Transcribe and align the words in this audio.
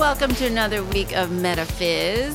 Welcome 0.00 0.34
to 0.36 0.46
another 0.46 0.82
week 0.82 1.14
of 1.14 1.28
Metaphys. 1.28 2.34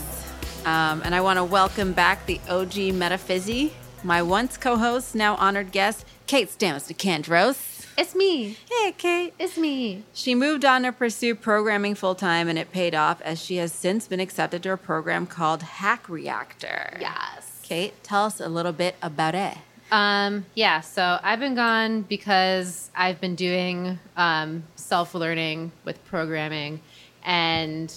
Um, 0.67 1.01
and 1.03 1.15
I 1.15 1.21
want 1.21 1.37
to 1.37 1.43
welcome 1.43 1.93
back 1.93 2.23
the 2.27 2.39
OG 2.47 2.93
Metaphysi, 2.93 3.71
my 4.03 4.21
once 4.21 4.55
co 4.55 4.77
host, 4.77 5.15
now 5.15 5.35
honored 5.37 5.71
guest, 5.71 6.05
Kate 6.27 6.47
Stamos 6.47 6.87
DeCandros. 6.93 7.87
It's 7.97 8.13
me. 8.13 8.55
Hey, 8.69 8.93
Kate. 8.95 9.33
It's 9.39 9.57
me. 9.57 10.03
She 10.13 10.35
moved 10.35 10.63
on 10.63 10.83
to 10.83 10.91
pursue 10.91 11.33
programming 11.33 11.95
full 11.95 12.13
time, 12.13 12.47
and 12.47 12.59
it 12.59 12.71
paid 12.71 12.93
off 12.93 13.19
as 13.21 13.41
she 13.41 13.55
has 13.55 13.73
since 13.73 14.07
been 14.07 14.19
accepted 14.19 14.61
to 14.61 14.71
a 14.71 14.77
program 14.77 15.25
called 15.25 15.63
Hack 15.63 16.07
Reactor. 16.07 16.97
Yes. 17.01 17.61
Kate, 17.63 17.95
tell 18.03 18.25
us 18.25 18.39
a 18.39 18.47
little 18.47 18.73
bit 18.73 18.95
about 19.01 19.33
it. 19.33 19.57
Um, 19.91 20.45
yeah, 20.53 20.81
so 20.81 21.19
I've 21.23 21.39
been 21.39 21.55
gone 21.55 22.01
because 22.03 22.91
I've 22.95 23.19
been 23.19 23.35
doing 23.35 23.97
um, 24.17 24.63
self 24.75 25.15
learning 25.15 25.71
with 25.83 26.03
programming, 26.05 26.81
and 27.25 27.93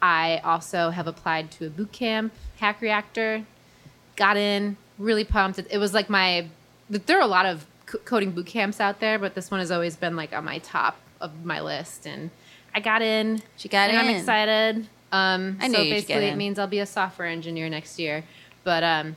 I 0.00 0.40
also 0.44 0.90
have 0.90 1.06
applied 1.06 1.50
to 1.52 1.66
a 1.66 1.70
boot 1.70 1.92
camp, 1.92 2.32
Hack 2.58 2.80
Reactor, 2.80 3.44
got 4.16 4.36
in, 4.36 4.76
really 4.98 5.24
pumped. 5.24 5.58
It, 5.58 5.66
it 5.70 5.78
was 5.78 5.92
like 5.92 6.08
my, 6.08 6.46
there 6.88 7.18
are 7.18 7.22
a 7.22 7.26
lot 7.26 7.46
of 7.46 7.66
c- 7.90 7.98
coding 8.04 8.30
boot 8.30 8.46
camps 8.46 8.80
out 8.80 9.00
there, 9.00 9.18
but 9.18 9.34
this 9.34 9.50
one 9.50 9.60
has 9.60 9.70
always 9.70 9.96
been 9.96 10.14
like 10.14 10.32
on 10.32 10.44
my 10.44 10.58
top 10.58 10.96
of 11.20 11.44
my 11.44 11.60
list. 11.60 12.06
And 12.06 12.30
I 12.74 12.80
got 12.80 13.02
in. 13.02 13.42
She 13.56 13.68
got 13.68 13.90
and 13.90 13.98
I'm 13.98 14.14
excited. 14.14 14.86
Um, 15.10 15.58
I 15.60 15.68
so 15.68 15.78
basically, 15.78 16.26
it 16.26 16.36
means 16.36 16.58
I'll 16.58 16.66
be 16.66 16.80
a 16.80 16.86
software 16.86 17.28
engineer 17.28 17.68
next 17.68 17.98
year. 17.98 18.24
But 18.62 18.82
um, 18.82 19.16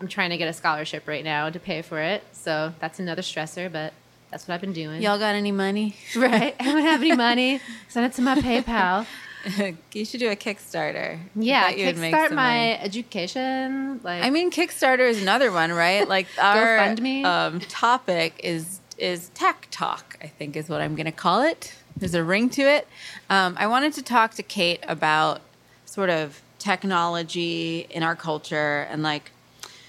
I'm 0.00 0.08
trying 0.08 0.30
to 0.30 0.36
get 0.36 0.48
a 0.48 0.52
scholarship 0.52 1.06
right 1.06 1.24
now 1.24 1.48
to 1.48 1.60
pay 1.60 1.80
for 1.80 2.00
it. 2.00 2.22
So 2.32 2.74
that's 2.80 2.98
another 2.98 3.22
stressor, 3.22 3.70
but 3.70 3.92
that's 4.32 4.48
what 4.48 4.54
I've 4.54 4.62
been 4.62 4.72
doing. 4.72 5.02
Y'all 5.02 5.18
got 5.18 5.34
any 5.34 5.52
money? 5.52 5.94
right? 6.16 6.56
I 6.58 6.64
don't 6.64 6.80
have 6.80 7.02
any 7.02 7.14
money. 7.14 7.60
Send 7.88 8.06
it 8.06 8.14
to 8.14 8.22
my 8.22 8.34
PayPal. 8.36 9.06
you 9.92 10.04
should 10.06 10.20
do 10.20 10.30
a 10.30 10.36
Kickstarter. 10.36 11.18
Yeah, 11.36 11.68
you 11.68 11.86
would 11.86 11.98
make 11.98 12.14
kickstart 12.14 12.30
my 12.30 12.34
money. 12.34 12.78
education. 12.80 14.00
Like, 14.02 14.24
I 14.24 14.30
mean, 14.30 14.50
Kickstarter 14.50 15.08
is 15.08 15.20
another 15.20 15.52
one, 15.52 15.70
right? 15.70 16.08
Like 16.08 16.28
our 16.40 16.78
um, 17.24 17.60
topic 17.60 18.40
is 18.42 18.80
is 18.96 19.28
tech 19.30 19.68
talk. 19.70 20.16
I 20.22 20.28
think 20.28 20.56
is 20.56 20.68
what 20.68 20.80
I'm 20.80 20.94
going 20.94 21.06
to 21.06 21.12
call 21.12 21.42
it. 21.42 21.74
There's 21.94 22.14
a 22.14 22.24
ring 22.24 22.48
to 22.50 22.62
it. 22.62 22.88
Um, 23.28 23.54
I 23.58 23.66
wanted 23.66 23.92
to 23.94 24.02
talk 24.02 24.32
to 24.34 24.42
Kate 24.42 24.82
about 24.88 25.42
sort 25.84 26.08
of 26.08 26.40
technology 26.58 27.86
in 27.90 28.02
our 28.02 28.16
culture 28.16 28.86
and 28.88 29.02
like 29.02 29.32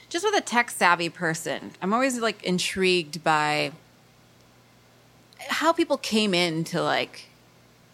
just 0.09 0.25
with 0.25 0.35
a 0.35 0.41
tech 0.41 0.69
savvy 0.69 1.09
person. 1.09 1.71
I'm 1.81 1.93
always 1.93 2.19
like 2.19 2.43
intrigued 2.43 3.23
by 3.23 3.71
how 5.49 5.73
people 5.73 5.97
came 5.97 6.33
into 6.33 6.81
like 6.81 7.27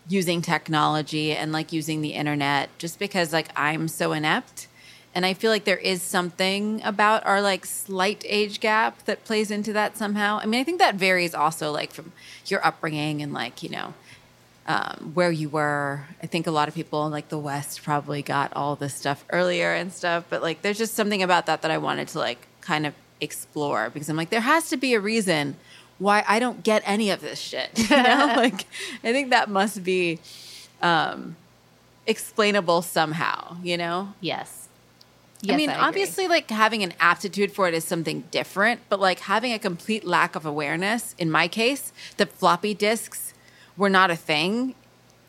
using 0.08 0.42
technology 0.42 1.32
and 1.32 1.52
like 1.52 1.72
using 1.72 2.02
the 2.02 2.10
internet 2.10 2.70
just 2.78 3.00
because 3.00 3.32
like 3.32 3.48
I'm 3.56 3.88
so 3.88 4.12
inept. 4.12 4.68
And 5.14 5.26
I 5.26 5.34
feel 5.34 5.52
like 5.52 5.64
there 5.66 5.78
is 5.78 6.02
something 6.02 6.82
about 6.84 7.26
our 7.26 7.42
like 7.42 7.66
slight 7.66 8.24
age 8.28 8.60
gap 8.60 9.06
that 9.06 9.24
plays 9.24 9.50
into 9.52 9.74
that 9.74 9.98
somehow. 9.98 10.40
I 10.42 10.46
mean, 10.46 10.60
I 10.60 10.64
think 10.64 10.80
that 10.80 10.96
varies 10.96 11.34
also 11.34 11.72
like 11.72 11.92
from 11.92 12.12
your 12.46 12.66
upbringing 12.66 13.22
and 13.22 13.34
like, 13.34 13.64
you 13.64 13.70
know, 13.70 13.94
um, 14.68 15.12
where 15.16 15.32
you 15.32 15.50
were. 15.50 16.06
I 16.22 16.28
think 16.28 16.46
a 16.46 16.52
lot 16.52 16.68
of 16.68 16.76
people 16.76 17.06
in 17.06 17.12
like 17.12 17.30
the 17.30 17.40
West 17.40 17.82
probably 17.82 18.22
got 18.22 18.54
all 18.54 18.76
this 18.76 18.94
stuff 18.94 19.26
earlier 19.32 19.74
and 19.74 19.92
stuff, 19.92 20.26
but 20.30 20.44
like 20.44 20.62
there's 20.62 20.78
just 20.78 20.94
something 20.94 21.24
about 21.24 21.48
that 21.48 21.64
that 21.64 21.72
I 21.72 21.80
wanted 21.80 22.08
to 22.10 22.20
like 22.20 22.48
kind 22.62 22.86
of 22.86 22.94
explore 23.20 23.90
because 23.90 24.10
I'm 24.10 24.16
like, 24.16 24.30
there 24.30 24.42
has 24.42 24.70
to 24.70 24.78
be 24.78 24.94
a 24.94 25.00
reason 25.00 25.56
why 26.00 26.24
I 26.28 26.40
don't 26.40 26.64
get 26.64 26.82
any 26.86 27.12
of 27.12 27.22
this 27.22 27.40
shit. 27.40 27.70
You 27.90 27.98
know, 28.04 28.34
like 28.38 28.66
I 29.04 29.12
think 29.12 29.30
that 29.30 29.50
must 29.50 29.84
be 29.84 30.20
um, 30.82 31.36
explainable 32.08 32.82
somehow. 32.82 33.58
You 33.64 33.78
know, 33.78 34.14
yes. 34.22 34.68
I 35.48 35.56
mean, 35.56 35.70
agree. 35.70 35.82
obviously, 35.82 36.28
like 36.28 36.50
having 36.50 36.84
an 36.84 36.94
aptitude 37.00 37.52
for 37.54 37.68
it 37.68 37.74
is 37.74 37.86
something 37.86 38.26
different, 38.30 38.82
but 38.90 39.00
like 39.00 39.22
having 39.22 39.54
a 39.54 39.60
complete 39.60 40.04
lack 40.04 40.36
of 40.36 40.46
awareness, 40.46 41.16
in 41.18 41.32
my 41.32 41.48
case, 41.48 41.94
that 42.18 42.32
floppy 42.34 42.74
disks 42.74 43.34
were 43.78 43.90
not 43.90 44.12
a 44.12 44.18
thing, 44.18 44.76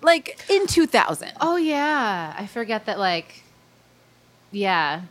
like 0.02 0.44
in 0.48 0.66
2000. 0.66 1.32
Oh 1.40 1.56
yeah, 1.56 2.34
I 2.36 2.46
forget 2.46 2.86
that. 2.86 2.98
Like, 2.98 3.44
yeah, 4.50 5.02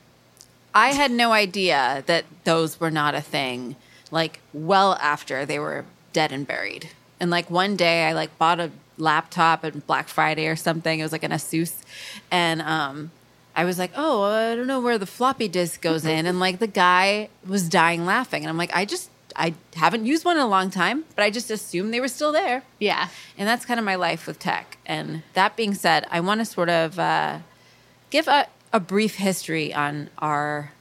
I 0.74 0.90
had 0.90 1.12
no 1.12 1.32
idea 1.32 2.04
that 2.08 2.26
those 2.44 2.80
were 2.80 2.92
not 2.92 3.16
a 3.16 3.22
thing, 3.22 3.78
like 4.12 4.40
well 4.54 4.94
after 4.96 5.46
they 5.46 5.60
were 5.60 5.86
dead 6.14 6.32
and 6.32 6.48
buried. 6.48 6.90
And 7.20 7.30
like 7.30 7.50
one 7.50 7.76
day 7.76 8.06
I 8.06 8.14
like 8.14 8.38
bought 8.38 8.60
a 8.60 8.72
laptop 8.98 9.64
at 9.64 9.88
Black 9.88 10.08
Friday 10.08 10.48
or 10.48 10.56
something. 10.56 11.00
It 11.00 11.04
was 11.04 11.12
like 11.12 11.24
an 11.24 11.32
Asus. 11.32 11.84
And 12.32 12.62
um 12.62 13.12
I 13.56 13.66
was 13.66 13.78
like, 13.78 13.92
"Oh, 13.96 14.24
I 14.24 14.56
don't 14.56 14.68
know 14.68 14.80
where 14.80 14.98
the 14.98 15.06
floppy 15.06 15.48
disk 15.50 15.82
goes 15.82 16.06
in." 16.06 16.26
And 16.26 16.40
like 16.40 16.60
the 16.60 16.68
guy 16.68 17.30
was 17.46 17.68
dying 17.68 18.06
laughing. 18.06 18.44
And 18.44 18.50
I'm 18.50 18.58
like, 18.58 18.74
"I 18.74 18.86
just 18.86 19.10
I 19.36 19.54
haven't 19.76 20.06
used 20.06 20.24
one 20.24 20.38
in 20.38 20.44
a 20.44 20.48
long 20.48 20.70
time, 20.70 21.04
but 21.16 21.24
I 21.24 21.30
just 21.30 21.52
assumed 21.52 21.94
they 21.94 22.00
were 22.00 22.08
still 22.08 22.32
there." 22.32 22.64
yeah. 22.80 23.10
And 23.38 23.48
that's 23.48 23.66
kind 23.66 23.80
of 23.80 23.86
my 23.86 23.96
life 23.96 24.28
with 24.28 24.40
tech. 24.40 24.78
And 24.86 25.24
that 25.34 25.56
being 25.58 25.74
said, 25.74 26.06
I 26.10 26.20
want 26.22 26.40
to 26.40 26.46
sort 26.46 26.70
of 26.70 27.00
uh, 27.00 27.40
give 28.10 28.28
a, 28.28 28.48
a 28.72 28.80
brief 28.80 29.16
history 29.16 29.74
on 29.74 30.10
our 30.20 30.72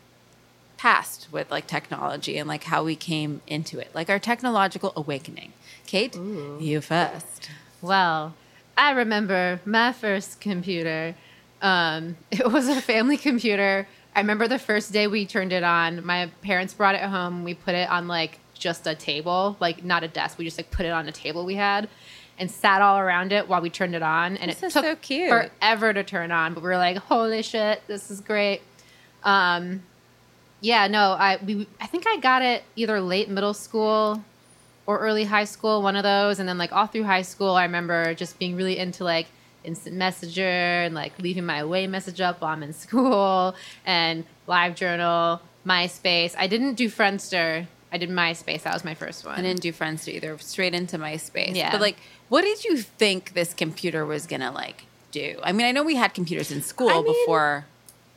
past 0.79 1.29
with 1.31 1.51
like 1.51 1.67
technology 1.67 2.39
and 2.39 2.49
like 2.49 2.65
how 2.65 2.83
we 2.85 2.97
came 2.97 3.43
into 3.47 3.79
it, 3.79 3.91
like 3.95 4.09
our 4.09 4.19
technological 4.19 4.93
awakening. 4.97 5.53
Kate, 5.87 6.17
you 6.17 6.81
first. 6.81 7.51
Well, 7.83 8.35
I 8.77 8.93
remember 8.93 9.61
my 9.67 9.93
first 9.93 10.41
computer. 10.41 11.15
Um, 11.61 12.17
it 12.31 12.51
was 12.51 12.69
a 12.69 12.81
family 12.81 13.19
computer. 13.19 13.87
I 14.17 14.21
remember 14.21 14.49
the 14.49 14.59
first 14.59 14.93
day 14.93 15.07
we 15.07 15.27
turned 15.27 15.53
it 15.53 15.63
on. 15.63 16.05
My 16.07 16.31
parents 16.43 16.73
brought 16.75 16.95
it 16.95 17.03
home. 17.03 17.45
We 17.45 17.55
put 17.55 17.75
it 17.75 17.89
on 17.91 18.09
like 18.09 18.39
just 18.55 18.87
a 18.87 18.95
table, 18.95 19.57
like 19.61 19.85
not 19.85 20.03
a 20.03 20.09
desk. 20.09 20.39
We 20.39 20.45
just 20.45 20.59
like 20.59 20.71
put 20.71 20.87
it 20.87 20.93
on 20.93 21.07
a 21.09 21.13
table 21.13 21.45
we 21.45 21.55
had 21.57 21.89
and 22.39 22.51
sat 22.51 22.81
all 22.83 22.99
around 22.99 23.33
it 23.33 23.49
while 23.49 23.61
we 23.61 23.69
turned 23.71 23.95
it 23.97 24.03
on. 24.03 24.37
And 24.37 24.51
This 24.51 24.63
it 24.63 24.71
took 24.73 24.85
so 24.85 24.97
cute. 24.97 25.29
forever 25.29 25.93
to 25.93 26.05
turn 26.05 26.31
on, 26.31 26.55
but 26.55 26.63
we 26.63 26.69
were 26.69 26.77
like, 26.77 26.97
"Holy 26.97 27.43
shit, 27.43 27.83
this 27.89 28.11
is 28.11 28.21
great!" 28.21 28.63
Um, 29.25 29.83
yeah, 30.61 30.87
no, 30.89 31.13
I 31.13 31.39
we 31.45 31.67
I 31.81 31.87
think 31.87 32.05
I 32.07 32.17
got 32.19 32.43
it 32.43 32.65
either 32.77 33.01
late 33.01 33.29
middle 33.29 33.55
school 33.55 34.25
or 34.87 34.99
early 34.99 35.25
high 35.25 35.45
school, 35.45 35.83
one 35.83 35.97
of 35.97 36.03
those, 36.03 36.39
and 36.39 36.49
then 36.49 36.59
like 36.59 36.73
all 36.73 36.87
through 36.87 37.05
high 37.05 37.23
school, 37.23 37.55
I 37.55 37.65
remember 37.65 38.15
just 38.15 38.39
being 38.39 38.57
really 38.57 38.79
into 38.79 39.05
like 39.05 39.27
instant 39.65 39.97
messenger 39.97 40.43
and 40.43 40.95
like 40.95 41.13
leaving 41.19 41.45
my 41.45 41.59
away 41.59 41.87
message 41.87 42.21
up 42.21 42.41
while 42.41 42.53
I'm 42.53 42.63
in 42.63 42.73
school 42.87 43.55
and 43.85 44.25
live 44.47 44.75
journal, 44.75 45.41
MySpace. 45.67 46.35
I 46.39 46.47
didn't 46.47 46.75
do 46.75 46.89
Friendster. 46.89 47.67
I 47.93 47.99
did 47.99 48.11
MySpace. 48.11 48.63
That 48.63 48.73
was 48.73 48.85
my 48.85 48.95
first 48.95 49.25
one. 49.25 49.39
I 49.39 49.43
didn't 49.43 49.61
do 49.61 49.73
Friendster 49.73 50.15
either, 50.15 50.37
straight 50.39 50.75
into 50.75 50.99
MySpace. 50.99 51.55
Yeah. 51.55 51.71
But 51.71 51.81
like, 51.81 51.97
what 52.29 52.43
did 52.43 52.65
you 52.65 52.79
think 52.79 53.35
this 53.35 53.55
computer 53.55 54.05
was 54.05 54.27
gonna 54.27 54.53
like 54.53 54.85
do? 55.13 55.39
I 55.43 55.53
mean, 55.53 55.67
I 55.67 55.73
know 55.73 55.83
we 55.83 55.97
had 55.97 56.15
computers 56.15 56.51
in 56.51 56.63
school 56.63 56.91
I 56.91 56.95
mean, 56.95 57.07
before. 57.07 57.67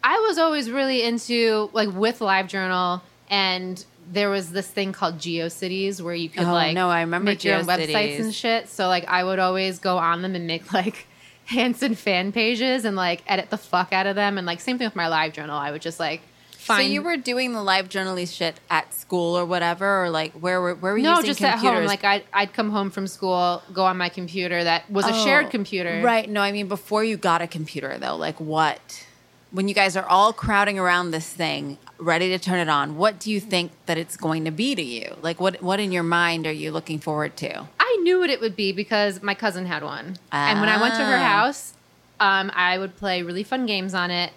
I 0.03 0.19
was 0.27 0.37
always 0.37 0.69
really 0.69 1.03
into 1.03 1.69
like 1.73 1.89
with 1.93 2.19
LiveJournal, 2.19 3.01
and 3.29 3.83
there 4.11 4.29
was 4.29 4.51
this 4.51 4.67
thing 4.67 4.91
called 4.93 5.17
GeoCities 5.17 6.01
where 6.01 6.15
you 6.15 6.29
could 6.29 6.43
Oh, 6.43 6.51
like 6.51 6.73
no, 6.75 6.89
I 6.89 7.01
remember 7.01 7.25
make 7.25 7.43
your 7.43 7.55
own 7.57 7.65
websites 7.65 8.19
and 8.19 8.33
shit. 8.33 8.67
So 8.69 8.87
like 8.87 9.07
I 9.07 9.23
would 9.23 9.39
always 9.39 9.79
go 9.79 9.97
on 9.97 10.21
them 10.21 10.35
and 10.35 10.47
make 10.47 10.73
like 10.81 11.07
Hanson 11.45 11.95
fan 11.95 12.31
pages 12.31 12.85
and 12.85 12.95
like 12.95 13.23
edit 13.27 13.49
the 13.49 13.57
fuck 13.57 13.93
out 13.93 14.07
of 14.07 14.15
them, 14.15 14.37
and 14.37 14.47
like 14.47 14.59
same 14.59 14.77
thing 14.77 14.87
with 14.87 14.95
my 14.95 15.05
LiveJournal. 15.05 15.49
I 15.49 15.71
would 15.71 15.81
just 15.81 15.99
like 15.99 16.21
find 16.51 16.87
So 16.87 16.93
you 16.93 17.01
were 17.01 17.17
doing 17.17 17.53
the 17.53 17.61
live 17.63 17.91
shit 17.91 18.59
at 18.69 18.93
school 18.93 19.37
or 19.37 19.45
whatever, 19.45 20.03
or 20.03 20.09
like 20.09 20.33
where 20.33 20.61
were 20.61 20.75
where 20.75 20.93
were 20.93 20.97
you 20.97 21.03
no 21.03 21.21
just 21.21 21.39
computers? 21.39 21.63
at 21.65 21.73
home. 21.75 21.85
Like 21.85 22.03
I'd 22.03 22.23
I'd 22.33 22.53
come 22.53 22.71
home 22.71 22.89
from 22.89 23.07
school, 23.07 23.61
go 23.73 23.85
on 23.85 23.97
my 23.97 24.09
computer 24.09 24.63
that 24.63 24.89
was 24.89 25.05
a 25.05 25.13
Oh, 25.13 25.25
shared 25.25 25.49
computer, 25.51 26.01
Right. 26.03 26.29
No, 26.29 26.41
I 26.41 26.51
mean 26.51 26.67
before 26.67 27.03
you 27.03 27.17
got 27.17 27.41
a 27.41 27.47
computer 27.47 27.97
though, 27.97 28.15
like 28.15 28.39
what? 28.39 29.05
When 29.51 29.67
you 29.67 29.73
guys 29.73 29.97
are 29.97 30.05
all 30.05 30.31
crowding 30.31 30.79
around 30.79 31.11
this 31.11 31.27
thing, 31.27 31.77
ready 31.97 32.29
to 32.29 32.39
turn 32.39 32.59
it 32.59 32.69
on, 32.69 32.95
what 32.95 33.19
do 33.19 33.29
you 33.31 33.39
think 33.41 33.71
that 33.85 33.97
it's 33.97 34.15
going 34.15 34.45
to 34.45 34.51
be 34.51 34.75
to 34.75 34.81
you? 34.81 35.15
Like 35.21 35.41
what 35.41 35.61
what 35.61 35.79
in 35.79 35.91
your 35.91 36.03
mind 36.03 36.47
are 36.47 36.51
you 36.53 36.71
looking 36.71 36.99
forward 36.99 37.35
to? 37.37 37.67
I 37.79 37.99
knew 38.03 38.19
what 38.19 38.29
it 38.29 38.39
would 38.39 38.55
be 38.55 38.71
because 38.71 39.21
my 39.21 39.33
cousin 39.35 39.65
had 39.65 39.83
one. 39.83 40.15
And 40.31 40.59
when 40.61 40.69
I 40.69 40.79
went 40.81 40.93
to 40.95 41.03
her 41.03 41.15
Ah. 41.17 41.19
house, 41.43 41.73
um, 42.21 42.49
I 42.55 42.77
would 42.77 42.95
play 42.95 43.23
really 43.23 43.43
fun 43.43 43.65
games 43.65 43.93
on 43.93 44.09
it. 44.09 44.31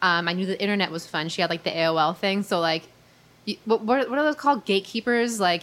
Um, 0.00 0.28
I 0.28 0.32
knew 0.32 0.46
the 0.46 0.60
internet 0.60 0.90
was 0.90 1.06
fun. 1.06 1.28
She 1.28 1.42
had 1.42 1.50
like 1.50 1.62
the 1.64 1.70
AOL 1.70 2.16
thing. 2.16 2.42
So, 2.42 2.60
like, 2.60 2.84
you, 3.44 3.56
what, 3.64 3.82
what 3.82 4.08
are 4.08 4.22
those 4.22 4.34
called? 4.36 4.64
Gatekeepers? 4.66 5.40
Like, 5.40 5.62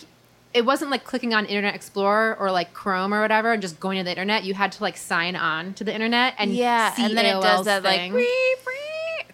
it 0.54 0.66
wasn't 0.66 0.92
like 0.92 1.04
clicking 1.04 1.34
on 1.34 1.46
Internet 1.46 1.76
Explorer 1.76 2.36
or 2.40 2.52
like 2.52 2.74
Chrome 2.74 3.14
or 3.14 3.22
whatever 3.22 3.54
and 3.54 3.62
just 3.62 3.80
going 3.80 3.98
to 4.00 4.04
the 4.04 4.10
internet. 4.10 4.44
You 4.44 4.54
had 4.54 4.72
to 4.74 4.84
like 4.84 4.98
sign 4.98 5.36
on 5.36 5.74
to 5.76 5.84
the 5.84 5.94
internet 5.94 6.34
and 6.38 6.52
see 6.52 7.06
and 7.06 7.16
then 7.18 7.26
it 7.26 7.42
does 7.42 7.66
that 7.66 7.84
thing. 7.84 8.12
like 8.14 8.20
"Wee, 8.22 8.51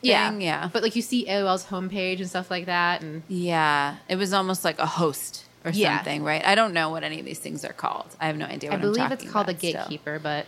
wee" 0.04 0.10
yeah, 0.10 0.38
yeah. 0.38 0.70
But 0.72 0.84
like 0.84 0.96
you 0.96 1.02
see 1.02 1.26
AOL's 1.28 1.66
homepage 1.66 2.20
and 2.20 2.30
stuff 2.30 2.50
like 2.52 2.66
that, 2.68 3.02
and 3.02 3.24
Yeah, 3.28 3.98
it 4.10 4.16
was 4.16 4.34
almost 4.34 4.64
like 4.64 4.80
a 4.80 4.86
host 4.86 5.46
or 5.66 5.72
Yeah. 5.72 5.98
something, 5.98 6.24
right? 6.24 6.46
I 6.46 6.56
don't 6.56 6.74
know 6.74 6.90
what 6.90 7.04
any 7.04 7.20
of 7.20 7.26
these 7.26 7.40
things 7.40 7.66
are 7.66 7.74
called. 7.74 8.16
I 8.20 8.28
have 8.28 8.38
no 8.38 8.46
idea. 8.46 8.70
What 8.72 8.80
I 8.80 8.82
believe 8.82 9.12
it's 9.12 9.30
called 9.30 9.48
a 9.48 9.52
about 9.52 9.60
still. 9.60 9.72
gatekeeper. 9.74 10.20
But 10.20 10.46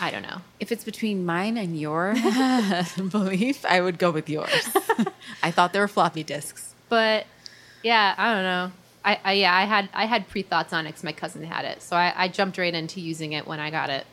I 0.00 0.10
don't 0.10 0.22
know. 0.22 0.38
If 0.60 0.72
it's 0.72 0.84
between 0.84 1.24
mine 1.24 1.56
and 1.56 1.78
your 1.78 2.14
belief, 3.10 3.64
I 3.64 3.80
would 3.80 3.98
go 3.98 4.10
with 4.10 4.28
yours. 4.28 4.68
I 5.42 5.50
thought 5.50 5.72
there 5.72 5.82
were 5.82 5.88
floppy 5.88 6.22
disks. 6.22 6.74
But 6.88 7.26
yeah, 7.82 8.14
I 8.16 8.34
don't 8.34 8.42
know. 8.44 8.72
I, 9.04 9.20
I 9.24 9.32
yeah, 9.34 9.54
I 9.54 9.64
had 9.64 9.88
I 9.92 10.06
had 10.06 10.28
pre 10.28 10.42
thoughts 10.42 10.72
on 10.72 10.86
it 10.86 10.90
because 10.90 11.04
my 11.04 11.12
cousin 11.12 11.44
had 11.44 11.64
it, 11.66 11.82
so 11.82 11.94
I, 11.96 12.12
I 12.16 12.28
jumped 12.28 12.56
right 12.58 12.72
into 12.74 13.00
using 13.00 13.32
it 13.32 13.46
when 13.46 13.60
I 13.60 13.70
got 13.70 13.90
it. 13.90 14.06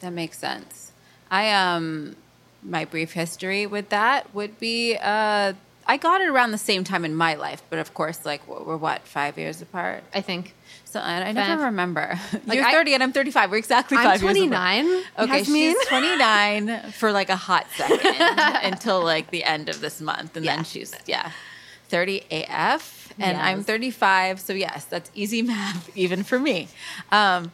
That 0.00 0.12
makes 0.12 0.38
sense. 0.38 0.92
I 1.30 1.50
um 1.52 2.14
my 2.64 2.84
brief 2.84 3.12
history 3.12 3.66
with 3.66 3.90
that 3.90 4.34
would 4.34 4.58
be 4.58 4.96
uh 5.00 5.52
I 5.86 5.98
got 5.98 6.22
it 6.22 6.28
around 6.28 6.52
the 6.52 6.56
same 6.58 6.82
time 6.82 7.04
in 7.04 7.14
my 7.14 7.34
life, 7.34 7.62
but 7.68 7.78
of 7.78 7.92
course, 7.92 8.24
like 8.24 8.48
we're, 8.48 8.74
what 8.78 9.02
five 9.06 9.36
years 9.36 9.60
apart. 9.60 10.02
I 10.14 10.22
think. 10.22 10.54
So 10.86 10.98
I, 10.98 11.20
I 11.20 11.32
never 11.32 11.64
remember. 11.64 12.18
Like, 12.46 12.56
You're 12.56 12.64
I- 12.66 12.72
30 12.72 12.94
and 12.94 13.02
I'm 13.02 13.12
35. 13.12 13.50
We're 13.50 13.58
exactly 13.58 13.98
I'm 13.98 14.04
five 14.04 14.22
years 14.22 14.32
29. 14.38 14.86
apart. 15.16 15.28
Okay, 15.28 15.42
she's 15.44 15.76
29 15.88 16.90
for 16.92 17.12
like 17.12 17.28
a 17.28 17.36
hot 17.36 17.66
second 17.76 18.16
until 18.72 19.02
like 19.04 19.30
the 19.30 19.44
end 19.44 19.68
of 19.68 19.80
this 19.82 20.00
month, 20.00 20.36
and 20.36 20.44
Yeah. 20.46 20.56
then 20.56 20.64
she's 20.64 20.94
yeah 21.06 21.32
30 21.88 22.22
AF, 22.30 23.12
and 23.18 23.36
I'm 23.36 23.62
35. 23.62 24.40
So 24.40 24.54
yes, 24.54 24.86
that's 24.86 25.10
easy 25.14 25.42
math 25.42 25.94
even 25.94 26.22
for 26.22 26.38
me. 26.38 26.68
Um, 27.12 27.52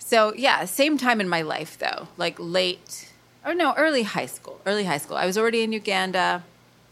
so 0.00 0.34
yeah, 0.34 0.64
same 0.64 0.98
time 0.98 1.20
in 1.20 1.28
my 1.28 1.42
life 1.42 1.78
though, 1.78 2.08
like 2.16 2.34
late 2.40 3.12
or 3.48 3.54
no, 3.54 3.72
early 3.76 4.02
high 4.02 4.26
school. 4.26 4.60
Early 4.66 4.84
high 4.84 4.98
school. 4.98 5.16
I 5.16 5.24
was 5.24 5.38
already 5.38 5.62
in 5.62 5.72
Uganda, 5.72 6.44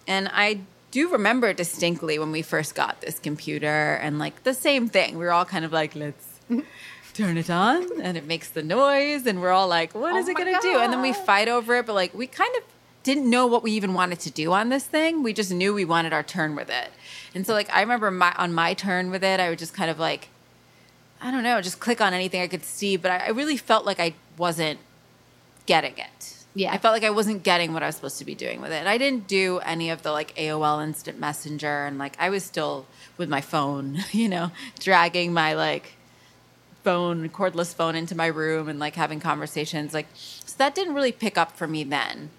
and 0.07 0.31
I 0.33 0.61
do 0.91 1.13
remember 1.13 1.53
distinctly 1.53 2.19
when 2.19 2.33
we 2.33 2.41
first 2.41 2.75
got 2.75 3.03
this 3.03 3.19
computer, 3.19 3.95
and 3.95 4.19
like 4.19 4.43
the 4.45 4.55
same 4.55 4.89
thing. 4.89 5.19
We 5.19 5.27
were 5.27 5.33
all 5.33 5.45
kind 5.45 5.67
of 5.67 5.73
like, 5.73 5.95
let's 5.95 6.41
turn 7.13 7.37
it 7.37 7.51
on, 7.51 8.01
and 8.01 8.17
it 8.17 8.27
makes 8.27 8.49
the 8.49 8.63
noise, 8.63 9.27
and 9.27 9.43
we're 9.43 9.51
all 9.51 9.69
like, 9.69 9.95
what 9.95 10.15
Oh 10.15 10.17
is 10.17 10.29
it 10.29 10.37
gonna 10.37 10.59
do? 10.63 10.79
And 10.79 10.91
then 10.93 11.03
we 11.03 11.13
fight 11.13 11.49
over 11.49 11.77
it, 11.77 11.85
but 11.85 11.95
like 11.95 12.15
we 12.15 12.27
kind 12.27 12.55
of 12.57 12.63
didn't 13.03 13.29
know 13.29 13.47
what 13.47 13.63
we 13.63 13.73
even 13.73 13.93
wanted 13.93 14.19
to 14.21 14.31
do 14.31 14.53
on 14.53 14.71
this 14.71 14.85
thing. 14.85 15.23
We 15.23 15.35
just 15.35 15.53
knew 15.53 15.75
we 15.75 15.85
wanted 15.85 16.15
our 16.15 16.23
turn 16.23 16.57
with 16.57 16.71
it. 16.71 16.91
And 17.35 17.47
so 17.47 17.53
like 17.53 17.71
I 17.71 17.83
remember 17.83 18.11
my 18.11 18.33
on 18.37 18.55
my 18.55 18.73
turn 18.73 19.11
with 19.11 19.23
it, 19.23 19.41
I 19.41 19.51
would 19.51 19.59
just 19.59 19.75
kind 19.75 19.91
of 19.91 19.99
like 19.99 20.29
I 21.21 21.31
don't 21.31 21.43
know, 21.43 21.61
just 21.61 21.81
click 21.81 22.01
on 22.01 22.15
anything 22.15 22.41
I 22.41 22.47
could 22.47 22.65
see, 22.65 22.97
but 22.97 23.11
I, 23.11 23.17
I 23.27 23.29
really 23.29 23.57
felt 23.57 23.85
like 23.85 24.01
I 24.01 24.15
wasn't 24.39 24.81
getting 25.67 25.97
it. 25.99 26.36
Yeah. 26.57 26.73
I 26.73 26.79
felt 26.79 26.95
like 26.95 27.05
I 27.05 27.11
wasn't 27.11 27.43
getting 27.43 27.75
what 27.75 27.83
I 27.83 27.87
was 27.87 27.97
supposed 27.97 28.19
to 28.19 28.25
be 28.25 28.35
doing 28.35 28.63
with 28.63 28.73
it. 28.73 28.77
And 28.77 28.89
I 28.89 28.97
didn't 28.97 29.27
do 29.27 29.59
any 29.59 29.91
of 29.91 30.03
the 30.03 30.11
like 30.11 30.35
AOL 30.37 30.83
instant 30.83 31.21
messenger 31.21 31.85
and 31.85 31.99
like 31.99 32.17
I 32.19 32.31
was 32.31 32.45
still 32.45 32.87
with 33.19 33.29
my 33.29 33.43
phone, 33.43 33.99
you 34.11 34.29
know, 34.29 34.51
dragging 34.79 35.35
my 35.35 35.53
like 35.53 35.97
phone, 36.83 37.29
cordless 37.29 37.75
phone 37.75 37.95
into 37.95 38.15
my 38.15 38.27
room 38.27 38.71
and 38.71 38.79
like 38.79 38.97
having 38.97 39.21
conversations. 39.21 39.93
Like, 39.93 40.07
so 40.15 40.55
that 40.57 40.75
didn't 40.75 40.95
really 40.95 41.13
pick 41.13 41.37
up 41.37 41.53
for 41.53 41.67
me 41.67 41.85
then. 41.85 42.31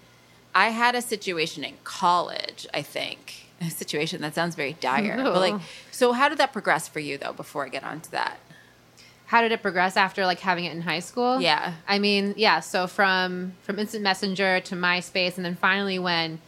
I 0.52 0.70
had 0.70 0.96
a 0.96 1.02
situation 1.02 1.62
in 1.62 1.74
college, 1.84 2.66
I 2.74 2.82
think. 2.82 3.46
A 3.60 3.70
situation 3.70 4.20
that 4.22 4.34
sounds 4.34 4.56
very 4.56 4.72
dire. 4.72 5.16
But 5.16 5.36
like, 5.36 5.60
so 5.92 6.12
how 6.12 6.28
did 6.28 6.38
that 6.38 6.52
progress 6.52 6.88
for 6.88 6.98
you 6.98 7.18
though, 7.18 7.32
before 7.32 7.64
I 7.64 7.68
get 7.68 7.84
onto 7.84 8.10
that? 8.10 8.38
How 9.28 9.42
did 9.42 9.52
it 9.52 9.62
progress 9.62 9.96
after 9.96 10.24
like 10.26 10.40
having 10.40 10.64
it 10.64 10.72
in 10.72 10.80
high 10.82 11.00
school? 11.00 11.40
Yeah. 11.40 11.74
I 11.86 11.98
mean, 11.98 12.34
yeah. 12.36 12.60
So 12.60 12.86
from 12.86 13.52
from 13.62 13.78
Instant 13.78 14.02
Messenger 14.02 14.60
to 14.60 14.74
MySpace, 14.74 15.36
and 15.36 15.44
then 15.44 15.54
finally 15.54 15.98
when, 15.98 16.40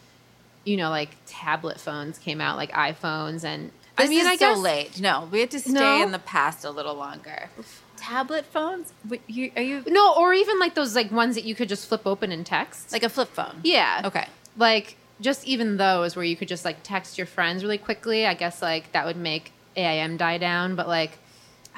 you 0.65 0.77
know, 0.77 0.89
like 0.89 1.09
tablet 1.27 1.79
phones 1.79 2.17
came 2.17 2.41
out, 2.41 2.57
like 2.57 2.71
iPhones, 2.71 3.43
and 3.43 3.71
This 3.97 4.07
I 4.07 4.09
mean, 4.09 4.21
is 4.21 4.27
I 4.27 4.35
so 4.35 4.53
guess 4.53 4.57
late. 4.57 4.99
No, 4.99 5.27
we 5.31 5.39
had 5.41 5.51
to 5.51 5.59
stay 5.59 5.71
No? 5.73 6.01
in 6.03 6.11
the 6.11 6.19
past 6.19 6.65
a 6.65 6.71
little 6.71 6.95
longer. 6.95 7.49
Tablet 7.97 8.45
phones? 8.47 8.91
Wait, 9.07 9.21
you, 9.27 9.51
are 9.55 9.61
you 9.61 9.83
no, 9.87 10.15
or 10.17 10.33
even 10.33 10.57
like 10.57 10.73
those 10.73 10.95
like 10.95 11.11
ones 11.11 11.35
that 11.35 11.43
you 11.43 11.53
could 11.53 11.69
just 11.69 11.87
flip 11.87 12.07
open 12.07 12.31
and 12.31 12.43
text. 12.45 12.91
like 12.91 13.03
a 13.03 13.09
flip 13.09 13.29
phone? 13.29 13.59
yeah, 13.63 14.01
Okay. 14.05 14.27
like 14.57 14.97
just 15.19 15.45
even 15.45 15.77
those 15.77 16.15
where 16.15 16.25
you 16.25 16.35
could 16.35 16.47
just 16.47 16.65
like 16.65 16.77
text 16.81 17.19
your 17.19 17.27
friends 17.27 17.61
really 17.63 17.77
quickly. 17.77 18.25
I 18.25 18.33
guess 18.33 18.59
like 18.59 18.91
that 18.93 19.05
would 19.05 19.17
make 19.17 19.51
AIM 19.75 20.17
die 20.17 20.39
down, 20.39 20.73
but 20.75 20.87
like 20.87 21.11
I 21.11 21.17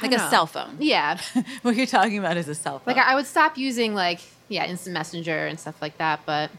Like 0.01 0.11
don't 0.11 0.19
a 0.19 0.23
know. 0.23 0.29
cell 0.29 0.45
phone. 0.47 0.77
Yeah, 0.79 1.19
what 1.61 1.75
you're 1.75 1.85
talking 1.85 2.17
about 2.17 2.37
is 2.37 2.47
a 2.47 2.55
cell 2.55 2.79
phone. 2.79 2.95
Like 2.95 3.05
I 3.05 3.15
would 3.15 3.25
stop 3.27 3.57
using 3.57 3.93
like 3.95 4.19
yeah 4.49 4.65
instant 4.65 4.93
messenger 4.93 5.45
and 5.47 5.59
stuff 5.59 5.81
like 5.81 5.97
that, 5.99 6.21
but 6.25 6.49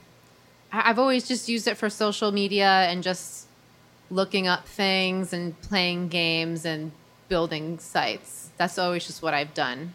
I've 0.73 0.99
always 0.99 1.27
just 1.29 1.49
used 1.49 1.67
it 1.69 1.77
for 1.77 1.89
social 1.91 2.33
media 2.33 2.67
and 2.67 3.03
just 3.03 3.47
looking 4.11 4.47
up 4.47 4.67
things 4.67 5.33
and 5.33 5.61
playing 5.63 6.09
games 6.09 6.65
and 6.65 6.93
building 7.29 7.79
sites. 7.79 8.51
That's 8.57 8.79
always 8.79 9.07
just 9.07 9.23
what 9.23 9.35
I've 9.35 9.55
done 9.55 9.95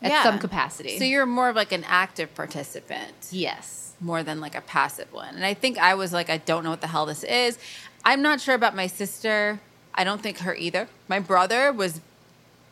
at 0.00 0.10
Yeah. 0.10 0.22
some 0.22 0.38
capacity. 0.38 0.98
So 0.98 1.04
you're 1.04 1.26
more 1.26 1.48
of 1.48 1.56
like 1.56 1.72
an 1.72 1.84
active 1.86 2.34
participant. 2.34 3.12
yes, 3.30 3.94
more 4.00 4.22
than 4.22 4.40
like 4.40 4.54
a 4.56 4.60
passive 4.60 5.12
one. 5.12 5.34
And 5.36 5.44
I 5.44 5.54
think 5.54 5.78
I 5.78 5.94
was 5.94 6.12
like, 6.12 6.28
I 6.30 6.38
don't 6.38 6.64
know 6.64 6.70
what 6.70 6.80
the 6.80 6.88
hell 6.88 7.06
this 7.06 7.22
is. 7.24 7.58
I'm 8.04 8.22
not 8.22 8.40
sure 8.40 8.54
about 8.54 8.74
my 8.74 8.86
sister. 8.88 9.60
I 9.94 10.02
don't 10.04 10.20
think 10.20 10.38
her 10.38 10.54
either. 10.56 10.88
My 11.08 11.20
brother 11.20 11.72
was 11.72 12.00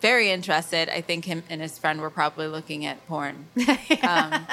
very 0.01 0.31
interested. 0.31 0.89
I 0.89 1.01
think 1.01 1.25
him 1.25 1.43
and 1.49 1.61
his 1.61 1.79
friend 1.79 2.01
were 2.01 2.11
probably 2.11 2.47
looking 2.47 2.87
at 2.87 3.07
porn. 3.07 3.47
Um, 4.03 4.47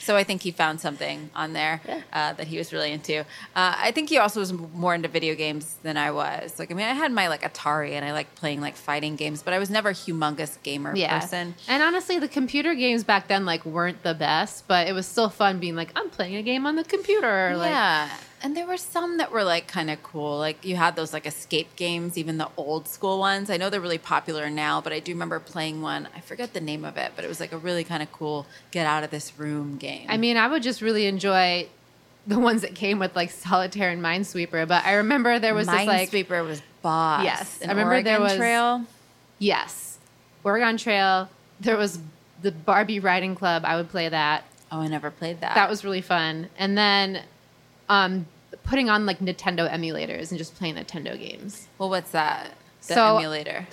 so 0.00 0.16
I 0.16 0.24
think 0.24 0.42
he 0.42 0.50
found 0.50 0.80
something 0.80 1.30
on 1.34 1.52
there 1.52 1.80
uh, 2.12 2.32
that 2.32 2.46
he 2.46 2.56
was 2.56 2.72
really 2.72 2.90
into. 2.90 3.20
Uh, 3.20 3.24
I 3.54 3.92
think 3.92 4.08
he 4.08 4.16
also 4.16 4.40
was 4.40 4.52
more 4.52 4.94
into 4.94 5.08
video 5.08 5.34
games 5.34 5.76
than 5.82 5.98
I 5.98 6.10
was. 6.10 6.58
Like, 6.58 6.70
I 6.70 6.74
mean, 6.74 6.86
I 6.86 6.94
had 6.94 7.12
my 7.12 7.28
like 7.28 7.42
Atari 7.42 7.92
and 7.92 8.04
I 8.04 8.12
like 8.12 8.34
playing 8.34 8.62
like 8.62 8.76
fighting 8.76 9.16
games, 9.16 9.42
but 9.42 9.52
I 9.52 9.58
was 9.58 9.68
never 9.68 9.90
a 9.90 9.94
humongous 9.94 10.60
gamer 10.62 10.96
yeah. 10.96 11.20
person. 11.20 11.54
And 11.68 11.82
honestly, 11.82 12.18
the 12.18 12.28
computer 12.28 12.74
games 12.74 13.04
back 13.04 13.28
then 13.28 13.44
like 13.44 13.64
weren't 13.66 14.02
the 14.02 14.14
best, 14.14 14.66
but 14.66 14.88
it 14.88 14.92
was 14.92 15.06
still 15.06 15.28
fun 15.28 15.58
being 15.58 15.76
like 15.76 15.90
I'm 15.94 16.08
playing 16.08 16.36
a 16.36 16.42
game 16.42 16.66
on 16.66 16.76
the 16.76 16.84
computer. 16.84 17.54
Like, 17.56 17.70
yeah. 17.70 18.08
And 18.42 18.56
there 18.56 18.66
were 18.66 18.76
some 18.78 19.18
that 19.18 19.30
were 19.30 19.44
like 19.44 19.66
kind 19.68 19.90
of 19.90 20.02
cool. 20.02 20.38
Like 20.38 20.64
you 20.64 20.76
had 20.76 20.96
those 20.96 21.12
like 21.12 21.26
escape 21.26 21.76
games, 21.76 22.16
even 22.16 22.38
the 22.38 22.48
old 22.56 22.88
school 22.88 23.18
ones. 23.18 23.50
I 23.50 23.56
know 23.58 23.68
they're 23.68 23.80
really 23.80 23.98
popular 23.98 24.48
now, 24.48 24.80
but 24.80 24.92
I 24.92 25.00
do 25.00 25.12
remember 25.12 25.38
playing 25.38 25.82
one. 25.82 26.08
I 26.16 26.20
forget 26.20 26.54
the 26.54 26.60
name 26.60 26.84
of 26.84 26.96
it, 26.96 27.12
but 27.16 27.24
it 27.24 27.28
was 27.28 27.38
like 27.40 27.52
a 27.52 27.58
really 27.58 27.84
kind 27.84 28.02
of 28.02 28.10
cool 28.12 28.46
get 28.70 28.86
out 28.86 29.04
of 29.04 29.10
this 29.10 29.38
room 29.38 29.76
game. 29.76 30.06
I 30.08 30.16
mean, 30.16 30.36
I 30.38 30.48
would 30.48 30.62
just 30.62 30.80
really 30.80 31.06
enjoy 31.06 31.68
the 32.26 32.38
ones 32.48 32.62
that 32.62 32.74
came 32.74 32.98
with 32.98 33.14
like 33.14 33.30
solitaire 33.30 33.90
and 33.90 34.02
minesweeper. 34.02 34.66
But 34.66 34.84
I 34.86 34.94
remember 34.94 35.38
there 35.38 35.54
was 35.54 35.66
this 35.66 35.86
like 35.86 36.10
Minesweeper 36.10 36.46
was 36.46 36.62
boss. 36.80 37.24
Yes, 37.24 37.60
I 37.64 37.68
remember 37.68 38.02
there 38.02 38.20
was- 38.20 38.36
Trail. 38.36 38.84
yes, 39.38 39.98
Oregon 40.44 40.76
Trail. 40.78 41.28
There 41.60 41.76
was 41.76 41.98
the 42.40 42.52
Barbie 42.52 43.00
Riding 43.00 43.34
Club. 43.34 43.64
I 43.66 43.76
would 43.76 43.90
play 43.90 44.08
that. 44.08 44.44
Oh, 44.72 44.80
I 44.80 44.86
never 44.88 45.10
played 45.10 45.40
that. 45.42 45.56
That 45.56 45.68
was 45.68 45.84
really 45.84 46.00
fun. 46.00 46.48
And 46.56 46.78
then 46.78 47.22
um, 47.90 48.26
putting 48.64 48.88
on 48.88 49.04
like 49.04 49.18
Nintendo 49.18 49.70
emulators 49.70 50.30
and 50.30 50.38
just 50.38 50.54
playing 50.56 50.76
Nintendo 50.76 51.18
games. 51.18 51.66
well. 51.78 51.90
What's 51.90 52.12
that? 52.12 52.52
The 52.88 52.94
So- 52.94 53.16
emulator. 53.18 53.66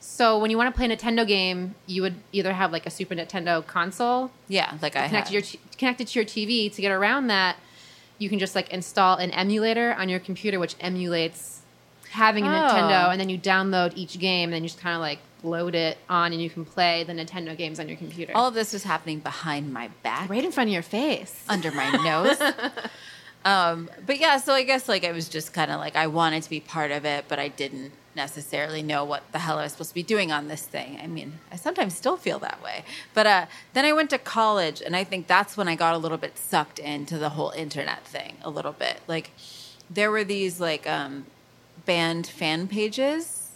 So 0.00 0.36
when 0.36 0.50
you 0.50 0.56
want 0.58 0.74
to 0.74 0.76
play 0.76 0.90
a 0.92 0.96
Nintendo 0.96 1.24
game, 1.24 1.76
you 1.86 2.02
would 2.02 2.16
either 2.32 2.52
have 2.52 2.72
like 2.72 2.86
a 2.86 2.90
Super 2.90 3.14
Nintendo 3.14 3.64
console 3.64 4.32
Yeah, 4.48 4.76
like 4.82 4.96
I 4.96 5.06
connected 5.06 5.28
to 5.28 5.32
your 5.34 5.42
t- 5.42 5.60
connected 5.76 6.08
to 6.08 6.18
your 6.18 6.24
TV. 6.26 6.74
To 6.74 6.82
get 6.82 6.90
around 6.90 7.28
that, 7.28 7.54
you 8.18 8.28
can 8.28 8.40
just 8.40 8.56
like 8.56 8.68
install 8.70 9.14
an 9.18 9.30
emulator 9.30 9.94
on 9.94 10.08
your 10.08 10.18
computer, 10.18 10.58
which 10.58 10.74
emulates 10.80 11.60
having 12.10 12.44
a 12.44 12.48
Oh. 12.48 12.50
Nintendo, 12.50 13.12
and 13.12 13.20
then 13.20 13.28
you 13.28 13.38
download 13.38 13.92
each 13.94 14.18
game, 14.18 14.48
and 14.48 14.54
then 14.54 14.64
you 14.64 14.68
just 14.70 14.80
kind 14.80 14.96
of 14.96 15.00
like 15.00 15.20
load 15.44 15.76
it 15.76 15.98
on, 16.08 16.32
and 16.32 16.42
you 16.42 16.50
can 16.50 16.64
play 16.64 17.04
the 17.04 17.12
Nintendo 17.12 17.56
games 17.56 17.78
on 17.78 17.86
your 17.88 17.96
computer. 17.96 18.32
All 18.34 18.48
of 18.48 18.54
this 18.54 18.72
was 18.72 18.82
happening 18.82 19.20
behind 19.20 19.72
my 19.72 19.86
back. 20.02 20.28
right 20.28 20.42
in 20.44 20.50
front 20.50 20.68
of 20.68 20.74
your 20.74 20.82
face. 20.82 21.44
under 21.48 21.70
my 21.70 21.90
nose. 21.92 22.38
um, 23.44 23.88
but 24.04 24.18
yeah, 24.18 24.38
so 24.38 24.52
I 24.52 24.62
guess 24.62 24.88
like 24.88 25.04
I 25.04 25.12
was 25.12 25.28
just 25.28 25.52
kind 25.52 25.70
of 25.70 25.78
like 25.78 25.96
I 25.96 26.06
wanted 26.06 26.42
to 26.42 26.50
be 26.50 26.60
part 26.60 26.90
of 26.90 27.04
it, 27.04 27.26
but 27.28 27.38
I 27.38 27.48
didn't 27.48 27.92
necessarily 28.14 28.82
know 28.82 29.04
what 29.04 29.22
the 29.32 29.38
hell 29.38 29.58
I 29.58 29.62
was 29.62 29.72
supposed 29.72 29.90
to 29.90 29.94
be 29.94 30.02
doing 30.02 30.32
on 30.32 30.48
this 30.48 30.62
thing. 30.62 30.98
I 31.00 31.06
mean, 31.06 31.38
I 31.52 31.56
sometimes 31.56 31.96
still 31.96 32.16
feel 32.16 32.38
that 32.40 32.62
way. 32.62 32.84
But 33.14 33.26
uh, 33.26 33.46
then 33.74 33.84
I 33.84 33.92
went 33.92 34.10
to 34.10 34.18
college, 34.18 34.82
and 34.82 34.96
I 34.96 35.04
think 35.04 35.28
that's 35.28 35.56
when 35.56 35.68
I 35.68 35.76
got 35.76 35.94
a 35.94 35.98
little 35.98 36.18
bit 36.18 36.36
sucked 36.36 36.78
into 36.78 37.16
the 37.16 37.30
whole 37.30 37.50
internet 37.50 38.04
thing 38.04 38.36
a 38.42 38.50
little 38.50 38.72
bit. 38.72 39.00
Like 39.06 39.30
there 39.88 40.10
were 40.10 40.24
these 40.24 40.60
like 40.60 40.86
um, 40.88 41.26
band 41.86 42.26
fan 42.26 42.66
pages. 42.68 43.50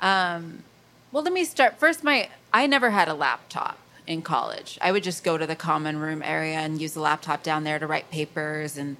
Um, 0.00 0.64
well, 1.12 1.22
let 1.22 1.32
me 1.32 1.44
start 1.44 1.78
first. 1.78 2.02
My 2.02 2.30
I 2.52 2.66
never 2.66 2.90
had 2.90 3.08
a 3.08 3.14
laptop 3.14 3.78
in 4.06 4.22
college. 4.22 4.78
I 4.82 4.92
would 4.92 5.02
just 5.02 5.24
go 5.24 5.38
to 5.38 5.46
the 5.46 5.56
common 5.56 5.98
room 5.98 6.22
area 6.22 6.56
and 6.56 6.80
use 6.80 6.94
the 6.94 7.00
laptop 7.00 7.42
down 7.42 7.64
there 7.64 7.78
to 7.78 7.86
write 7.86 8.10
papers 8.10 8.76
and. 8.76 8.96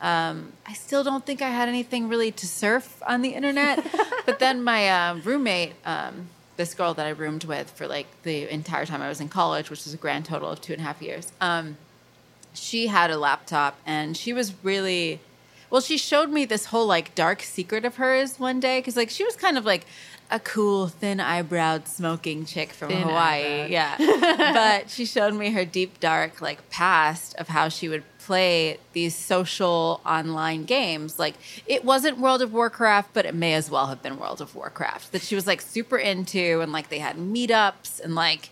Um, 0.00 0.52
I 0.66 0.74
still 0.74 1.02
don't 1.02 1.24
think 1.24 1.40
I 1.40 1.48
had 1.48 1.66
anything 1.66 2.10
really 2.10 2.30
to 2.32 2.46
surf 2.46 3.02
on 3.06 3.22
the 3.22 3.30
internet. 3.30 3.86
but 4.26 4.38
then 4.38 4.62
my 4.62 4.86
uh, 4.90 5.14
roommate, 5.24 5.72
um, 5.86 6.28
this 6.56 6.74
girl 6.74 6.92
that 6.94 7.06
I 7.06 7.10
roomed 7.10 7.44
with 7.44 7.70
for 7.70 7.86
like 7.86 8.06
the 8.22 8.52
entire 8.52 8.84
time 8.84 9.00
I 9.00 9.08
was 9.08 9.20
in 9.20 9.30
college, 9.30 9.70
which 9.70 9.84
was 9.84 9.94
a 9.94 9.96
grand 9.96 10.26
total 10.26 10.50
of 10.50 10.60
two 10.60 10.74
and 10.74 10.82
a 10.82 10.84
half 10.84 11.00
years, 11.00 11.32
um, 11.40 11.78
she 12.52 12.86
had 12.86 13.10
a 13.10 13.18
laptop 13.18 13.78
and 13.86 14.16
she 14.16 14.32
was 14.32 14.52
really 14.62 15.20
Well, 15.74 15.80
she 15.80 15.98
showed 15.98 16.30
me 16.30 16.44
this 16.44 16.66
whole 16.66 16.86
like 16.86 17.16
dark 17.16 17.42
secret 17.42 17.84
of 17.84 17.96
hers 17.96 18.38
one 18.38 18.60
day 18.60 18.78
because 18.78 18.96
like 18.96 19.10
she 19.10 19.24
was 19.24 19.34
kind 19.34 19.58
of 19.58 19.64
like 19.64 19.86
a 20.30 20.38
cool, 20.38 20.86
thin 20.86 21.18
eyebrowed 21.18 21.88
smoking 21.88 22.44
chick 22.44 22.72
from 22.72 22.90
Thin 22.90 23.02
Hawaii. 23.02 23.62
eyebrow. 23.62 23.66
Yeah. 23.66 23.96
but 24.54 24.88
she 24.88 25.04
showed 25.04 25.34
me 25.34 25.50
her 25.50 25.64
deep, 25.64 25.98
dark, 25.98 26.40
like 26.40 26.70
past 26.70 27.34
of 27.38 27.48
how 27.48 27.68
she 27.68 27.88
would 27.88 28.04
play 28.20 28.78
these 28.92 29.16
social 29.16 30.00
online 30.06 30.62
games. 30.62 31.18
Like 31.18 31.34
it 31.66 31.84
wasn't 31.84 32.18
World 32.18 32.40
of 32.40 32.52
Warcraft, 32.52 33.10
but 33.12 33.26
it 33.26 33.34
may 33.34 33.54
as 33.54 33.68
well 33.68 33.88
have 33.88 34.00
been 34.00 34.16
World 34.16 34.40
of 34.40 34.54
Warcraft 34.54 35.10
that 35.10 35.22
she 35.22 35.34
was 35.34 35.48
like 35.48 35.60
super 35.60 35.98
into. 35.98 36.60
And 36.60 36.70
like 36.70 36.88
they 36.88 37.00
had 37.00 37.16
meetups 37.16 38.00
and 38.00 38.14
like 38.14 38.50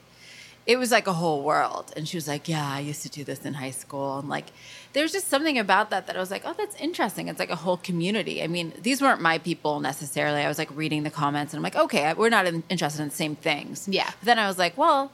it 0.66 0.76
was 0.76 0.90
like 0.90 1.06
a 1.06 1.12
whole 1.12 1.42
world. 1.42 1.92
And 1.96 2.08
she 2.08 2.16
was 2.16 2.28
like, 2.28 2.48
Yeah, 2.48 2.68
I 2.68 2.80
used 2.80 3.02
to 3.02 3.08
do 3.08 3.24
this 3.24 3.44
in 3.44 3.54
high 3.54 3.70
school. 3.70 4.18
And 4.18 4.28
like, 4.28 4.46
there's 4.92 5.12
just 5.12 5.28
something 5.28 5.58
about 5.58 5.90
that 5.90 6.06
that 6.06 6.16
I 6.16 6.20
was 6.20 6.30
like, 6.30 6.42
Oh, 6.44 6.54
that's 6.56 6.76
interesting. 6.76 7.28
It's 7.28 7.38
like 7.38 7.50
a 7.50 7.56
whole 7.56 7.76
community. 7.78 8.42
I 8.42 8.46
mean, 8.46 8.72
these 8.80 9.00
weren't 9.00 9.20
my 9.20 9.38
people 9.38 9.80
necessarily. 9.80 10.42
I 10.42 10.48
was 10.48 10.58
like 10.58 10.74
reading 10.76 11.02
the 11.02 11.10
comments 11.10 11.52
and 11.52 11.58
I'm 11.58 11.62
like, 11.62 11.76
Okay, 11.76 12.12
we're 12.14 12.28
not 12.28 12.46
in, 12.46 12.62
interested 12.68 13.02
in 13.02 13.08
the 13.08 13.14
same 13.14 13.36
things. 13.36 13.88
Yeah. 13.88 14.10
But 14.20 14.26
then 14.26 14.38
I 14.38 14.46
was 14.46 14.58
like, 14.58 14.76
Well, 14.76 15.12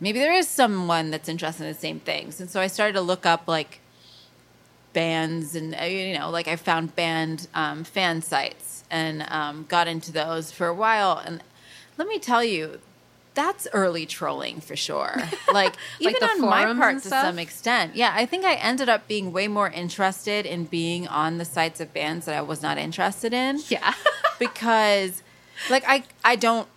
maybe 0.00 0.18
there 0.18 0.32
is 0.32 0.48
someone 0.48 1.10
that's 1.10 1.28
interested 1.28 1.64
in 1.64 1.72
the 1.72 1.78
same 1.78 2.00
things. 2.00 2.40
And 2.40 2.50
so 2.50 2.60
I 2.60 2.66
started 2.66 2.94
to 2.94 3.00
look 3.00 3.26
up 3.26 3.46
like 3.46 3.80
bands 4.92 5.54
and, 5.54 5.74
uh, 5.74 5.84
you 5.84 6.18
know, 6.18 6.30
like 6.30 6.48
I 6.48 6.56
found 6.56 6.94
band 6.96 7.48
um, 7.54 7.84
fan 7.84 8.22
sites 8.22 8.84
and 8.90 9.22
um, 9.30 9.64
got 9.68 9.88
into 9.88 10.12
those 10.12 10.52
for 10.52 10.66
a 10.66 10.74
while. 10.74 11.22
And 11.24 11.42
let 11.96 12.08
me 12.08 12.18
tell 12.18 12.44
you, 12.44 12.80
that's 13.34 13.66
early 13.72 14.06
trolling 14.06 14.60
for 14.60 14.76
sure. 14.76 15.14
Like, 15.16 15.32
Like 15.52 15.76
even 16.00 16.14
the 16.20 16.26
on 16.26 16.40
my 16.40 16.64
part 16.74 17.02
to 17.02 17.08
some 17.08 17.38
extent. 17.38 17.94
Yeah, 17.96 18.12
I 18.14 18.26
think 18.26 18.44
I 18.44 18.54
ended 18.54 18.88
up 18.88 19.08
being 19.08 19.32
way 19.32 19.48
more 19.48 19.70
interested 19.70 20.44
in 20.46 20.64
being 20.64 21.08
on 21.08 21.38
the 21.38 21.44
sites 21.44 21.80
of 21.80 21.94
bands 21.94 22.26
that 22.26 22.36
I 22.36 22.42
was 22.42 22.62
not 22.62 22.78
interested 22.78 23.32
in 23.32 23.60
Yeah. 23.68 23.94
because 24.38 25.22
like 25.70 25.84
I 25.86 26.04
I 26.24 26.36
don't 26.36 26.68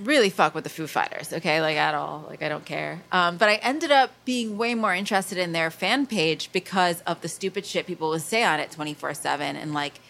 really 0.00 0.30
fuck 0.30 0.54
with 0.54 0.64
the 0.64 0.70
Foo 0.70 0.86
Fighters, 0.86 1.32
okay? 1.32 1.60
Like 1.60 1.76
at 1.76 1.94
all. 1.94 2.24
Like 2.28 2.42
I 2.42 2.48
don't 2.48 2.64
care. 2.64 3.02
Um, 3.12 3.36
but 3.36 3.48
I 3.48 3.56
ended 3.56 3.92
up 3.92 4.10
being 4.24 4.56
way 4.56 4.74
more 4.74 4.94
interested 4.94 5.38
in 5.38 5.52
their 5.52 5.70
fan 5.70 6.06
page 6.06 6.50
because 6.52 7.00
of 7.02 7.20
the 7.20 7.28
stupid 7.28 7.66
shit 7.66 7.86
people 7.86 8.08
would 8.08 8.22
say 8.22 8.42
on 8.42 8.58
it 8.58 8.70
24/7 8.70 9.40
and 9.40 9.72
like 9.74 10.00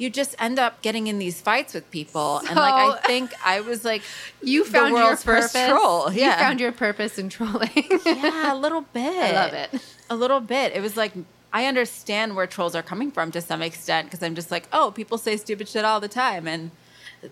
you 0.00 0.08
just 0.10 0.34
end 0.38 0.58
up 0.58 0.80
getting 0.82 1.06
in 1.06 1.18
these 1.18 1.40
fights 1.40 1.74
with 1.74 1.88
people 1.90 2.38
and 2.38 2.56
like 2.56 2.74
I 2.74 3.06
think 3.06 3.30
I 3.44 3.60
was 3.60 3.84
like 3.84 4.02
You 4.42 4.64
found 4.64 4.96
your 4.96 5.16
purpose. 5.16 5.52
first 5.52 5.54
troll. 5.68 6.12
You 6.12 6.22
Yeah. 6.22 6.38
found 6.38 6.58
your 6.60 6.72
purpose 6.72 7.18
in 7.18 7.28
trolling. 7.28 7.70
yeah, 8.06 8.52
a 8.52 8.56
little 8.64 8.80
bit. 8.80 9.04
I 9.04 9.32
love 9.32 9.52
it. 9.52 9.70
A 10.08 10.16
little 10.16 10.40
bit. 10.40 10.72
It 10.74 10.80
was 10.80 10.96
like 10.96 11.12
I 11.52 11.66
understand 11.66 12.36
where 12.36 12.46
trolls 12.46 12.74
are 12.74 12.82
coming 12.82 13.10
from 13.10 13.30
to 13.32 13.40
some 13.40 13.60
extent 13.60 14.06
because 14.06 14.22
I'm 14.22 14.34
just 14.34 14.50
like, 14.50 14.68
oh, 14.72 14.92
people 14.92 15.18
say 15.18 15.36
stupid 15.36 15.68
shit 15.68 15.84
all 15.84 16.00
the 16.00 16.08
time 16.08 16.46
and 16.48 16.70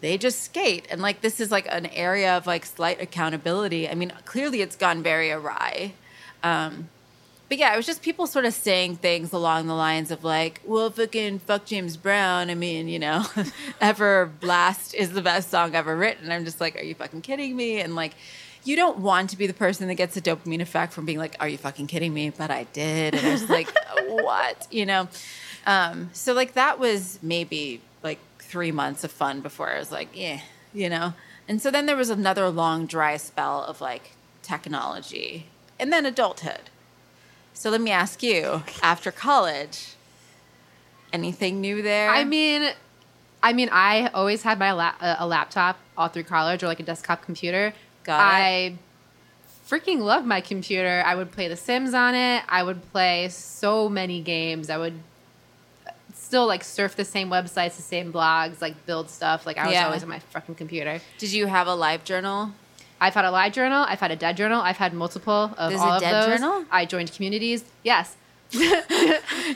they 0.00 0.18
just 0.18 0.42
skate. 0.42 0.86
And 0.90 1.00
like 1.00 1.20
this 1.22 1.40
is 1.40 1.50
like 1.50 1.66
an 1.70 1.86
area 1.86 2.36
of 2.36 2.46
like 2.46 2.66
slight 2.66 3.00
accountability. 3.00 3.88
I 3.88 3.94
mean, 3.94 4.12
clearly 4.24 4.60
it's 4.60 4.76
gone 4.76 5.02
very 5.02 5.30
awry. 5.30 5.94
Um, 6.42 6.88
but 7.48 7.56
yeah, 7.56 7.72
it 7.72 7.76
was 7.76 7.86
just 7.86 8.02
people 8.02 8.26
sort 8.26 8.44
of 8.44 8.52
saying 8.52 8.96
things 8.96 9.32
along 9.32 9.66
the 9.66 9.74
lines 9.74 10.10
of 10.10 10.22
like, 10.22 10.60
well, 10.64 10.90
fucking 10.90 11.38
fuck 11.40 11.64
James 11.64 11.96
Brown. 11.96 12.50
I 12.50 12.54
mean, 12.54 12.88
you 12.88 12.98
know, 12.98 13.24
Ever 13.80 14.26
Blast 14.26 14.94
is 14.94 15.12
the 15.12 15.22
best 15.22 15.50
song 15.50 15.74
ever 15.74 15.96
written. 15.96 16.30
I'm 16.30 16.44
just 16.44 16.60
like, 16.60 16.76
are 16.76 16.82
you 16.82 16.94
fucking 16.94 17.22
kidding 17.22 17.56
me? 17.56 17.80
And 17.80 17.94
like, 17.94 18.14
you 18.64 18.76
don't 18.76 18.98
want 18.98 19.30
to 19.30 19.38
be 19.38 19.46
the 19.46 19.54
person 19.54 19.88
that 19.88 19.94
gets 19.94 20.16
a 20.16 20.20
dopamine 20.20 20.60
effect 20.60 20.92
from 20.92 21.06
being 21.06 21.18
like, 21.18 21.36
are 21.40 21.48
you 21.48 21.56
fucking 21.56 21.86
kidding 21.86 22.12
me? 22.12 22.28
But 22.28 22.50
I 22.50 22.64
did. 22.64 23.14
And 23.14 23.26
I 23.26 23.32
was 23.32 23.48
like, 23.48 23.72
what? 24.06 24.66
You 24.70 24.84
know? 24.84 25.08
Um, 25.66 26.10
so 26.12 26.34
like 26.34 26.52
that 26.52 26.78
was 26.78 27.18
maybe 27.22 27.80
like 28.02 28.18
three 28.40 28.72
months 28.72 29.04
of 29.04 29.10
fun 29.10 29.40
before 29.40 29.70
I 29.70 29.78
was 29.78 29.90
like, 29.90 30.08
yeah, 30.12 30.40
you 30.74 30.90
know? 30.90 31.14
And 31.48 31.62
so 31.62 31.70
then 31.70 31.86
there 31.86 31.96
was 31.96 32.10
another 32.10 32.50
long 32.50 32.84
dry 32.84 33.16
spell 33.16 33.64
of 33.64 33.80
like 33.80 34.12
technology 34.42 35.46
and 35.78 35.90
then 35.90 36.04
adulthood. 36.04 36.70
So 37.58 37.70
let 37.70 37.80
me 37.80 37.90
ask 37.90 38.22
you, 38.22 38.62
after 38.84 39.10
college, 39.10 39.94
anything 41.12 41.60
new 41.60 41.82
there? 41.82 42.08
I 42.08 42.22
mean, 42.22 42.70
I 43.42 43.52
mean, 43.52 43.68
I 43.72 44.06
always 44.14 44.42
had 44.44 44.60
my 44.60 44.70
la- 44.70 44.94
a 45.00 45.16
a 45.18 45.26
laptop 45.26 45.76
all 45.96 46.06
through 46.06 46.22
college 46.22 46.62
or 46.62 46.68
like 46.68 46.78
a 46.78 46.84
desktop 46.84 47.20
computer. 47.22 47.74
Got 48.04 48.20
it. 48.20 48.22
I 48.22 48.78
freaking 49.68 49.98
love 49.98 50.24
my 50.24 50.40
computer. 50.40 51.02
I 51.04 51.16
would 51.16 51.32
play 51.32 51.48
The 51.48 51.56
Sims 51.56 51.94
on 51.94 52.14
it. 52.14 52.44
I 52.48 52.62
would 52.62 52.80
play 52.92 53.28
so 53.28 53.88
many 53.88 54.20
games. 54.22 54.70
I 54.70 54.78
would 54.78 54.94
uh, 55.84 55.90
still 56.14 56.46
like 56.46 56.62
surf 56.62 56.94
the 56.94 57.04
same 57.04 57.28
websites, 57.28 57.74
the 57.74 57.82
same 57.82 58.12
blogs, 58.12 58.60
like 58.62 58.86
build 58.86 59.10
stuff. 59.10 59.46
Like 59.46 59.58
I 59.58 59.66
was 59.66 59.72
Yeah. 59.74 59.86
always 59.86 60.04
on 60.04 60.08
my 60.10 60.20
fucking 60.20 60.54
computer. 60.54 61.00
did 61.18 61.32
you 61.32 61.46
have 61.48 61.66
a 61.66 61.74
live 61.74 62.04
journal? 62.04 62.52
I've 63.00 63.14
had 63.14 63.24
a 63.24 63.30
live 63.30 63.52
journal. 63.52 63.84
I've 63.88 64.00
had 64.00 64.10
a 64.10 64.16
dead 64.16 64.36
journal. 64.36 64.60
I've 64.60 64.76
had 64.76 64.92
multiple 64.92 65.54
of 65.56 65.70
There's 65.70 65.80
all 65.80 65.92
a 65.92 65.96
of 65.96 66.00
dead 66.02 66.14
those. 66.14 66.38
journal? 66.40 66.64
I 66.70 66.84
joined 66.84 67.12
communities. 67.12 67.64
Yes. 67.82 68.16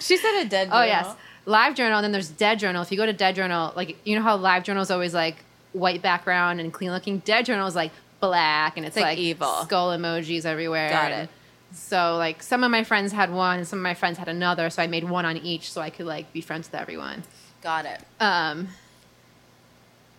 She 0.01 0.17
said 0.17 0.43
a 0.43 0.49
dead 0.49 0.69
Oh 0.73 0.83
yes, 0.83 1.15
live 1.47 1.75
journal. 1.75 1.99
And 1.99 2.05
then 2.05 2.13
there's 2.13 2.29
dead 2.29 2.59
journal. 2.59 2.83
If 2.83 2.91
you 2.91 2.97
go 2.97 3.07
to 3.07 3.13
dead 3.13 3.35
journal, 3.35 3.73
like 3.77 3.97
you 4.05 4.17
know 4.17 4.23
how 4.23 4.37
live 4.37 4.65
journal 4.65 4.83
is 4.83 4.91
always 4.91 5.15
like 5.15 5.37
white 5.73 6.03
background 6.03 6.61
and 6.61 6.73
clean 6.73 6.91
looking. 6.91 7.19
Dead 7.21 7.45
journal 7.47 7.67
is 7.67 7.75
like 7.75 7.93
black 8.21 8.77
and 8.77 8.87
it's, 8.87 8.97
like 8.97 9.05
like, 9.05 9.19
evil. 9.19 9.63
skull 9.65 9.91
emojis 9.97 10.45
everywhere. 10.45 10.89
Got 10.91 11.13
And 11.13 11.23
it. 11.25 11.31
So 11.75 12.17
like 12.17 12.43
some 12.43 12.65
of 12.65 12.71
my 12.71 12.85
friends 12.85 13.13
had 13.13 13.33
one, 13.33 13.59
and 13.59 13.67
some 13.69 13.79
of 13.79 13.83
my 13.83 13.95
friends 13.95 14.19
had 14.19 14.29
another. 14.29 14.69
So 14.71 14.83
I 14.83 14.87
made 14.87 15.05
one 15.05 15.25
on 15.25 15.37
each, 15.39 15.71
so 15.73 15.81
I 15.81 15.91
could 15.91 16.07
like 16.07 16.33
be 16.33 16.41
friends 16.41 16.71
with 16.71 16.81
everyone. 16.81 17.25
Got 17.63 17.87
it. 17.87 18.01
Um, 18.21 18.69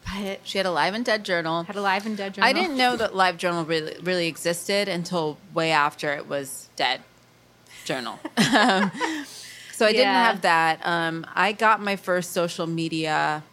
But 0.06 0.40
she 0.44 0.58
had 0.58 0.68
a 0.68 0.72
live 0.72 0.94
and 0.94 1.06
dead 1.06 1.24
journal. 1.24 1.64
had 1.64 1.76
a 1.76 1.82
live 1.82 2.06
and 2.06 2.16
dead 2.18 2.34
journal. 2.34 2.50
I 2.50 2.54
didn't 2.54 2.78
know 2.78 2.96
that 2.96 3.16
live 3.16 3.38
journal 3.38 3.66
really 3.66 3.96
really 4.02 4.28
existed 4.28 4.88
until 4.88 5.38
way 5.54 5.72
after 5.72 6.14
it 6.14 6.28
was 6.28 6.70
dead 6.76 7.02
journal. 7.86 8.20
Um, 8.38 8.92
so 9.72 9.88
I 9.88 9.92
didn't 9.92 10.14
have 10.14 10.42
that. 10.42 10.80
Um, 10.86 11.26
I 11.34 11.52
got 11.52 11.82
my 11.82 11.96
first 11.96 12.32
social 12.32 12.68
media 12.68 13.44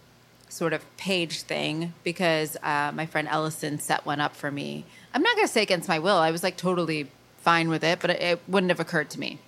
sort 0.51 0.73
of 0.75 0.85
page 0.99 1.43
thing 1.43 1.95
because 2.05 2.57
uh, 2.63 2.93
my 2.95 3.07
friend 3.07 3.27
Ellison 3.27 3.79
set 3.79 4.05
one 4.05 4.21
up 4.21 4.37
for 4.37 4.51
me. 4.51 4.85
I'm 5.15 5.23
not 5.23 5.35
going 5.35 5.47
to 5.47 5.53
say 5.53 5.63
against 5.63 5.89
my 5.89 5.99
will. 5.99 6.17
I 6.17 6.31
was 6.31 6.43
like 6.43 6.57
totally 6.59 7.11
fine 7.39 7.69
with 7.71 7.83
it, 7.83 8.01
but 8.01 8.11
it, 8.11 8.21
it 8.21 8.41
wouldn't 8.47 8.71
have 8.71 8.81
occurred 8.81 9.09
to 9.11 9.21
me. 9.21 9.39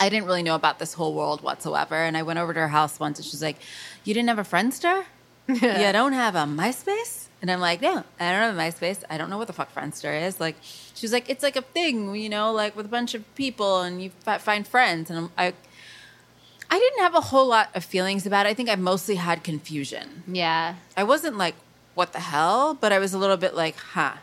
I 0.00 0.08
didn't 0.08 0.26
really 0.26 0.42
know 0.42 0.56
about 0.56 0.80
this 0.80 0.94
whole 0.94 1.14
world 1.14 1.42
whatsoever. 1.42 1.94
And 1.94 2.16
I 2.16 2.22
went 2.22 2.38
over 2.40 2.52
to 2.52 2.60
her 2.60 2.68
house 2.68 2.98
once 2.98 3.18
and 3.18 3.26
she's 3.26 3.42
like, 3.42 3.58
You 4.02 4.12
didn't 4.14 4.28
have 4.28 4.38
a 4.38 4.42
Friendster? 4.42 5.04
You 5.48 5.92
don't 5.92 6.12
have 6.12 6.34
a 6.34 6.44
MySpace? 6.44 7.26
And 7.42 7.50
I'm 7.50 7.60
like, 7.60 7.82
No, 7.82 8.04
I 8.18 8.30
don't 8.32 8.40
have 8.40 8.56
a 8.56 8.58
MySpace. 8.58 9.02
I 9.10 9.18
don't 9.18 9.28
know 9.28 9.36
what 9.38 9.46
the 9.46 9.52
fuck 9.52 9.74
Friendster 9.74 10.26
is. 10.26 10.40
Like, 10.40 10.56
she's 10.94 11.12
like, 11.12 11.28
It's 11.28 11.42
like 11.42 11.56
a 11.56 11.62
thing, 11.62 12.14
you 12.14 12.28
know, 12.28 12.52
like 12.52 12.74
with 12.74 12.86
a 12.86 12.88
bunch 12.88 13.14
of 13.14 13.34
people 13.34 13.82
and 13.82 14.02
you 14.02 14.10
fi- 14.20 14.38
find 14.38 14.66
friends. 14.66 15.10
And 15.10 15.18
I'm, 15.18 15.30
I, 15.36 15.52
I 16.70 16.78
didn't 16.78 17.00
have 17.00 17.14
a 17.14 17.20
whole 17.20 17.46
lot 17.46 17.68
of 17.74 17.84
feelings 17.84 18.24
about 18.26 18.46
it. 18.46 18.48
I 18.48 18.54
think 18.54 18.70
I 18.70 18.76
mostly 18.76 19.16
had 19.16 19.44
confusion. 19.44 20.22
Yeah. 20.26 20.76
I 20.96 21.04
wasn't 21.04 21.36
like, 21.36 21.54
What 21.94 22.12
the 22.12 22.20
hell? 22.20 22.74
But 22.74 22.92
I 22.92 22.98
was 22.98 23.12
a 23.12 23.18
little 23.18 23.36
bit 23.36 23.54
like, 23.54 23.76
Huh. 23.76 24.14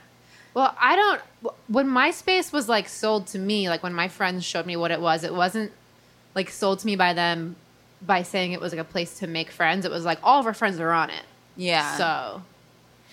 Well, 0.54 0.76
I 0.80 0.96
don't. 0.96 1.22
When 1.68 1.88
MySpace 1.88 2.52
was 2.52 2.68
like 2.68 2.90
sold 2.90 3.28
to 3.28 3.40
me, 3.40 3.70
like 3.70 3.84
when 3.84 3.94
my 3.94 4.08
friends 4.08 4.44
showed 4.44 4.66
me 4.66 4.76
what 4.76 4.92
it 4.92 5.00
was, 5.00 5.24
it 5.24 5.34
wasn't 5.34 5.72
like 6.36 6.50
sold 6.50 6.80
to 6.80 6.86
me 6.88 6.96
by 6.96 7.14
them 7.14 7.56
by 8.06 8.24
saying 8.24 8.52
it 8.54 8.62
was 8.62 8.72
like 8.74 8.82
a 8.82 8.86
place 8.86 9.20
to 9.20 9.28
make 9.28 9.52
friends. 9.52 9.86
It 9.86 9.92
was 9.92 10.06
like 10.06 10.20
all 10.24 10.40
of 10.40 10.46
our 10.46 10.54
friends 10.54 10.80
are 10.80 10.92
on 10.92 11.10
it. 11.10 11.24
Yeah. 11.56 11.98
So, 11.98 12.42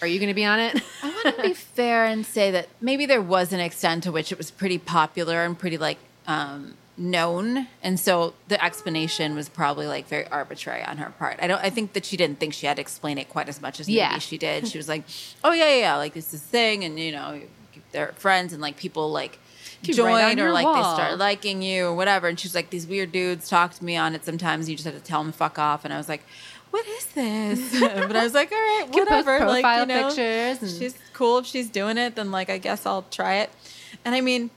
are 0.00 0.06
you 0.06 0.18
going 0.18 0.28
to 0.28 0.34
be 0.34 0.44
on 0.44 0.60
it? 0.60 0.80
I 1.02 1.10
want 1.24 1.36
to 1.36 1.42
be 1.42 1.54
fair 1.78 2.04
and 2.06 2.24
say 2.24 2.50
that 2.52 2.68
maybe 2.80 3.04
there 3.06 3.20
was 3.22 3.52
an 3.52 3.60
extent 3.60 4.04
to 4.04 4.12
which 4.12 4.30
it 4.32 4.38
was 4.38 4.50
pretty 4.50 4.78
popular 4.78 5.44
and 5.44 5.58
pretty 5.58 5.76
like 5.76 5.98
um, 6.26 6.74
known, 6.96 7.66
and 7.82 7.98
so 7.98 8.34
the 8.48 8.62
explanation 8.64 9.34
was 9.34 9.48
probably 9.48 9.86
like 9.86 10.06
very 10.08 10.26
arbitrary 10.28 10.82
on 10.84 10.98
her 10.98 11.10
part. 11.18 11.38
I 11.42 11.46
don't. 11.48 11.62
I 11.62 11.70
think 11.70 11.92
that 11.94 12.04
she 12.04 12.16
didn't 12.16 12.38
think 12.38 12.54
she 12.54 12.66
had 12.66 12.76
to 12.76 12.80
explain 12.80 13.18
it 13.18 13.28
quite 13.28 13.48
as 13.48 13.60
much 13.60 13.80
as 13.80 13.86
maybe 13.88 13.96
Yeah. 13.98 14.18
she 14.18 14.38
did. 14.38 14.68
She 14.68 14.78
was 14.78 14.88
like, 14.88 15.04
"Oh 15.44 15.52
yeah, 15.52 15.68
yeah, 15.68 15.80
yeah, 15.80 15.96
like 15.96 16.14
this 16.14 16.32
is 16.32 16.40
thing, 16.42 16.84
and 16.84 16.98
you 16.98 17.12
know, 17.12 17.40
they're 17.92 18.12
friends, 18.16 18.52
and 18.52 18.62
like 18.62 18.76
people 18.76 19.10
like." 19.10 19.38
Keep 19.82 19.96
join 19.96 20.12
right 20.12 20.38
or 20.38 20.52
like 20.52 20.66
they 20.66 20.82
start 20.82 21.18
liking 21.18 21.62
you 21.62 21.86
or 21.86 21.94
whatever. 21.94 22.26
And 22.28 22.38
she's 22.38 22.54
like 22.54 22.70
these 22.70 22.86
weird 22.86 23.12
dudes 23.12 23.48
talk 23.48 23.74
to 23.74 23.84
me 23.84 23.96
on 23.96 24.14
it 24.14 24.24
sometimes. 24.24 24.64
And 24.66 24.70
you 24.70 24.76
just 24.76 24.86
have 24.86 24.94
to 24.96 25.00
tell 25.00 25.22
them 25.22 25.32
fuck 25.32 25.58
off. 25.58 25.84
And 25.84 25.94
I 25.94 25.96
was 25.98 26.08
like 26.08 26.22
what 26.70 26.86
is 26.86 27.06
this? 27.06 27.80
But 27.80 28.16
I 28.16 28.24
was 28.24 28.34
like 28.34 28.50
all 28.52 28.58
right 28.58 28.86
whatever. 28.90 29.38
Like 29.46 29.62
profile 29.62 29.80
you 29.80 29.86
know 29.86 30.08
pictures 30.08 30.62
and- 30.62 30.70
she's 30.80 30.94
cool 31.14 31.38
if 31.38 31.46
she's 31.46 31.68
doing 31.70 31.98
it 31.98 32.14
then 32.14 32.30
like 32.30 32.48
i 32.48 32.58
guess 32.58 32.86
i'll 32.86 33.02
try 33.10 33.36
it. 33.36 33.50
And 34.04 34.14
i 34.14 34.20
mean 34.20 34.50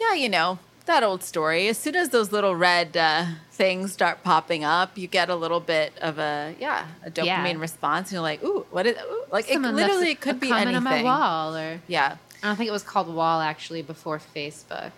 yeah 0.00 0.14
you 0.14 0.28
know 0.28 0.58
that 0.86 1.02
old 1.02 1.22
story. 1.22 1.66
As 1.68 1.78
soon 1.78 1.96
as 1.96 2.10
those 2.10 2.30
little 2.30 2.54
red 2.54 2.94
uh, 2.94 3.24
things 3.50 3.92
start 3.94 4.22
popping 4.22 4.64
up 4.64 4.98
you 4.98 5.06
get 5.06 5.30
a 5.30 5.34
little 5.36 5.60
bit 5.60 5.92
of 6.02 6.18
a 6.18 6.54
yeah 6.60 6.86
a 7.04 7.10
dopamine 7.10 7.24
Yeah. 7.54 7.58
response. 7.58 8.08
And 8.08 8.16
you're 8.16 8.22
like 8.22 8.42
ooh 8.44 8.66
what 8.70 8.86
is 8.86 8.96
ooh, 8.98 9.24
like 9.32 9.46
Someone 9.46 9.74
left 9.76 9.88
literally 9.88 10.10
it 10.12 10.20
could 10.20 10.36
a 10.36 10.38
be 10.38 10.50
anything 10.52 10.76
on 10.76 10.84
my 10.84 11.02
wall, 11.02 11.56
or 11.56 11.80
yeah 11.86 12.16
I 12.44 12.48
don't 12.48 12.56
think 12.56 12.68
it 12.68 12.72
was 12.72 12.82
called 12.82 13.12
Wall 13.12 13.40
actually 13.40 13.80
before 13.80 14.20
Facebook. 14.34 14.92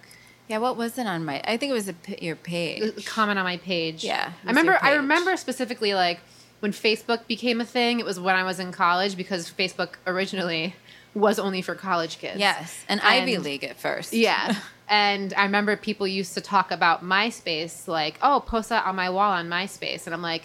Yeah, 0.48 0.58
what 0.58 0.76
was 0.76 0.98
it 0.98 1.06
on 1.06 1.24
my? 1.24 1.40
I 1.44 1.56
think 1.56 1.70
it 1.70 1.74
was 1.74 1.88
a, 1.88 1.94
your 2.20 2.34
page. 2.34 3.06
comment 3.06 3.38
on 3.38 3.44
my 3.44 3.56
page. 3.56 4.02
Yeah, 4.02 4.32
I 4.44 4.48
remember. 4.48 4.76
I 4.82 4.94
remember 4.94 5.36
specifically 5.36 5.94
like 5.94 6.18
when 6.58 6.72
Facebook 6.72 7.26
became 7.28 7.60
a 7.60 7.64
thing. 7.64 8.00
It 8.00 8.04
was 8.04 8.18
when 8.18 8.34
I 8.34 8.42
was 8.42 8.58
in 8.58 8.72
college 8.72 9.16
because 9.16 9.48
Facebook 9.48 9.94
originally 10.08 10.74
was 11.14 11.38
only 11.38 11.62
for 11.62 11.76
college 11.76 12.18
kids. 12.18 12.40
Yes, 12.40 12.84
and, 12.88 13.00
And- 13.00 13.08
Ivy 13.08 13.38
League 13.38 13.62
at 13.62 13.78
first. 13.78 14.12
Yeah. 14.12 14.56
and 14.88 15.32
I 15.36 15.44
remember 15.44 15.76
people 15.76 16.08
used 16.08 16.34
to 16.34 16.40
talk 16.40 16.72
about 16.72 17.04
MySpace, 17.04 17.86
like, 17.86 18.18
"Oh, 18.22 18.40
post 18.40 18.70
that 18.70 18.86
on 18.86 18.96
my 18.96 19.08
wall 19.08 19.32
on 19.32 19.48
MySpace," 19.48 20.06
and 20.06 20.14
I'm 20.14 20.22
like. 20.22 20.42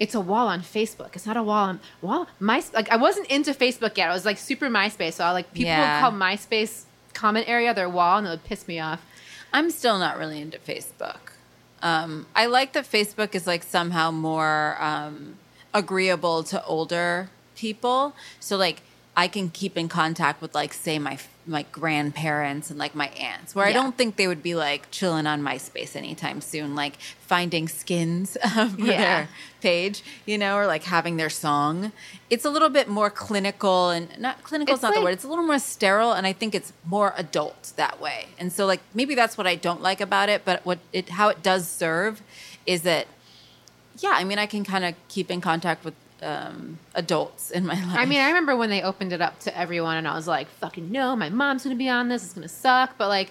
It's 0.00 0.14
a 0.14 0.20
wall 0.20 0.46
on 0.48 0.60
Facebook. 0.60 1.10
It's 1.14 1.26
not 1.26 1.36
a 1.36 1.42
wall 1.42 1.64
on 1.68 1.80
wall. 2.02 2.26
My 2.38 2.62
like 2.72 2.90
I 2.90 2.96
wasn't 2.96 3.26
into 3.28 3.52
Facebook 3.52 3.96
yet. 3.96 4.10
I 4.10 4.14
was 4.14 4.24
like 4.24 4.38
super 4.38 4.68
MySpace. 4.68 5.14
So 5.14 5.24
I 5.24 5.32
like 5.32 5.52
people 5.52 5.66
Yeah. 5.70 5.96
would 5.96 6.00
call 6.10 6.18
MySpace 6.18 6.84
comment 7.14 7.48
area 7.48 7.74
their 7.74 7.88
wall, 7.88 8.18
and 8.18 8.26
it 8.26 8.30
would 8.30 8.44
piss 8.44 8.68
me 8.68 8.78
off. 8.78 9.04
I'm 9.52 9.70
still 9.70 9.98
not 9.98 10.18
really 10.18 10.40
into 10.40 10.58
Facebook. 10.58 11.18
Um, 11.82 12.26
I 12.36 12.46
like 12.46 12.72
that 12.74 12.84
Facebook 12.84 13.34
is 13.34 13.46
like 13.46 13.62
somehow 13.62 14.10
more 14.10 14.76
um, 14.80 15.36
agreeable 15.74 16.42
to 16.44 16.64
older 16.64 17.30
people. 17.56 18.14
So 18.40 18.56
like 18.56 18.82
I 19.16 19.26
can 19.28 19.50
keep 19.50 19.76
in 19.76 19.88
contact 19.88 20.40
with 20.40 20.54
like 20.54 20.72
say 20.72 20.98
my 20.98 21.18
my 21.48 21.64
grandparents 21.72 22.70
and 22.70 22.78
like 22.78 22.94
my 22.94 23.08
aunts, 23.08 23.54
where 23.54 23.66
I 23.66 23.72
don't 23.72 23.96
think 23.96 24.16
they 24.16 24.26
would 24.28 24.42
be 24.42 24.54
like 24.54 24.90
chilling 24.90 25.26
on 25.26 25.42
MySpace 25.42 25.96
anytime 25.96 26.40
soon, 26.40 26.74
like 26.74 26.94
finding 27.20 27.66
skins 27.68 28.36
for 28.54 28.66
Yeah. 28.78 28.98
their 28.98 29.28
page, 29.60 30.02
you 30.26 30.38
know, 30.38 30.56
or 30.56 30.66
like 30.66 30.84
having 30.84 31.16
their 31.16 31.30
song. 31.30 31.92
It's 32.30 32.44
a 32.44 32.50
little 32.50 32.68
bit 32.68 32.88
more 32.88 33.10
clinical 33.10 33.90
and 33.90 34.08
not 34.18 34.42
clinical 34.44 34.74
is 34.74 34.82
not 34.82 34.94
the 34.94 35.02
word. 35.02 35.12
It's 35.14 35.24
a 35.24 35.28
little 35.28 35.44
more 35.46 35.58
sterile 35.58 36.12
and 36.12 36.26
I 36.26 36.32
think 36.32 36.54
it's 36.54 36.72
more 36.84 37.14
adult 37.16 37.72
that 37.76 38.00
way. 38.00 38.26
And 38.38 38.52
so 38.52 38.66
like 38.66 38.80
maybe 38.94 39.14
that's 39.14 39.36
what 39.38 39.46
I 39.46 39.54
don't 39.56 39.82
like 39.82 40.00
about 40.00 40.28
it, 40.28 40.42
but 40.44 40.64
what 40.64 40.78
it 40.92 41.08
how 41.10 41.28
it 41.28 41.42
does 41.42 41.66
serve 41.68 42.22
is 42.66 42.82
that 42.82 43.06
yeah, 43.98 44.12
I 44.14 44.22
mean 44.24 44.38
I 44.38 44.46
can 44.46 44.64
kind 44.64 44.84
of 44.84 44.94
keep 45.08 45.30
in 45.30 45.40
contact 45.40 45.84
with 45.84 45.94
um, 46.22 46.78
adults 46.94 47.50
in 47.50 47.66
my 47.66 47.74
life. 47.74 47.98
I 47.98 48.06
mean, 48.06 48.20
I 48.20 48.28
remember 48.28 48.56
when 48.56 48.70
they 48.70 48.82
opened 48.82 49.12
it 49.12 49.20
up 49.20 49.38
to 49.40 49.56
everyone, 49.56 49.96
and 49.96 50.08
I 50.08 50.14
was 50.14 50.26
like, 50.26 50.48
"Fucking 50.48 50.90
no, 50.90 51.14
my 51.16 51.28
mom's 51.28 51.62
gonna 51.64 51.76
be 51.76 51.88
on 51.88 52.08
this. 52.08 52.24
It's 52.24 52.34
gonna 52.34 52.48
suck." 52.48 52.96
But 52.98 53.08
like, 53.08 53.30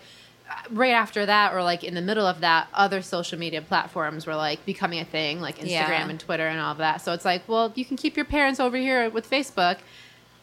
uh, 0.50 0.54
right 0.72 0.94
after 0.94 1.26
that, 1.26 1.54
or 1.54 1.62
like 1.64 1.84
in 1.84 1.94
the 1.94 2.02
middle 2.02 2.26
of 2.26 2.40
that, 2.42 2.68
other 2.74 3.02
social 3.02 3.38
media 3.38 3.62
platforms 3.62 4.26
were 4.26 4.36
like 4.36 4.66
becoming 4.66 5.00
a 5.00 5.06
thing, 5.06 5.42
like 5.42 5.58
Instagram 5.58 5.70
Yeah. 5.70 6.10
and 6.10 6.20
Twitter 6.20 6.48
and 6.48 6.60
all 6.60 6.72
of 6.72 6.78
that. 6.78 7.02
So 7.02 7.12
it's 7.14 7.26
like, 7.26 7.48
well, 7.48 7.72
you 7.76 7.84
can 7.86 7.98
keep 7.98 8.16
your 8.16 8.26
parents 8.26 8.60
over 8.60 8.78
here 8.78 9.10
with 9.10 9.30
Facebook, 9.30 9.78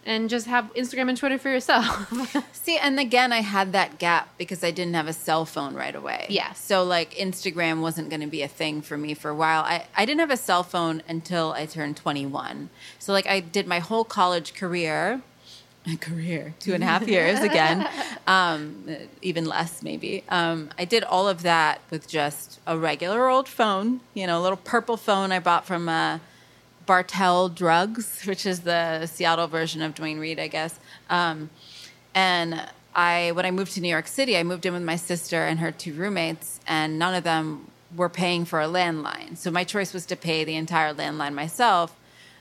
and 0.06 0.28
just 0.28 0.46
have 0.46 0.72
Instagram 0.74 1.08
and 1.08 1.18
Twitter 1.18 1.38
for 1.38 1.48
yourself. 1.48 2.12
See, 2.52 2.76
and 2.76 2.98
again, 3.00 3.32
I 3.32 3.40
had 3.40 3.72
that 3.72 3.98
gap 3.98 4.28
because 4.38 4.62
I 4.62 4.70
didn't 4.70 4.94
have 4.94 5.08
a 5.08 5.12
cell 5.12 5.44
phone 5.44 5.74
right 5.74 5.94
away. 5.94 6.26
Yeah. 6.28 6.52
So, 6.52 6.84
like, 6.84 7.14
Instagram 7.14 7.80
wasn't 7.80 8.10
going 8.10 8.20
to 8.20 8.26
be 8.26 8.42
a 8.42 8.48
thing 8.48 8.82
for 8.82 8.96
me 8.96 9.14
for 9.14 9.30
a 9.30 9.34
while. 9.34 9.62
I, 9.62 9.86
I 9.96 10.04
didn't 10.04 10.20
have 10.20 10.30
a 10.30 10.36
cell 10.36 10.62
phone 10.62 11.02
until 11.08 11.52
I 11.52 11.66
turned 11.66 11.96
21. 11.96 12.70
So, 12.98 13.12
like, 13.12 13.26
I 13.26 13.40
did 13.40 13.66
my 13.66 13.78
whole 13.78 14.04
college 14.04 14.54
career, 14.54 15.22
career, 16.00 16.54
two 16.60 16.74
and 16.74 16.82
a 16.82 16.86
half 16.86 17.06
years 17.08 17.40
again, 17.40 17.88
um, 18.26 18.86
even 19.22 19.44
less 19.44 19.82
maybe. 19.82 20.24
Um, 20.28 20.70
I 20.78 20.84
did 20.84 21.04
all 21.04 21.28
of 21.28 21.42
that 21.42 21.80
with 21.90 22.08
just 22.08 22.60
a 22.66 22.76
regular 22.78 23.28
old 23.28 23.48
phone, 23.48 24.00
you 24.14 24.26
know, 24.26 24.40
a 24.40 24.42
little 24.42 24.56
purple 24.56 24.96
phone 24.96 25.32
I 25.32 25.40
bought 25.40 25.66
from 25.66 25.88
uh, 25.88 26.18
Bartell 26.86 27.48
Drugs, 27.48 28.22
which 28.26 28.46
is 28.46 28.60
the 28.60 29.06
Seattle 29.06 29.46
version 29.46 29.82
of 29.82 29.94
Duane 29.94 30.18
Reade, 30.18 30.38
I 30.40 30.48
guess. 30.48 30.78
Um, 31.10 31.50
and 32.14 32.60
I, 32.94 33.32
when 33.32 33.44
I 33.44 33.50
moved 33.50 33.72
to 33.72 33.80
New 33.80 33.88
York 33.88 34.06
City, 34.06 34.36
I 34.36 34.42
moved 34.42 34.66
in 34.66 34.72
with 34.72 34.82
my 34.82 34.96
sister 34.96 35.44
and 35.44 35.58
her 35.58 35.72
two 35.72 35.94
roommates, 35.94 36.60
and 36.66 36.98
none 36.98 37.14
of 37.14 37.24
them 37.24 37.70
were 37.96 38.08
paying 38.08 38.44
for 38.44 38.60
a 38.60 38.66
landline. 38.66 39.36
So 39.36 39.50
my 39.50 39.64
choice 39.64 39.92
was 39.92 40.06
to 40.06 40.16
pay 40.16 40.44
the 40.44 40.56
entire 40.56 40.94
landline 40.94 41.34
myself, 41.34 41.96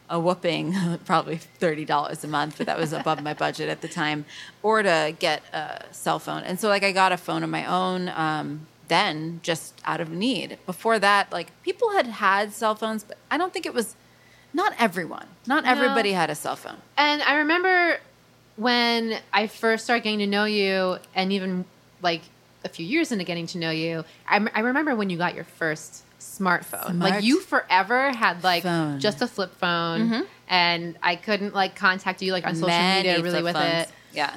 a 0.10 0.20
whooping 0.20 0.76
probably 1.06 1.38
thirty 1.38 1.86
dollars 1.86 2.24
a 2.24 2.28
month, 2.28 2.58
but 2.58 2.68
that 2.68 2.78
was 2.78 2.94
above 2.94 3.24
my 3.24 3.34
budget 3.34 3.70
at 3.70 3.82
the 3.82 3.88
time, 3.88 4.26
or 4.62 4.84
to 4.84 5.16
get 5.18 5.42
a 5.54 5.86
cell 5.92 6.20
phone. 6.20 6.44
And 6.44 6.60
so 6.60 6.70
like 6.70 6.84
I 6.84 6.92
got 6.92 7.12
a 7.12 7.18
phone 7.18 7.44
of 7.44 7.50
my 7.50 7.66
own. 7.66 8.10
Um, 8.10 8.68
then 8.90 9.40
just 9.44 9.82
out 9.86 10.02
of 10.02 10.12
need. 10.12 10.58
Before 10.66 11.00
that, 11.00 11.32
like 11.32 11.52
people 11.64 11.92
had 11.94 12.06
had 12.06 12.52
cell 12.52 12.76
phones, 12.76 13.04
but 13.04 13.18
I 13.32 13.38
don't 13.38 13.54
think 13.54 13.66
it 13.66 13.74
was. 13.74 13.96
Not 14.54 14.74
everyone. 14.80 15.26
Not 15.48 15.64
No. 15.66 15.72
everybody 15.72 16.12
had 16.14 16.30
a 16.30 16.36
cell 16.36 16.56
phone. 16.56 16.78
And 16.98 17.22
I 17.24 17.36
remember 17.36 17.98
when 18.56 19.18
I 19.32 19.48
first 19.48 19.84
started 19.84 20.04
getting 20.04 20.20
to 20.20 20.28
know 20.28 20.46
you, 20.46 20.98
and 21.16 21.32
even 21.34 21.66
like 22.02 22.22
a 22.64 22.70
few 22.70 22.86
years 22.86 23.12
into 23.12 23.24
getting 23.24 23.48
to 23.48 23.58
know 23.58 23.72
you, 23.72 24.06
I, 24.28 24.36
m- 24.38 24.50
I 24.54 24.60
remember 24.62 24.96
when 24.96 25.10
you 25.10 25.18
got 25.18 25.34
your 25.36 25.44
first 25.46 26.04
smartphone. 26.20 26.86
Smart 26.92 26.98
Like 27.00 27.24
you 27.24 27.42
forever 27.42 28.12
had 28.12 28.44
like 28.44 28.64
phone. 28.64 29.00
just 29.00 29.22
a 29.22 29.28
flip 29.28 29.56
phone, 29.58 30.02
mm-hmm. 30.10 30.22
and 30.48 30.96
I 31.02 31.16
couldn't 31.16 31.54
like 31.54 31.76
contact 31.76 32.22
you 32.22 32.32
like 32.32 32.46
on 32.46 32.54
social 32.56 32.68
Many 32.70 33.10
media 33.10 33.24
really 33.24 33.44
with 33.44 33.54
phones. 33.56 33.84
it. 33.84 33.90
Yeah. 34.14 34.36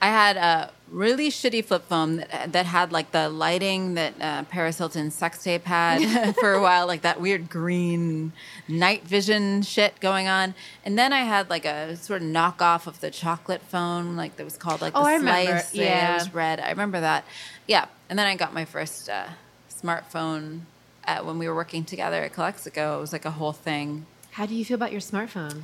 I 0.00 0.06
had 0.06 0.36
a 0.36 0.70
really 0.90 1.28
shitty 1.28 1.64
flip 1.64 1.84
phone 1.88 2.16
that, 2.18 2.52
that 2.52 2.66
had 2.66 2.92
like 2.92 3.10
the 3.10 3.28
lighting 3.28 3.94
that 3.94 4.14
uh, 4.20 4.42
Paris 4.44 4.78
Hilton's 4.78 5.14
sex 5.14 5.42
tape 5.42 5.64
had 5.64 6.34
for 6.40 6.52
a 6.52 6.62
while, 6.62 6.86
like 6.86 7.02
that 7.02 7.20
weird 7.20 7.50
green 7.50 8.32
night 8.68 9.02
vision 9.04 9.62
shit 9.62 9.98
going 10.00 10.28
on. 10.28 10.54
And 10.84 10.96
then 10.98 11.12
I 11.12 11.24
had 11.24 11.50
like 11.50 11.64
a 11.64 11.96
sort 11.96 12.22
of 12.22 12.28
knockoff 12.28 12.86
of 12.86 13.00
the 13.00 13.10
chocolate 13.10 13.62
phone, 13.62 14.16
like 14.16 14.36
that 14.36 14.44
was 14.44 14.56
called 14.56 14.80
like 14.80 14.92
the 14.92 15.00
Oh, 15.00 15.04
I 15.04 15.14
remember. 15.14 15.58
slice. 15.58 15.74
Yeah, 15.74 15.84
Yeah. 15.84 16.10
it 16.12 16.14
was 16.14 16.34
red. 16.34 16.60
I 16.60 16.70
remember 16.70 17.00
that. 17.00 17.24
Yeah. 17.66 17.86
And 18.08 18.18
then 18.18 18.26
I 18.26 18.36
got 18.36 18.54
my 18.54 18.64
first 18.64 19.10
uh, 19.10 19.26
smartphone 19.70 20.60
at, 21.04 21.26
when 21.26 21.38
we 21.38 21.48
were 21.48 21.54
working 21.54 21.84
together 21.84 22.22
at 22.22 22.32
Calexico. 22.32 22.98
It 22.98 23.00
was 23.00 23.12
like 23.12 23.24
a 23.24 23.32
whole 23.32 23.52
thing. 23.52 24.06
How 24.32 24.46
do 24.46 24.54
you 24.54 24.64
feel 24.64 24.76
about 24.76 24.92
your 24.92 25.00
smartphone? 25.00 25.62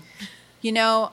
You 0.61 0.73
know, 0.73 1.12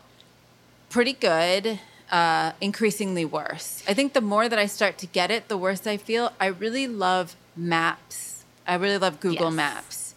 pretty 0.89 1.13
good. 1.13 1.79
Uh, 2.11 2.51
increasingly 2.59 3.23
worse. 3.23 3.83
I 3.87 3.93
think 3.93 4.11
the 4.13 4.19
more 4.21 4.49
that 4.49 4.59
I 4.59 4.65
start 4.65 4.97
to 4.97 5.07
get 5.07 5.31
it, 5.31 5.47
the 5.47 5.57
worse 5.57 5.87
I 5.87 5.95
feel. 5.95 6.33
I 6.41 6.47
really 6.47 6.85
love 6.87 7.35
maps. 7.55 8.43
I 8.67 8.75
really 8.75 8.97
love 8.97 9.19
Google 9.21 9.47
Yes. 9.47 9.53
Maps. 9.55 10.15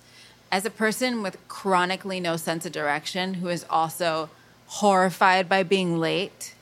As 0.50 0.64
a 0.66 0.70
person 0.70 1.22
with 1.22 1.36
chronically 1.46 2.18
no 2.18 2.36
sense 2.36 2.66
of 2.66 2.72
direction, 2.72 3.34
who 3.34 3.48
is 3.48 3.64
also 3.70 4.28
horrified 4.66 5.48
by 5.48 5.62
being 5.62 5.98
late, 5.98 6.54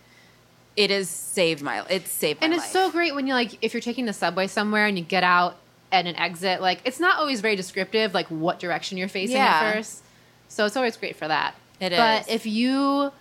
it 0.77 0.91
has 0.91 1.09
saved 1.09 1.63
my. 1.63 1.83
It's 1.89 2.11
saved 2.11 2.41
my 2.41 2.45
And 2.47 2.55
life. 2.55 2.65
it's 2.65 2.73
so 2.73 2.91
great 2.91 3.15
when 3.15 3.27
you 3.27 3.33
like 3.35 3.57
if 3.63 3.73
you're 3.73 3.81
taking 3.81 4.05
the 4.05 4.13
subway 4.13 4.47
somewhere 4.47 4.87
and 4.87 4.99
you 4.99 5.05
get 5.05 5.25
out 5.25 5.57
at 5.91 6.07
an 6.07 6.17
exit, 6.17 6.61
like 6.61 6.81
it's 6.85 7.01
not 7.01 7.19
always 7.19 7.41
very 7.41 7.57
descriptive, 7.57 8.13
like 8.15 8.27
what 8.29 8.59
direction 8.59 8.99
you're 8.99 9.09
facing 9.09 9.37
Yeah. 9.37 9.61
at 9.63 9.75
first. 9.75 10.03
So 10.49 10.67
it's 10.67 10.77
always 10.77 10.97
great 10.99 11.17
for 11.17 11.29
that. 11.29 11.55
It 11.81 11.91
but 11.91 12.23
is. 12.23 12.29
if 12.29 12.47
you 12.47 13.13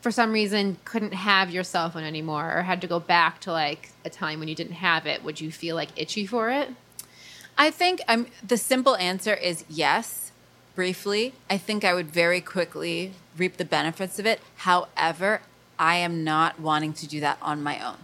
for 0.00 0.10
some 0.10 0.32
reason 0.32 0.76
couldn't 0.84 1.14
have 1.14 1.50
your 1.50 1.64
cell 1.64 1.90
phone 1.90 2.04
anymore 2.04 2.56
or 2.56 2.62
had 2.62 2.80
to 2.80 2.86
go 2.86 3.00
back 3.00 3.40
to 3.40 3.52
like 3.52 3.90
a 4.04 4.10
time 4.10 4.38
when 4.38 4.48
you 4.48 4.54
didn't 4.54 4.74
have 4.74 5.06
it, 5.06 5.24
would 5.24 5.40
you 5.40 5.50
feel 5.50 5.74
like 5.76 5.90
itchy 5.96 6.26
for 6.26 6.50
it? 6.50 6.70
I 7.56 7.70
think 7.70 8.00
I'm 8.06 8.26
the 8.46 8.56
simple 8.56 8.96
answer 8.96 9.34
is 9.34 9.64
yes. 9.68 10.32
Briefly, 10.76 11.34
I 11.50 11.58
think 11.58 11.84
I 11.84 11.92
would 11.92 12.06
very 12.06 12.40
quickly 12.40 13.12
reap 13.36 13.56
the 13.56 13.64
benefits 13.64 14.20
of 14.20 14.26
it. 14.26 14.40
However, 14.58 15.40
I 15.76 15.96
am 15.96 16.22
not 16.22 16.60
wanting 16.60 16.92
to 16.92 17.08
do 17.08 17.18
that 17.18 17.36
on 17.42 17.64
my 17.64 17.84
own. 17.84 17.96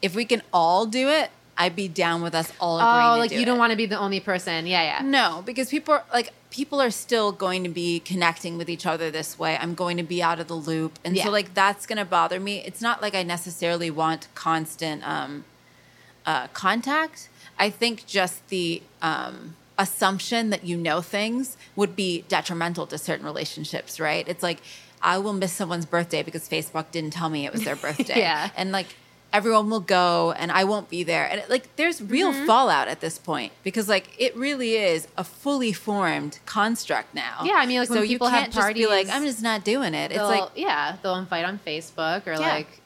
If 0.00 0.14
we 0.14 0.24
can 0.24 0.40
all 0.50 0.86
do 0.86 1.10
it, 1.10 1.30
I'd 1.60 1.74
be 1.74 1.88
down 1.88 2.22
with 2.22 2.34
us 2.34 2.52
all 2.60 2.78
agreeing 2.78 3.14
Oh, 3.16 3.18
like 3.18 3.30
do 3.30 3.34
you 3.36 3.42
it. 3.42 3.44
don't 3.44 3.58
want 3.58 3.72
to 3.72 3.76
be 3.76 3.86
the 3.86 3.98
only 3.98 4.20
person. 4.20 4.66
Yeah, 4.66 4.82
yeah. 4.82 5.02
No, 5.04 5.42
because 5.44 5.68
people 5.70 5.94
are 5.94 6.04
like 6.12 6.32
people 6.50 6.80
are 6.80 6.90
still 6.90 7.32
going 7.32 7.64
to 7.64 7.68
be 7.68 8.00
connecting 8.00 8.56
with 8.56 8.70
each 8.70 8.86
other 8.86 9.10
this 9.10 9.38
way. 9.38 9.58
I'm 9.60 9.74
going 9.74 9.96
to 9.98 10.02
be 10.02 10.22
out 10.22 10.38
of 10.40 10.46
the 10.48 10.54
loop, 10.54 10.98
and 11.04 11.16
Yeah. 11.16 11.24
so 11.24 11.30
like 11.30 11.54
that's 11.54 11.84
going 11.84 11.98
to 11.98 12.04
bother 12.04 12.38
me. 12.40 12.62
It's 12.64 12.80
not 12.80 13.02
like 13.02 13.14
I 13.14 13.22
necessarily 13.24 13.90
want 13.90 14.28
constant 14.34 15.06
um, 15.06 15.44
uh, 16.24 16.46
contact. 16.48 17.28
I 17.58 17.70
think 17.70 18.06
just 18.06 18.46
the 18.48 18.80
um, 19.02 19.56
assumption 19.78 20.50
that 20.50 20.64
you 20.64 20.76
know 20.76 21.00
things 21.00 21.56
would 21.76 21.96
be 21.96 22.24
detrimental 22.28 22.86
to 22.86 22.98
certain 22.98 23.26
relationships. 23.26 23.98
Right? 23.98 24.26
It's 24.28 24.42
like 24.42 24.58
I 25.02 25.18
will 25.18 25.32
miss 25.32 25.52
someone's 25.52 25.86
birthday 25.86 26.22
because 26.22 26.48
Facebook 26.48 26.90
didn't 26.92 27.12
tell 27.12 27.28
me 27.28 27.46
it 27.46 27.52
was 27.52 27.64
their 27.64 27.76
birthday. 27.86 28.18
Yeah. 28.20 28.50
and 28.56 28.70
like 28.72 28.94
everyone 29.32 29.68
will 29.68 29.80
go 29.80 30.32
and 30.32 30.50
I 30.50 30.64
won't 30.64 30.88
be 30.88 31.02
there. 31.02 31.26
And 31.30 31.40
it, 31.40 31.50
like 31.50 31.74
there's 31.76 32.00
real 32.02 32.32
Mm-hmm. 32.32 32.46
fallout 32.46 32.88
at 32.88 33.00
this 33.00 33.18
point 33.18 33.52
because 33.62 33.88
like 33.88 34.14
it 34.18 34.34
really 34.36 34.74
is 34.76 35.06
a 35.16 35.24
fully 35.24 35.72
formed 35.72 36.38
construct 36.46 37.14
now. 37.14 37.40
Yeah, 37.44 37.54
I 37.56 37.66
mean, 37.66 37.78
like, 37.80 37.88
so 37.88 37.96
when 38.00 38.06
people 38.08 38.28
have 38.28 38.44
can't 38.44 38.52
just 38.54 38.74
be 38.74 38.86
like 38.86 39.08
I'm 39.10 39.24
just 39.24 39.42
not 39.42 39.64
doing 39.64 39.92
it. 39.94 40.12
It's 40.12 40.20
like 40.22 40.50
yeah, 40.56 40.96
they'll 41.02 41.16
invite 41.16 41.44
on 41.44 41.58
Facebook 41.66 42.26
or 42.26 42.32
Yeah. 42.32 42.38
like 42.38 42.80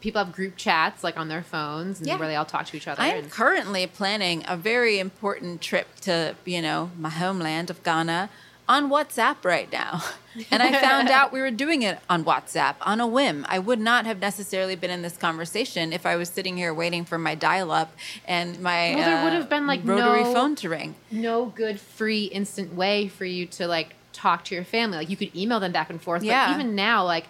people 0.00 0.22
have 0.24 0.32
group 0.32 0.56
chats 0.56 1.04
like 1.04 1.16
on 1.16 1.28
their 1.28 1.42
phones 1.42 1.98
and 1.98 2.06
Yeah. 2.08 2.16
where 2.16 2.26
they 2.28 2.34
all 2.36 2.44
talk 2.44 2.66
to 2.66 2.76
each 2.76 2.88
other. 2.88 3.00
I'm 3.00 3.18
and- 3.18 3.30
currently 3.30 3.86
planning 3.86 4.44
a 4.48 4.56
very 4.56 4.98
important 4.98 5.60
trip 5.60 5.86
to, 6.02 6.34
you 6.44 6.60
know, 6.62 6.90
my 6.98 7.08
homeland 7.10 7.70
of 7.70 7.82
Ghana 7.84 8.28
on 8.72 8.88
WhatsApp 8.90 9.44
right 9.44 9.70
now. 9.70 10.02
And 10.50 10.62
I 10.62 10.72
found 10.80 11.10
out 11.10 11.30
we 11.30 11.42
were 11.42 11.50
doing 11.50 11.82
it 11.82 11.98
on 12.08 12.24
WhatsApp 12.24 12.76
on 12.80 13.00
a 13.02 13.06
whim. 13.06 13.44
I 13.50 13.58
would 13.58 13.78
not 13.78 14.06
have 14.06 14.18
necessarily 14.18 14.74
been 14.76 14.88
in 14.90 15.02
this 15.02 15.18
conversation 15.18 15.92
if 15.92 16.06
I 16.06 16.16
was 16.16 16.30
sitting 16.30 16.56
here 16.56 16.72
waiting 16.72 17.04
for 17.04 17.18
my 17.18 17.34
dial 17.34 17.70
up 17.70 17.92
and 18.26 18.58
my 18.58 18.94
Well, 18.96 19.04
there 19.04 19.24
would 19.24 19.34
have 19.34 19.50
been, 19.50 19.66
like, 19.66 19.80
rotary 19.84 20.24
no- 20.24 20.32
phone 20.32 20.54
to 20.56 20.70
ring. 20.70 20.94
no 21.10 21.44
good 21.54 21.78
free 21.78 22.24
instant 22.24 22.72
way 22.74 23.08
for 23.08 23.26
you 23.26 23.44
to 23.58 23.66
like 23.66 23.94
talk 24.14 24.42
to 24.46 24.54
your 24.54 24.64
family. 24.64 24.96
Like 24.96 25.10
you 25.10 25.18
could 25.18 25.36
email 25.36 25.60
them 25.60 25.70
back 25.72 25.90
and 25.90 26.00
forth. 26.00 26.22
Yeah. 26.22 26.46
But 26.46 26.54
even 26.60 26.74
now, 26.74 27.04
like 27.04 27.26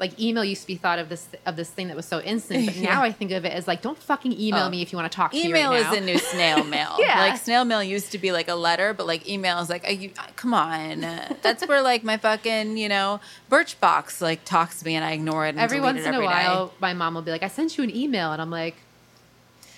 like 0.00 0.18
email 0.18 0.42
used 0.42 0.62
to 0.62 0.66
be 0.66 0.76
thought 0.76 0.98
of 0.98 1.08
this 1.10 1.28
of 1.44 1.54
this 1.56 1.68
thing 1.70 1.88
that 1.88 1.96
was 1.96 2.06
so 2.06 2.20
instant. 2.22 2.66
But 2.66 2.76
now 2.90 3.02
I 3.02 3.12
think 3.12 3.30
of 3.32 3.44
it 3.44 3.52
as 3.52 3.68
like, 3.68 3.82
don't 3.82 3.98
fucking 3.98 4.32
email 4.32 4.66
Oh. 4.66 4.70
me 4.70 4.80
if 4.82 4.90
you 4.92 4.96
want 4.98 5.12
to 5.12 5.14
talk 5.14 5.30
to 5.32 5.36
Email 5.36 5.70
me 5.72 5.76
right 5.82 5.92
is 5.92 5.98
the 5.98 6.04
new 6.04 6.18
snail 6.18 6.64
mail. 6.64 6.96
Yeah. 6.98 7.20
Like 7.20 7.38
snail 7.38 7.64
mail 7.66 7.82
used 7.82 8.10
to 8.12 8.18
be 8.18 8.32
like 8.32 8.48
a 8.48 8.54
letter, 8.54 8.94
but 8.94 9.06
like 9.06 9.28
email 9.28 9.58
is 9.60 9.68
like, 9.68 9.84
you, 10.00 10.10
uh, 10.18 10.22
come 10.36 10.54
on. 10.54 11.02
That's 11.42 11.66
where 11.68 11.82
like 11.82 12.02
my 12.02 12.16
fucking, 12.16 12.78
you 12.78 12.88
know, 12.88 13.20
Birchbox 13.50 14.20
like 14.22 14.44
talks 14.44 14.80
to 14.80 14.86
me 14.86 14.94
and 14.96 15.04
I 15.04 15.12
ignore 15.12 15.44
it. 15.46 15.50
And 15.50 15.60
every 15.60 15.80
once 15.80 15.98
it 16.00 16.06
in 16.06 16.14
a 16.14 16.16
every 16.16 16.26
day. 16.26 16.32
while, 16.32 16.72
my 16.80 16.94
mom 16.94 17.14
will 17.14 17.22
be 17.22 17.30
like, 17.30 17.42
I 17.42 17.48
sent 17.48 17.76
you 17.76 17.84
an 17.84 17.94
email. 17.94 18.32
And 18.32 18.40
I'm 18.40 18.50
like, 18.50 18.76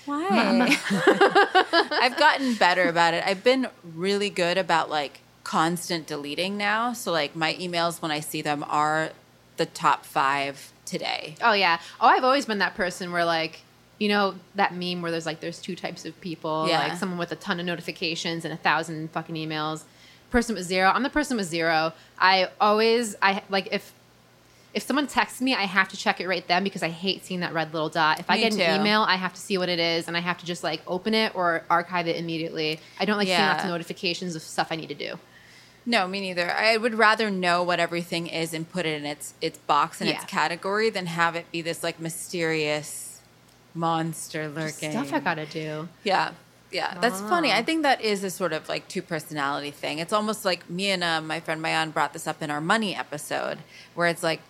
Why? 0.05 0.77
I've 1.91 2.17
gotten 2.17 2.53
better 2.55 2.87
about 2.87 3.13
it. 3.13 3.23
I've 3.25 3.43
been 3.43 3.67
really 3.95 4.29
good 4.29 4.57
about 4.57 4.89
like 4.89 5.19
constant 5.43 6.07
deleting 6.07 6.57
now. 6.57 6.93
So 6.93 7.11
like 7.11 7.35
my 7.35 7.53
emails 7.55 8.01
when 8.01 8.11
I 8.11 8.19
see 8.21 8.41
them 8.41 8.63
are 8.67 9.11
the 9.57 9.65
top 9.65 10.05
five 10.05 10.71
today. 10.85 11.35
oh 11.41 11.53
yeah. 11.53 11.79
Oh, 12.01 12.07
I've 12.07 12.23
always 12.23 12.45
been 12.45 12.59
that 12.59 12.75
person 12.75 13.11
where 13.11 13.25
like, 13.25 13.61
you 13.99 14.09
know, 14.09 14.35
that 14.55 14.73
meme 14.75 15.01
where 15.01 15.11
there's 15.11 15.25
like, 15.25 15.39
there's 15.39 15.61
two 15.61 15.75
types 15.75 16.05
of 16.05 16.19
people, 16.21 16.67
Yeah. 16.67 16.79
like 16.79 16.97
someone 16.97 17.17
with 17.17 17.31
a 17.31 17.35
ton 17.35 17.59
of 17.59 17.65
notifications 17.65 18.43
and 18.45 18.53
a 18.53 18.57
thousand 18.57 19.11
fucking 19.11 19.35
emails. 19.35 19.83
Person 20.29 20.55
with 20.55 20.65
zero. 20.65 20.89
I'm 20.89 21.03
the 21.03 21.09
person 21.11 21.37
with 21.37 21.45
zero. 21.45 21.93
I 22.19 22.49
always, 22.59 23.15
I 23.21 23.43
like 23.49 23.69
if 23.71 23.93
if 24.73 24.81
someone 24.81 25.05
texts 25.05 25.39
me, 25.39 25.53
I 25.53 25.65
have 25.65 25.87
to 25.89 25.97
check 25.97 26.19
it 26.19 26.27
right 26.27 26.45
then 26.47 26.63
because 26.63 26.81
I 26.81 26.89
hate 26.89 27.23
seeing 27.23 27.41
that 27.41 27.53
red 27.53 27.71
little 27.73 27.89
dot. 27.89 28.19
If 28.19 28.27
I 28.27 28.37
Me 28.37 28.41
get 28.49 28.53
an 28.53 28.81
email, 28.81 29.01
I 29.03 29.17
have 29.17 29.31
to 29.35 29.39
see 29.39 29.59
what 29.59 29.69
it 29.69 29.77
is 29.79 30.07
and 30.07 30.17
I 30.17 30.19
have 30.19 30.39
to 30.39 30.45
just 30.47 30.63
like 30.63 30.81
open 30.87 31.13
it 31.13 31.35
or 31.35 31.63
archive 31.69 32.07
it 32.07 32.15
immediately. 32.15 32.79
I 32.99 33.05
don't 33.05 33.17
like 33.17 33.27
seeing 33.27 33.39
lots 33.39 33.63
of 33.63 33.69
notifications 33.69 34.35
of 34.35 34.41
stuff 34.41 34.69
I 34.71 34.75
need 34.75 34.89
to 34.89 34.95
do. 34.95 35.19
No, 35.85 36.07
me 36.07 36.21
neither. 36.21 36.49
I 36.51 36.77
would 36.77 36.95
rather 36.95 37.29
know 37.29 37.61
what 37.63 37.79
everything 37.79 38.27
is 38.27 38.53
and 38.53 38.69
put 38.69 38.85
it 38.85 38.97
in 38.97 39.05
its 39.05 39.33
its 39.41 39.57
box 39.57 39.99
and 39.99 40.09
its 40.09 40.23
category 40.25 40.89
than 40.89 41.07
have 41.07 41.35
it 41.35 41.51
be 41.51 41.61
this 41.61 41.83
like 41.83 41.99
mysterious 41.99 43.21
monster 43.73 44.47
lurking. 44.47 44.91
Stuff 44.91 45.13
I 45.13 45.19
gotta 45.19 45.45
do. 45.45 45.89
Yeah. 46.03 46.31
Yeah, 46.71 46.97
that's 46.99 47.21
funny. 47.21 47.51
Ah. 47.51 47.57
I 47.57 47.61
think 47.61 47.83
that 47.83 48.01
is 48.01 48.23
a 48.23 48.31
sort 48.31 48.51
of 48.51 48.67
like 48.67 48.87
two 48.87 49.03
personality 49.03 49.69
thing. 49.69 49.99
It's 49.99 50.11
almost 50.11 50.43
like 50.43 50.67
me 50.69 50.89
and 50.89 51.03
uh, 51.03 51.21
my 51.21 51.39
friend 51.39 51.61
Mayan 51.61 51.91
brought 51.91 52.13
this 52.13 52.25
up 52.25 52.41
in 52.41 52.49
our 52.49 52.61
money 52.61 52.95
episode, 52.95 53.59
where 53.93 54.07
it's 54.07 54.23
like 54.23 54.41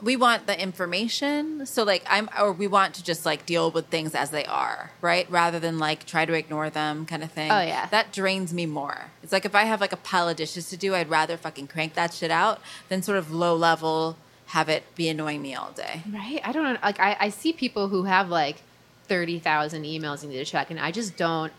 we 0.00 0.16
want 0.16 0.46
the 0.46 0.60
information, 0.60 1.66
so 1.66 1.82
like 1.82 2.04
I'm, 2.08 2.28
or 2.38 2.52
we 2.52 2.66
want 2.66 2.94
to 2.94 3.04
just 3.04 3.26
like 3.26 3.46
deal 3.46 3.70
with 3.70 3.86
things 3.86 4.14
as 4.14 4.30
they 4.30 4.44
are, 4.44 4.92
right, 5.00 5.28
rather 5.30 5.58
than 5.58 5.78
like 5.78 6.06
try 6.06 6.24
to 6.24 6.32
ignore 6.34 6.70
them, 6.70 7.04
kind 7.06 7.22
of 7.24 7.32
thing. 7.32 7.50
Oh, 7.50 7.60
yeah. 7.60 7.86
that 7.86 8.12
drains 8.12 8.54
me 8.54 8.66
more. 8.66 9.10
It's 9.22 9.32
like 9.32 9.44
if 9.44 9.54
I 9.54 9.64
have 9.64 9.80
like 9.80 9.92
a 9.92 9.96
pile 9.96 10.28
of 10.28 10.36
dishes 10.36 10.70
to 10.70 10.76
do, 10.76 10.94
I'd 10.94 11.10
rather 11.10 11.36
fucking 11.36 11.66
crank 11.66 11.94
that 11.94 12.14
shit 12.14 12.30
out 12.30 12.60
than 12.88 13.02
sort 13.02 13.18
of 13.18 13.32
low 13.32 13.54
level 13.56 14.16
have 14.46 14.68
it 14.68 14.82
be 14.94 15.08
annoying 15.08 15.42
me 15.42 15.54
all 15.54 15.72
day. 15.72 16.02
Right? 16.10 16.40
I 16.42 16.52
don't 16.52 16.64
know. 16.64 16.78
Like 16.82 17.00
I, 17.00 17.16
I 17.20 17.28
see 17.28 17.52
people 17.52 17.88
who 17.88 18.04
have 18.04 18.28
like 18.30 18.62
thirty 19.06 19.38
thousand 19.38 19.84
emails 19.84 20.22
you 20.22 20.28
need 20.28 20.38
to 20.38 20.44
check, 20.44 20.70
and 20.70 20.78
I 20.78 20.90
just 20.90 21.16
don't. 21.16 21.52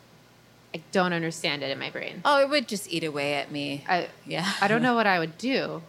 I 0.74 0.82
don't 0.92 1.14
understand 1.14 1.64
it 1.64 1.72
in 1.72 1.80
my 1.80 1.90
brain. 1.90 2.22
Oh, 2.24 2.40
it 2.42 2.50
would 2.50 2.68
just 2.68 2.92
eat 2.94 3.04
away 3.04 3.34
at 3.36 3.52
me. 3.52 3.84
I 3.88 4.08
yeah, 4.26 4.54
I 4.62 4.68
don't 4.68 4.82
know 4.82 4.96
what 5.00 5.08
I 5.08 5.20
would 5.20 5.38
do. 5.38 5.82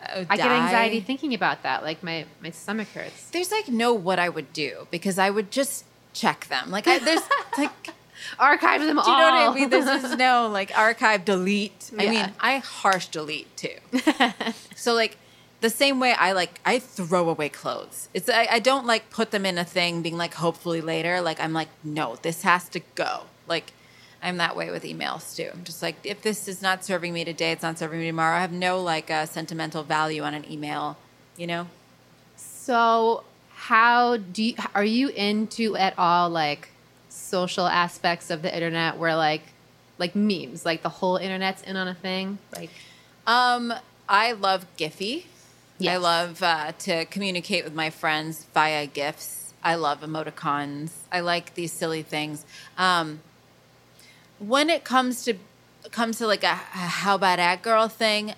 I, 0.00 0.26
I 0.28 0.36
get 0.36 0.50
anxiety 0.50 1.00
thinking 1.00 1.34
about 1.34 1.62
that. 1.62 1.82
Like 1.82 2.02
my 2.02 2.24
my 2.42 2.50
stomach 2.50 2.88
hurts. 2.88 3.30
there's 3.30 3.50
like 3.50 3.68
no 3.68 3.92
what 3.92 4.18
I 4.18 4.28
would 4.28 4.52
do 4.52 4.86
because 4.90 5.18
I 5.18 5.30
would 5.30 5.50
just 5.50 5.84
check 6.12 6.46
them. 6.48 6.70
Like 6.70 6.86
I, 6.86 6.98
there's 6.98 7.22
like 7.58 7.90
Archive 8.38 8.80
them 8.84 8.98
all. 8.98 9.04
do 9.04 9.10
you 9.10 9.16
know 9.16 9.24
what 9.24 9.34
I 9.34 9.54
mean? 9.54 9.70
There's 9.70 9.84
just 9.84 10.18
no 10.18 10.48
like 10.48 10.76
archive 10.76 11.24
delete. 11.24 11.90
I 11.98 12.08
mean, 12.08 12.32
I 12.40 12.58
harsh 12.58 13.06
delete 13.06 13.54
too. 13.56 13.76
so 14.76 14.94
like 14.94 15.16
the 15.60 15.70
same 15.70 16.00
way 16.00 16.12
I 16.12 16.32
like 16.32 16.60
I 16.64 16.78
throw 16.78 17.28
away 17.28 17.48
clothes. 17.48 18.08
It's 18.14 18.28
I, 18.28 18.48
I 18.50 18.58
don't 18.58 18.86
like 18.86 19.10
put 19.10 19.30
them 19.30 19.46
in 19.46 19.58
a 19.58 19.64
thing 19.64 20.02
being 20.02 20.16
like 20.16 20.34
hopefully 20.34 20.80
later. 20.80 21.20
Like 21.20 21.40
I'm 21.40 21.52
like 21.52 21.68
no, 21.84 22.16
this 22.22 22.42
has 22.42 22.68
to 22.70 22.80
go. 22.94 23.22
Like 23.46 23.72
I'm 24.22 24.36
that 24.38 24.56
way 24.56 24.70
with 24.70 24.82
emails 24.82 25.36
too. 25.36 25.48
I'm 25.52 25.64
just 25.64 25.82
like 25.82 25.96
if 26.04 26.22
this 26.22 26.48
is 26.48 26.60
not 26.60 26.84
serving 26.84 27.12
me 27.12 27.24
today, 27.24 27.52
it's 27.52 27.62
not 27.62 27.78
serving 27.78 28.00
me 28.00 28.06
tomorrow. 28.06 28.36
I 28.36 28.40
have 28.40 28.52
no 28.52 28.80
like 28.82 29.10
uh, 29.10 29.26
sentimental 29.26 29.82
value 29.82 30.22
on 30.22 30.34
an 30.34 30.50
email. 30.50 30.96
You 31.36 31.46
know. 31.46 31.66
So, 32.36 33.24
how 33.50 34.16
do 34.16 34.42
you, 34.42 34.54
are 34.74 34.84
you 34.84 35.08
into 35.08 35.76
at 35.76 35.94
all 35.98 36.30
like 36.30 36.68
social 37.08 37.66
aspects 37.66 38.30
of 38.30 38.42
the 38.42 38.54
internet 38.54 38.98
where 38.98 39.16
like 39.16 39.42
like 39.98 40.14
memes, 40.14 40.64
like 40.64 40.82
the 40.82 40.88
whole 40.88 41.16
internet's 41.16 41.62
in 41.62 41.76
on 41.76 41.88
a 41.88 41.94
thing? 41.94 42.38
Like 42.54 42.70
Um, 43.26 43.74
I 44.08 44.32
love 44.32 44.66
Giphy. 44.78 45.24
I 45.86 45.96
love 45.98 46.42
uh, 46.42 46.72
to 46.80 47.04
communicate 47.04 47.62
with 47.62 47.74
my 47.74 47.90
friends 47.90 48.46
via 48.54 48.86
GIFs. 48.86 49.52
I 49.62 49.74
love 49.74 50.00
emoticons. 50.00 50.90
I 51.12 51.20
like 51.20 51.54
these 51.54 51.72
silly 51.72 52.02
things. 52.02 52.44
Um, 52.76 53.20
when 54.38 54.70
it 54.70 54.84
comes 54.84 55.24
to 55.24 55.34
comes 55.90 56.18
to 56.18 56.26
like 56.26 56.44
a, 56.44 56.48
a 56.74 56.86
how 56.98 57.14
about 57.14 57.38
at 57.38 57.62
girl 57.62 57.88
thing, 57.88 58.34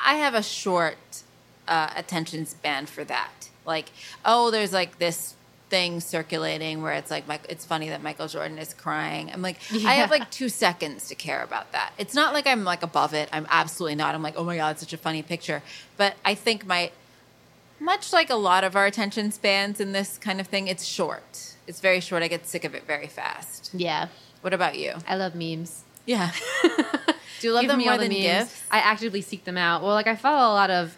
I 0.00 0.14
have 0.14 0.34
a 0.34 0.42
short 0.42 1.22
uh, 1.68 1.90
attention 1.96 2.46
span 2.46 2.86
for 2.86 3.04
that. 3.04 3.50
Like, 3.64 3.90
oh, 4.24 4.50
there's 4.50 4.72
like 4.72 4.98
this 4.98 5.34
thing 5.68 5.98
circulating 6.00 6.80
where 6.80 6.92
it's 6.92 7.10
like, 7.10 7.26
Mike- 7.26 7.44
it's 7.48 7.64
funny 7.64 7.88
that 7.88 8.00
Michael 8.02 8.28
Jordan 8.28 8.56
is 8.58 8.72
crying. 8.72 9.30
I'm 9.32 9.42
like, 9.42 9.58
I 9.72 9.94
have 9.94 10.10
like 10.10 10.30
two 10.30 10.48
seconds 10.48 11.08
to 11.08 11.16
care 11.16 11.42
about 11.42 11.72
that. 11.72 11.92
It's 11.98 12.14
not 12.14 12.32
like 12.32 12.46
I'm 12.46 12.62
like 12.62 12.84
above 12.84 13.14
it. 13.14 13.28
I'm 13.32 13.46
absolutely 13.50 13.96
not. 13.96 14.14
I'm 14.14 14.22
like, 14.22 14.34
oh 14.36 14.44
my 14.44 14.56
god, 14.56 14.70
it's 14.72 14.80
such 14.80 14.92
a 14.92 14.96
funny 14.98 15.22
picture. 15.22 15.62
But 15.96 16.14
I 16.24 16.34
think 16.34 16.64
my 16.66 16.92
much 17.80 18.12
like 18.12 18.30
a 18.30 18.36
lot 18.36 18.64
of 18.64 18.74
our 18.76 18.86
attention 18.86 19.30
spans 19.32 19.80
in 19.80 19.92
this 19.92 20.16
kind 20.18 20.40
of 20.40 20.46
thing, 20.46 20.68
it's 20.68 20.84
short. 20.84 21.54
It's 21.66 21.80
very 21.80 22.00
short. 22.00 22.22
I 22.22 22.28
get 22.28 22.46
sick 22.46 22.64
of 22.64 22.74
it 22.74 22.86
very 22.86 23.08
fast. 23.08 23.70
yeah, 23.74 24.06
What 24.40 24.52
about 24.52 24.78
you? 24.78 24.94
I 25.06 25.16
love 25.16 25.34
memes. 25.34 25.82
Yeah. 26.04 26.30
Do 27.40 27.48
you 27.48 27.52
love 27.52 27.62
Give 27.62 27.70
them 27.70 27.80
more 27.80 27.92
all 27.92 27.98
the 27.98 28.08
than 28.08 28.22
memes. 28.22 28.62
I 28.70 28.78
actively 28.78 29.20
seek 29.20 29.44
them 29.44 29.56
out. 29.56 29.82
Well, 29.82 29.92
like 29.92 30.06
I 30.06 30.16
follow 30.16 30.52
a 30.52 30.54
lot 30.54 30.70
of 30.70 30.96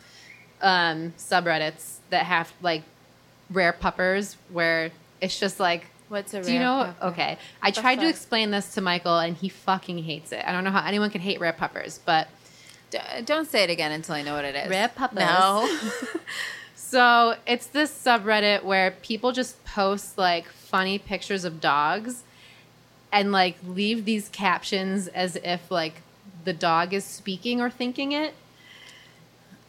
um, 0.60 1.12
subreddits 1.18 1.96
that 2.10 2.24
have 2.24 2.52
like 2.62 2.82
rare 3.50 3.72
puppers 3.72 4.36
where 4.52 4.90
it's 5.20 5.38
just 5.38 5.58
like 5.58 5.86
What's 6.08 6.32
a 6.32 6.42
Do 6.42 6.52
you 6.52 6.58
know? 6.58 6.94
pupper? 7.00 7.08
Okay, 7.08 7.38
I 7.60 7.70
tried 7.70 7.96
to 7.96 8.08
explain 8.08 8.50
this 8.50 8.74
to 8.74 8.80
Michael, 8.80 9.18
and 9.18 9.36
he 9.36 9.50
fucking 9.50 9.98
hates 10.04 10.32
it. 10.32 10.42
I 10.46 10.52
don't 10.52 10.64
know 10.64 10.70
how 10.70 10.86
anyone 10.86 11.10
can 11.10 11.20
hate 11.20 11.38
rare 11.38 11.52
puppers, 11.52 12.00
but 12.04 12.28
D- 12.90 12.98
don't 13.26 13.46
say 13.46 13.64
it 13.64 13.68
again 13.70 13.92
until 13.92 14.14
I 14.14 14.22
know 14.22 14.34
what 14.34 14.46
it 14.46 14.54
is. 14.54 14.70
Rare 14.70 14.88
puppers. 14.88 15.18
No. 15.18 15.78
So 16.88 17.36
it's 17.46 17.66
this 17.66 17.90
subreddit 17.90 18.64
where 18.64 18.92
people 19.02 19.32
just 19.32 19.62
post 19.66 20.16
like 20.16 20.46
funny 20.48 20.98
pictures 20.98 21.44
of 21.44 21.60
dogs 21.60 22.22
and 23.12 23.32
like 23.32 23.56
leave 23.66 24.04
these 24.04 24.28
captions 24.28 25.08
as 25.08 25.36
if 25.36 25.70
like 25.70 26.02
the 26.44 26.52
dog 26.52 26.92
is 26.94 27.04
speaking 27.04 27.60
or 27.60 27.70
thinking 27.70 28.12
it. 28.12 28.34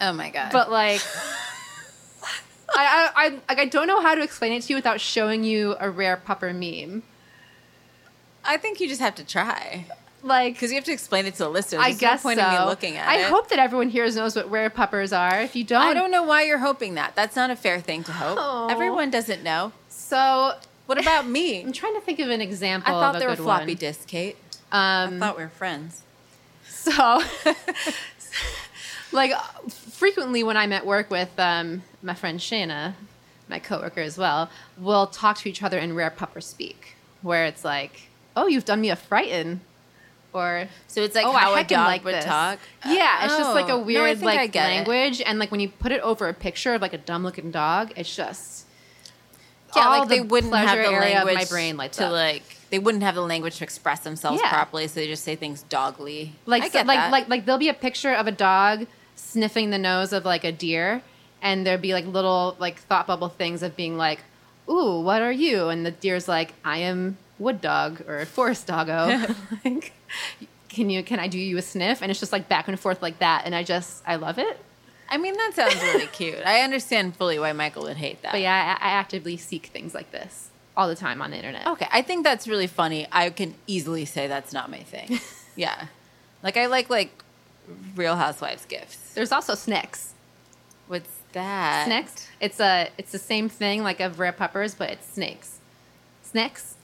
oh 0.01 0.13
my 0.13 0.29
god. 0.29 0.51
But 0.51 0.71
like 0.71 1.01
I, 2.75 3.11
I, 3.15 3.25
I 3.25 3.29
like 3.49 3.59
I 3.59 3.65
don't 3.65 3.87
know 3.87 4.01
how 4.01 4.15
to 4.15 4.21
explain 4.21 4.53
it 4.53 4.61
to 4.63 4.69
you 4.69 4.75
without 4.75 5.01
showing 5.01 5.43
you 5.43 5.75
a 5.79 5.89
rare 5.89 6.21
pupper 6.25 6.53
meme. 6.53 7.03
I 8.45 8.57
think 8.57 8.79
you 8.79 8.87
just 8.87 9.01
have 9.01 9.15
to 9.15 9.25
try 9.25 9.85
Like 10.23 10.53
because 10.53 10.71
you 10.71 10.75
have 10.75 10.85
to 10.85 10.93
explain 10.93 11.25
it 11.25 11.33
to 11.33 11.39
the 11.39 11.49
listeners. 11.49 11.81
I 11.83 11.89
There's 11.89 11.99
guess 11.99 12.23
no 12.23 12.29
point 12.29 12.39
so. 12.39 12.45
in 12.45 12.51
me 12.53 12.65
looking 12.65 12.97
at 12.97 13.07
it. 13.07 13.17
I 13.17 13.21
it. 13.25 13.29
hope 13.29 13.49
that 13.49 13.59
everyone 13.59 13.89
here 13.89 14.09
knows 14.11 14.35
what 14.35 14.49
rare 14.49 14.69
puppers 14.69 15.11
are. 15.13 15.41
If 15.41 15.55
you 15.55 15.63
don't, 15.63 15.81
I 15.81 15.93
don't 15.93 16.11
know 16.11 16.23
why 16.23 16.43
you're 16.43 16.59
hoping 16.59 16.95
that. 16.95 17.15
That's 17.15 17.35
not 17.35 17.49
a 17.49 17.55
fair 17.55 17.79
thing 17.81 18.03
to 18.05 18.11
hope. 18.11 18.37
Oh. 18.39 18.67
Everyone 18.69 19.09
doesn't 19.09 19.43
know. 19.43 19.71
So 19.89 20.53
What 20.89 20.99
about 20.99 21.27
me? 21.27 21.61
I'm 21.65 21.71
trying 21.71 21.93
to 21.93 22.01
think 22.01 22.17
of 22.17 22.29
an 22.31 22.41
example. 22.41 22.95
I 22.95 22.99
thought 22.99 23.15
of 23.15 23.21
a 23.21 23.23
they 23.23 23.27
were 23.27 23.35
floppy 23.35 23.73
one. 23.73 23.75
disk, 23.75 24.07
Kate. 24.07 24.37
Um, 24.71 25.15
I 25.15 25.19
thought 25.19 25.37
we 25.37 25.43
were 25.43 25.49
friends. 25.49 26.01
So, 26.67 27.21
like, 29.11 29.31
frequently 29.69 30.43
when 30.43 30.57
I'm 30.57 30.73
at 30.73 30.87
work 30.87 31.11
with 31.11 31.29
um, 31.39 31.83
my 32.01 32.15
friend 32.15 32.39
Shana, 32.39 32.93
my 33.47 33.59
coworker 33.59 34.01
as 34.01 34.17
well, 34.17 34.49
we'll 34.79 35.05
talk 35.05 35.37
to 35.39 35.49
each 35.49 35.61
other 35.61 35.77
in 35.77 35.93
rare 35.93 36.09
pupper 36.09 36.41
speak, 36.41 36.95
where 37.21 37.45
it's 37.45 37.63
like, 37.63 38.09
"Oh, 38.35 38.47
you've 38.47 38.65
done 38.65 38.81
me 38.81 38.89
a 38.89 38.95
frighten," 38.95 39.61
or 40.33 40.69
So 40.87 41.01
it's 41.01 41.13
like 41.15 41.25
"Oh, 41.27 41.31
how 41.33 41.53
I 41.53 41.61
a 41.61 41.63
dog 41.65 41.85
like 41.85 42.03
would 42.03 42.15
this." 42.15 42.25
talk. 42.25 42.57
Yeah, 42.83 43.25
it's 43.25 43.37
just 43.37 43.53
like 43.53 43.69
Oh. 43.69 43.79
a 43.81 43.83
weird 43.83 44.17
think 44.19 44.31
I 44.31 44.35
like 44.37 44.51
get 44.51 44.65
it. 44.71 44.75
language, 44.75 45.21
and 45.21 45.37
like 45.37 45.51
when 45.51 45.59
you 45.59 45.69
put 45.69 45.91
it 45.91 46.01
over 46.01 46.27
a 46.29 46.33
picture 46.33 46.73
of 46.73 46.81
like 46.81 46.93
a 46.93 46.97
dumb 46.99 47.23
looking 47.23 47.51
dog, 47.51 47.91
it's 47.95 48.15
just 48.15 48.65
Yeah, 49.75 49.87
all 49.87 49.99
like 49.99 50.09
they 50.09 50.21
wouldn't 50.21 50.53
have 50.53 50.77
the 50.77 50.91
language 50.91 51.35
my 51.35 51.45
brain 51.45 51.77
lights 51.77 51.97
to 51.97 52.05
up. 52.05 52.11
like 52.11 52.43
they 52.69 52.79
wouldn't 52.79 53.03
have 53.03 53.15
the 53.15 53.21
language 53.21 53.57
to 53.57 53.63
express 53.63 54.01
themselves 54.01 54.39
Yeah. 54.43 54.49
properly, 54.49 54.87
so 54.87 54.99
they 54.99 55.07
just 55.07 55.23
say 55.23 55.35
things 55.35 55.63
dogly. 55.63 56.33
like 56.45 56.71
so- 56.71 56.81
like 56.83 57.11
like 57.11 57.27
like 57.29 57.45
there'll 57.45 57.59
be 57.59 57.69
a 57.69 57.73
picture 57.73 58.13
of 58.13 58.27
a 58.27 58.31
dog 58.31 58.85
sniffing 59.15 59.69
the 59.69 59.77
nose 59.77 60.13
of 60.13 60.23
like 60.25 60.43
a 60.43 60.51
deer 60.51 61.01
and 61.41 61.65
there'll 61.65 61.81
be 61.81 61.93
like 61.93 62.05
little 62.05 62.55
like 62.59 62.79
thought 62.79 63.05
bubble 63.07 63.29
things 63.29 63.61
of 63.63 63.75
being 63.75 63.97
like 63.97 64.19
ooh 64.69 65.01
what 65.01 65.21
are 65.21 65.31
you 65.31 65.67
and 65.69 65.85
the 65.85 65.91
deer's 65.91 66.27
like 66.27 66.53
i 66.63 66.77
am 66.77 67.17
wood 67.37 67.59
dog 67.61 68.01
or 68.07 68.25
forest 68.25 68.65
doggo 68.67 69.25
like 69.65 69.91
can 70.69 70.89
you 70.89 71.03
can 71.03 71.19
i 71.19 71.27
do 71.27 71.37
you 71.37 71.57
a 71.57 71.61
sniff 71.61 72.01
and 72.01 72.09
it's 72.11 72.19
just 72.19 72.31
like 72.31 72.47
back 72.47 72.67
and 72.69 72.79
forth 72.79 73.01
like 73.01 73.19
that 73.19 73.43
and 73.45 73.53
i 73.53 73.61
just 73.63 74.01
i 74.07 74.15
love 74.15 74.37
it 74.39 74.57
I 75.09 75.17
mean, 75.17 75.35
that 75.35 75.51
sounds 75.55 75.75
really 75.81 76.07
cute. 76.11 76.39
I 76.45 76.61
understand 76.61 77.15
fully 77.15 77.39
why 77.39 77.51
Michael 77.53 77.83
would 77.83 77.97
hate 77.97 78.21
that. 78.21 78.31
but 78.31 78.41
yeah 78.41 78.77
I, 78.79 78.87
I 78.87 78.91
actively 78.91 79.37
seek 79.37 79.67
things 79.67 79.93
like 79.93 80.11
this 80.11 80.49
all 80.77 80.87
the 80.87 80.95
time 80.95 81.21
on 81.21 81.31
the 81.31 81.37
internet 81.37 81.67
Okay, 81.67 81.87
I 81.91 82.01
think 82.01 82.23
that's 82.23 82.47
really 82.47 82.67
funny. 82.67 83.07
I 83.11 83.29
can 83.31 83.55
easily 83.67 84.05
say 84.05 84.27
that's 84.27 84.53
not 84.53 84.69
my 84.69 84.79
thing. 84.83 85.19
yeah, 85.55 85.87
like 86.43 86.55
I 86.57 86.67
like 86.67 86.89
like 86.89 87.11
Real 87.95 88.15
Housewives 88.15 88.65
GIFs. 88.65 89.13
there's 89.13 89.31
also 89.31 89.55
snacks 89.55 90.13
What's 90.87 91.09
that? 91.33 91.85
snacks 91.85 92.27
it's 92.39 92.59
a 92.59 92.89
it's 92.97 93.11
the 93.11 93.19
same 93.19 93.47
thing 93.49 93.83
like 93.83 93.99
of 93.99 94.19
rare 94.19 94.31
puppers 94.31 94.73
but 94.73 94.89
it's 94.89 95.07
snakes 95.07 95.59
snacks 96.23 96.75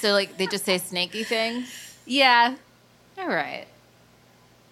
So 0.00 0.12
like 0.12 0.36
they 0.36 0.46
just 0.46 0.64
say 0.64 0.78
snaky 0.78 1.24
things. 1.24 1.96
yeah 2.06 2.54
All 3.18 3.28
right. 3.28 3.66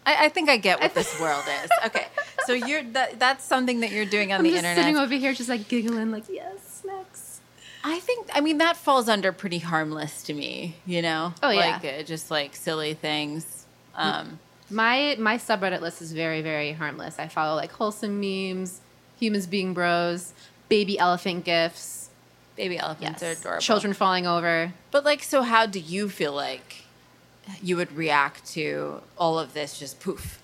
I, 0.04 0.26
I 0.26 0.28
think 0.28 0.48
I 0.48 0.56
get 0.56 0.80
what 0.80 0.94
this 0.94 1.18
world 1.20 1.44
is. 1.64 1.70
Okay, 1.86 2.06
so 2.46 2.52
you're 2.52 2.82
that, 2.92 3.18
that's 3.18 3.44
something 3.44 3.80
that 3.80 3.90
you're 3.92 4.04
doing 4.06 4.32
on 4.32 4.38
I'm 4.38 4.44
the 4.44 4.50
just 4.50 4.58
internet. 4.64 4.76
sitting 4.84 4.96
over 4.96 5.14
here, 5.14 5.32
just 5.32 5.48
like 5.48 5.68
giggling, 5.68 6.10
like 6.10 6.24
yes, 6.28 6.82
snacks. 6.82 7.40
I 7.84 7.98
think 8.00 8.28
I 8.34 8.40
mean 8.40 8.58
that 8.58 8.76
falls 8.76 9.08
under 9.08 9.32
pretty 9.32 9.58
harmless 9.58 10.22
to 10.24 10.34
me. 10.34 10.76
You 10.86 11.02
know, 11.02 11.34
Oh, 11.42 11.50
yeah. 11.50 11.78
like 11.80 11.84
uh, 11.84 12.02
just 12.02 12.30
like 12.30 12.54
silly 12.56 12.94
things. 12.94 13.66
Um, 13.94 14.38
My 14.70 15.16
my 15.18 15.36
subreddit 15.38 15.80
list 15.80 16.00
is 16.02 16.12
very 16.12 16.42
very 16.42 16.72
harmless. 16.72 17.18
I 17.18 17.28
follow 17.28 17.54
like 17.56 17.72
wholesome 17.72 18.18
memes, 18.20 18.80
humans 19.18 19.46
being 19.46 19.74
bros, 19.74 20.32
baby 20.68 20.98
elephant 20.98 21.44
GIFs, 21.44 22.08
baby 22.56 22.78
elephants 22.78 23.22
yes, 23.22 23.36
are 23.36 23.40
adorable. 23.40 23.60
children 23.62 23.92
falling 23.94 24.26
over. 24.26 24.72
But 24.90 25.04
like, 25.04 25.22
so 25.22 25.42
how 25.42 25.66
do 25.66 25.78
you 25.78 26.08
feel 26.08 26.32
like 26.32 26.81
you 27.62 27.76
would 27.76 27.92
react 27.96 28.46
to 28.52 29.00
all 29.18 29.38
of 29.38 29.54
this? 29.54 29.78
Just 29.78 30.00
poof. 30.00 30.40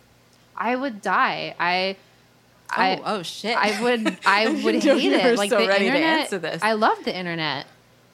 I 0.57 0.77
would 0.77 1.03
die. 1.03 1.55
I. 1.59 1.97
I, 2.71 2.97
oh, 2.97 3.03
oh 3.07 3.23
shit! 3.23 3.57
I 3.57 3.83
would 3.83 4.19
I 4.27 4.47
would 4.63 4.83
hate 4.83 5.13
it. 5.13 5.39
Like 5.39 5.49
so 5.49 5.57
the 5.57 5.83
internet. 5.83 6.63
I 6.63 6.75
love 6.75 7.03
the 7.05 7.17
internet. 7.17 7.67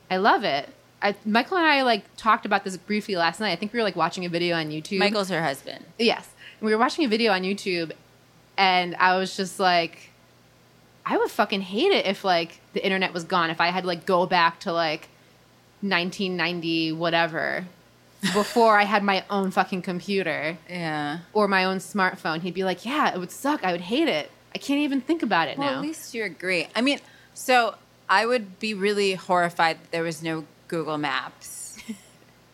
I 0.08 0.18
love 0.18 0.44
it. 0.44 0.68
I, 1.04 1.14
Michael 1.26 1.58
and 1.58 1.66
I 1.66 1.82
like 1.82 2.04
talked 2.16 2.46
about 2.46 2.64
this 2.64 2.76
briefly 2.78 3.14
last 3.14 3.38
night. 3.38 3.52
I 3.52 3.56
think 3.56 3.72
we 3.72 3.78
were 3.78 3.82
like 3.82 3.96
watching 3.96 4.24
a 4.24 4.28
video 4.28 4.56
on 4.56 4.70
YouTube. 4.70 4.98
Michael's 4.98 5.28
her 5.28 5.42
husband. 5.42 5.84
Yes. 5.98 6.30
We 6.60 6.72
were 6.72 6.78
watching 6.78 7.04
a 7.04 7.08
video 7.08 7.30
on 7.30 7.42
YouTube 7.42 7.92
and 8.56 8.94
I 8.96 9.18
was 9.18 9.36
just 9.36 9.60
like 9.60 10.10
I 11.04 11.18
would 11.18 11.30
fucking 11.30 11.60
hate 11.60 11.92
it 11.92 12.06
if 12.06 12.24
like 12.24 12.60
the 12.72 12.82
internet 12.82 13.12
was 13.12 13.24
gone. 13.24 13.50
If 13.50 13.60
I 13.60 13.68
had 13.68 13.82
to 13.82 13.86
like 13.86 14.06
go 14.06 14.24
back 14.24 14.60
to 14.60 14.72
like 14.72 15.08
1990 15.82 16.92
whatever 16.92 17.66
before 18.32 18.78
I 18.78 18.84
had 18.84 19.02
my 19.02 19.24
own 19.30 19.50
fucking 19.50 19.82
computer 19.82 20.56
Yeah. 20.68 21.18
or 21.32 21.48
my 21.48 21.64
own 21.64 21.78
smartphone. 21.78 22.40
He'd 22.42 22.54
be 22.54 22.64
like, 22.64 22.84
"Yeah, 22.84 23.12
it 23.14 23.18
would 23.18 23.30
suck. 23.30 23.64
I 23.64 23.72
would 23.72 23.82
hate 23.82 24.08
it. 24.08 24.30
I 24.54 24.58
can't 24.58 24.80
even 24.80 25.00
think 25.00 25.22
about 25.22 25.48
it 25.48 25.58
Well, 25.58 25.70
now." 25.70 25.76
at 25.76 25.82
least 25.82 26.14
you 26.14 26.24
agree. 26.24 26.68
I 26.74 26.80
mean, 26.80 27.00
so 27.34 27.74
I 28.08 28.26
would 28.26 28.58
be 28.58 28.72
really 28.74 29.14
horrified 29.14 29.80
that 29.82 29.90
there 29.90 30.02
was 30.02 30.22
no 30.22 30.44
Google 30.68 30.98
Maps. 30.98 31.62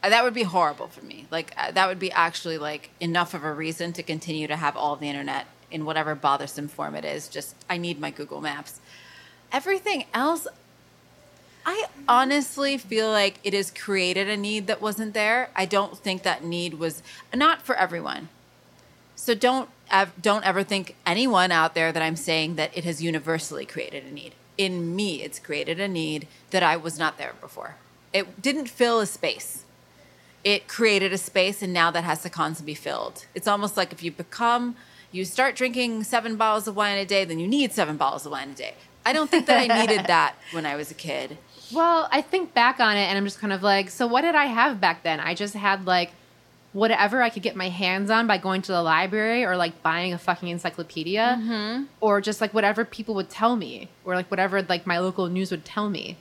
That 0.02 0.24
would 0.24 0.32
be 0.32 0.44
horrible 0.44 0.88
for 0.88 1.04
me. 1.04 1.26
Like 1.30 1.52
uh, 1.58 1.72
that 1.72 1.86
would 1.86 1.98
be 1.98 2.10
actually 2.10 2.56
like 2.56 2.88
enough 3.00 3.34
of 3.34 3.44
a 3.44 3.52
reason 3.52 3.92
to 3.92 4.02
continue 4.02 4.46
to 4.46 4.56
have 4.56 4.74
all 4.74 4.96
the 4.96 5.06
internet 5.06 5.46
in 5.70 5.84
whatever 5.84 6.14
bothersome 6.14 6.68
form 6.68 6.94
it 6.94 7.04
is. 7.04 7.28
Just 7.28 7.54
I 7.68 7.76
need 7.76 8.00
my 8.00 8.10
Google 8.10 8.40
Maps. 8.40 8.80
Everything 9.52 10.06
else, 10.14 10.46
I 11.64 11.86
honestly 12.08 12.78
feel 12.78 13.10
like 13.10 13.38
it 13.44 13.52
has 13.54 13.70
created 13.70 14.28
a 14.28 14.36
need 14.36 14.66
that 14.66 14.80
wasn't 14.80 15.14
there. 15.14 15.50
I 15.54 15.66
don't 15.66 15.96
think 15.96 16.22
that 16.22 16.44
need 16.44 16.74
was 16.74 17.02
not 17.34 17.62
for 17.62 17.74
everyone. 17.74 18.28
So 19.14 19.34
don't 19.34 19.68
don't 20.20 20.46
ever 20.46 20.62
think 20.62 20.96
anyone 21.04 21.52
out 21.52 21.74
there 21.74 21.92
that 21.92 22.02
I'm 22.02 22.16
saying 22.16 22.54
that 22.54 22.76
it 22.76 22.84
has 22.84 23.02
universally 23.02 23.66
created 23.66 24.04
a 24.04 24.10
need. 24.10 24.32
In 24.56 24.94
me, 24.94 25.22
it's 25.22 25.38
created 25.38 25.80
a 25.80 25.88
need 25.88 26.26
that 26.50 26.62
I 26.62 26.76
was 26.76 26.98
not 26.98 27.18
there 27.18 27.34
before. 27.40 27.76
It 28.12 28.40
didn't 28.40 28.68
fill 28.68 29.00
a 29.00 29.06
space. 29.06 29.64
It 30.42 30.68
created 30.68 31.12
a 31.12 31.18
space, 31.18 31.60
and 31.60 31.72
now 31.72 31.90
that 31.90 32.04
has 32.04 32.22
to 32.22 32.30
constantly 32.30 32.72
be 32.72 32.76
filled. 32.76 33.26
It's 33.34 33.46
almost 33.46 33.76
like 33.76 33.92
if 33.92 34.02
you 34.02 34.10
become, 34.10 34.76
you 35.12 35.24
start 35.24 35.54
drinking 35.54 36.04
seven 36.04 36.36
bottles 36.36 36.66
of 36.66 36.76
wine 36.76 36.96
a 36.96 37.04
day, 37.04 37.24
then 37.24 37.38
you 37.38 37.46
need 37.46 37.72
seven 37.72 37.96
bottles 37.96 38.24
of 38.24 38.32
wine 38.32 38.50
a 38.50 38.54
day. 38.54 38.74
I 39.04 39.12
don't 39.12 39.30
think 39.30 39.46
that 39.46 39.58
I 39.58 39.80
needed 39.80 40.06
that 40.06 40.34
when 40.52 40.66
I 40.66 40.76
was 40.76 40.90
a 40.90 40.94
kid. 40.94 41.36
Well, 41.72 42.08
I 42.10 42.20
think 42.22 42.54
back 42.54 42.80
on 42.80 42.96
it 42.96 43.02
and 43.04 43.16
I'm 43.16 43.24
just 43.24 43.38
kind 43.38 43.52
of 43.52 43.62
like, 43.62 43.90
so 43.90 44.06
what 44.06 44.22
did 44.22 44.34
I 44.34 44.46
have 44.46 44.80
back 44.80 45.02
then? 45.02 45.20
I 45.20 45.34
just 45.34 45.54
had 45.54 45.86
like 45.86 46.12
whatever 46.72 47.20
I 47.22 47.30
could 47.30 47.42
get 47.42 47.56
my 47.56 47.68
hands 47.68 48.10
on 48.10 48.26
by 48.28 48.38
going 48.38 48.62
to 48.62 48.72
the 48.72 48.82
library 48.82 49.44
or 49.44 49.56
like 49.56 49.82
buying 49.82 50.12
a 50.12 50.18
fucking 50.18 50.48
encyclopedia 50.48 51.36
Mm-hmm. 51.40 51.84
or 52.00 52.20
just 52.20 52.40
like 52.40 52.54
whatever 52.54 52.84
people 52.84 53.14
would 53.16 53.28
tell 53.28 53.56
me 53.56 53.88
or 54.04 54.14
like 54.14 54.30
whatever 54.30 54.62
like 54.62 54.86
my 54.86 54.98
local 54.98 55.26
news 55.28 55.50
would 55.50 55.64
tell 55.64 55.88
me. 55.90 56.16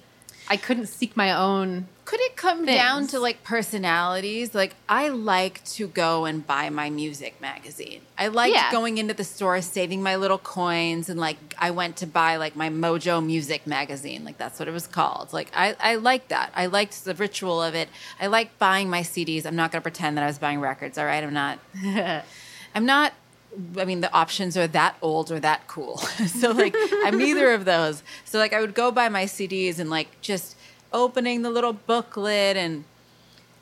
I 0.49 0.57
couldn't 0.57 0.87
seek 0.87 1.15
my 1.15 1.31
own. 1.31 1.87
Could 2.05 2.21
it 2.21 2.35
come 2.35 2.65
down 2.65 3.05
to 3.07 3.19
like 3.19 3.43
personalities? 3.43 4.55
Like 4.55 4.73
I 4.89 5.09
like 5.09 5.63
to 5.75 5.87
go 5.87 6.25
and 6.25 6.45
buy 6.45 6.71
my 6.71 6.89
music 6.89 7.39
magazine. 7.39 8.01
I 8.17 8.29
liked 8.29 8.55
Yeah. 8.55 8.71
going 8.71 8.97
into 8.97 9.13
the 9.13 9.23
store, 9.23 9.61
saving 9.61 10.01
my 10.01 10.15
little 10.15 10.39
coins, 10.39 11.07
and 11.07 11.19
like 11.19 11.37
I 11.59 11.69
went 11.69 11.97
to 11.97 12.07
buy 12.07 12.37
like 12.37 12.55
my 12.55 12.69
Mojo 12.69 13.23
Music 13.23 13.67
magazine. 13.67 14.25
Like 14.25 14.39
that's 14.39 14.57
what 14.57 14.67
it 14.67 14.71
was 14.71 14.87
called. 14.87 15.33
Like 15.33 15.51
I, 15.55 15.75
I 15.79 15.95
liked 15.95 16.29
that. 16.29 16.51
I 16.55 16.65
liked 16.65 17.05
the 17.05 17.13
ritual 17.13 17.61
of 17.61 17.75
it. 17.75 17.89
I 18.19 18.25
liked 18.25 18.57
buying 18.57 18.89
my 18.89 19.01
CDs. 19.01 19.45
I'm 19.45 19.55
not 19.55 19.71
gonna 19.71 19.83
pretend 19.83 20.17
that 20.17 20.23
I 20.23 20.27
was 20.27 20.39
buying 20.39 20.59
records. 20.59 20.97
All 20.97 21.05
right, 21.05 21.23
I'm 21.23 21.33
not. 21.33 21.59
I'm 22.75 22.85
not. 22.85 23.13
I 23.77 23.85
mean, 23.85 24.01
the 24.01 24.13
options 24.13 24.55
are 24.57 24.67
that 24.67 24.95
old 25.01 25.31
or 25.31 25.39
that 25.39 25.67
cool. 25.67 25.97
so 26.27 26.51
like, 26.51 26.75
I'm 27.03 27.17
neither 27.17 27.51
of 27.51 27.65
those. 27.65 28.03
So 28.25 28.37
like, 28.37 28.53
I 28.53 28.61
would 28.61 28.75
go 28.75 28.91
buy 28.91 29.09
my 29.09 29.25
CDs 29.25 29.79
and 29.79 29.89
like 29.89 30.21
just 30.21 30.55
opening 30.93 31.41
the 31.41 31.49
little 31.49 31.73
booklet 31.73 32.57
and 32.57 32.83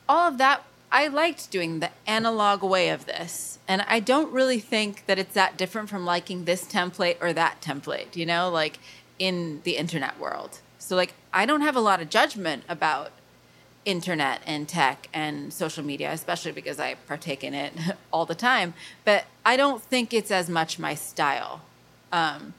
all 0.08 0.28
of 0.28 0.38
that. 0.38 0.64
I 0.90 1.08
liked 1.08 1.50
doing 1.50 1.80
the 1.80 1.90
analog 2.06 2.62
way 2.62 2.88
of 2.88 3.04
this, 3.04 3.58
and 3.68 3.82
I 3.82 4.00
don't 4.00 4.32
really 4.32 4.58
think 4.58 5.04
that 5.04 5.18
it's 5.18 5.34
that 5.34 5.58
different 5.58 5.90
from 5.90 6.06
liking 6.06 6.46
this 6.46 6.64
template 6.64 7.18
or 7.20 7.34
that 7.34 7.60
template. 7.60 8.16
You 8.16 8.24
know, 8.24 8.48
like 8.48 8.78
in 9.18 9.60
the 9.64 9.76
internet 9.76 10.18
world. 10.18 10.60
So 10.78 10.96
like, 10.96 11.12
I 11.32 11.44
don't 11.44 11.60
have 11.60 11.76
a 11.76 11.80
lot 11.80 12.00
of 12.00 12.08
judgment 12.08 12.64
about 12.68 13.10
internet 13.84 14.40
and 14.46 14.68
tech 14.68 15.08
and 15.12 15.52
social 15.52 15.84
media, 15.84 16.12
especially 16.12 16.52
because 16.52 16.78
I 16.78 16.94
partake 16.94 17.42
in 17.42 17.54
it 17.54 17.72
all 18.12 18.26
the 18.26 18.34
time. 18.34 18.74
But 19.04 19.24
I 19.44 19.56
don't 19.56 19.82
think 19.82 20.12
it's 20.12 20.30
as 20.30 20.48
much 20.48 20.78
my 20.78 20.94
style. 20.94 21.62
Um, 22.12 22.54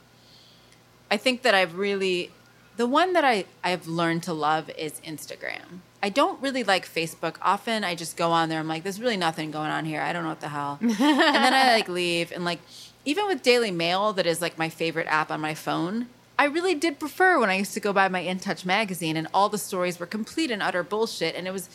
I 1.10 1.16
think 1.16 1.42
that 1.42 1.54
I've 1.54 1.76
really, 1.76 2.30
the 2.76 2.86
one 2.86 3.12
that 3.12 3.24
I, 3.24 3.44
I've 3.64 3.86
learned 3.86 4.22
to 4.24 4.32
love 4.32 4.70
is 4.70 5.00
Instagram. 5.00 5.80
I 6.02 6.08
don't 6.08 6.40
really 6.40 6.64
like 6.64 6.86
Facebook. 6.86 7.36
Often 7.42 7.84
I 7.84 7.94
just 7.94 8.16
go 8.16 8.30
on 8.30 8.48
there. 8.48 8.58
I'm 8.58 8.68
like, 8.68 8.84
there's 8.84 9.00
really 9.00 9.16
nothing 9.16 9.50
going 9.50 9.70
on 9.70 9.84
here. 9.84 10.00
I 10.00 10.12
don't 10.12 10.22
know 10.22 10.30
what 10.30 10.40
the 10.40 10.48
hell. 10.48 10.78
and 10.80 10.90
then 10.90 11.54
I 11.54 11.74
like 11.74 11.88
leave. 11.88 12.32
And 12.32 12.44
like, 12.44 12.60
even 13.04 13.26
with 13.26 13.42
Daily 13.42 13.70
Mail, 13.70 14.12
that 14.14 14.26
is 14.26 14.40
like 14.40 14.56
my 14.56 14.68
favorite 14.68 15.06
app 15.08 15.30
on 15.30 15.40
my 15.40 15.54
phone, 15.54 16.06
I 16.40 16.44
really 16.44 16.74
did 16.74 16.98
prefer 16.98 17.38
when 17.38 17.50
I 17.50 17.56
used 17.56 17.74
to 17.74 17.80
go 17.80 17.92
buy 17.92 18.08
my 18.08 18.20
In 18.20 18.38
Touch 18.38 18.64
magazine 18.64 19.18
and 19.18 19.28
all 19.34 19.50
the 19.50 19.58
stories 19.58 20.00
were 20.00 20.06
complete 20.06 20.50
and 20.50 20.62
utter 20.62 20.82
bullshit. 20.82 21.34
And 21.34 21.46
it 21.46 21.50
was 21.50 21.68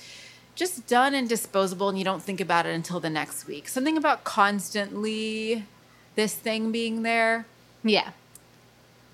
just 0.55 0.87
done 0.87 1.13
and 1.13 1.29
disposable, 1.29 1.87
and 1.87 1.99
you 1.99 2.03
don't 2.03 2.23
think 2.23 2.41
about 2.41 2.65
it 2.65 2.73
until 2.73 2.99
the 2.99 3.11
next 3.11 3.45
week. 3.45 3.67
Something 3.67 3.95
about 3.95 4.23
constantly 4.23 5.65
this 6.15 6.33
thing 6.33 6.71
being 6.71 7.03
there. 7.03 7.45
Yeah. 7.83 8.09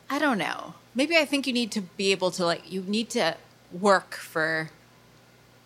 I 0.09 0.19
don't 0.19 0.37
know. 0.37 0.75
Maybe 0.95 1.17
I 1.17 1.25
think 1.25 1.45
you 1.45 1.51
need 1.51 1.73
to 1.73 1.81
be 1.81 2.13
able 2.13 2.31
to 2.31 2.45
like 2.45 2.71
you 2.71 2.83
need 2.83 3.09
to 3.09 3.35
work 3.77 4.13
for 4.13 4.69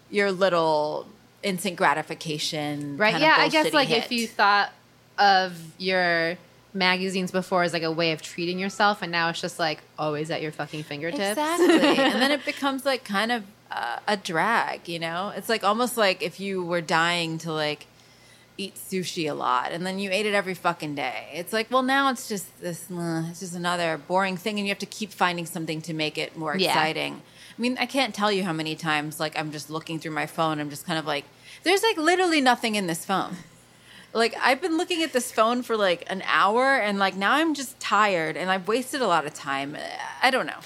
your 0.10 0.32
little 0.32 1.06
instant 1.43 1.76
gratification. 1.76 2.98
Right. 2.98 3.21
yeah. 3.21 3.36
I 3.38 3.50
guess 3.50 3.71
like 3.71 3.89
hit. 3.89 4.06
if 4.06 4.12
you 4.12 4.26
thought 4.26 4.71
of 5.19 5.56
your 5.78 6.38
magazines 6.75 7.31
before 7.31 7.63
as 7.63 7.73
like 7.73 7.83
a 7.83 7.91
way 7.91 8.11
of 8.11 8.21
treating 8.21 8.59
yourself, 8.59 9.01
and 9.01 9.11
now 9.11 9.29
it's 9.29 9.41
just 9.41 9.57
like 9.57 9.79
always 9.97 10.29
at 10.29 10.41
your 10.41 10.51
fucking 10.51 10.83
fingertips. 10.83 11.31
exactly, 11.39 11.67
and 11.97 12.21
then 12.21 12.31
it 12.31 12.45
becomes 12.45 12.85
like 12.85 13.03
kind 13.03 13.31
of 13.31 13.43
uh, 13.71 13.97
a 14.07 14.17
drag. 14.17 14.88
You 14.88 14.99
know, 14.99 15.31
it's 15.35 15.49
like 15.49 15.63
almost 15.63 15.97
like 15.97 16.21
if 16.21 16.39
you 16.39 16.63
were 16.63 16.81
dying 16.81 17.38
to 17.39 17.51
like 17.51 17.88
eat 18.57 18.75
sushi 18.75 19.29
a 19.29 19.33
lot 19.33 19.73
and 19.73 19.85
then 19.85 19.99
you 19.99 20.09
ate 20.11 20.25
it 20.25 20.33
every 20.33 20.53
fucking 20.53 20.95
day. 20.95 21.27
It's 21.33 21.51
like, 21.51 21.69
well, 21.69 21.81
now 21.83 22.09
it's 22.09 22.29
just 22.29 22.45
this, 22.61 22.89
uh, 22.89 23.23
it's 23.29 23.41
just 23.41 23.53
another 23.53 23.97
boring 24.07 24.38
thing 24.38 24.57
and 24.57 24.65
you 24.65 24.71
have 24.71 24.79
to 24.79 24.85
keep 24.85 25.11
finding 25.11 25.45
something 25.45 25.81
to 25.81 25.93
make 25.93 26.17
it 26.17 26.38
more 26.38 26.55
Yeah. 26.55 26.69
exciting. 26.69 27.21
I 27.57 27.61
mean, 27.61 27.77
I 27.77 27.85
can't 27.85 28.15
tell 28.15 28.31
you 28.31 28.45
how 28.45 28.53
many 28.53 28.75
times 28.77 29.19
like 29.19 29.38
I'm 29.38 29.51
just 29.51 29.69
looking 29.69 29.99
through 29.99 30.11
my 30.13 30.25
phone. 30.25 30.61
I'm 30.61 30.69
just 30.69 30.85
kind 30.85 30.97
of 30.97 31.05
like, 31.05 31.25
there's 31.63 31.83
like 31.83 31.97
literally 31.97 32.39
nothing 32.39 32.75
in 32.75 32.88
this 32.88 33.03
phone. 33.03 33.35
Like 34.15 34.34
I've 34.41 34.62
been 34.62 34.78
looking 34.78 35.04
at 35.04 35.12
this 35.12 35.30
phone 35.30 35.62
for 35.62 35.75
like 35.75 36.06
an 36.08 36.23
hour, 36.25 36.78
and 36.78 36.97
like 36.97 37.15
now 37.17 37.34
I'm 37.34 37.54
just 37.54 37.78
tired, 37.82 38.38
and 38.38 38.49
I've 38.49 38.65
wasted 38.65 39.01
a 39.01 39.08
lot 39.08 39.25
of 39.25 39.34
time. 39.34 39.78
I 40.23 40.32
don't 40.32 40.47
know. 40.47 40.62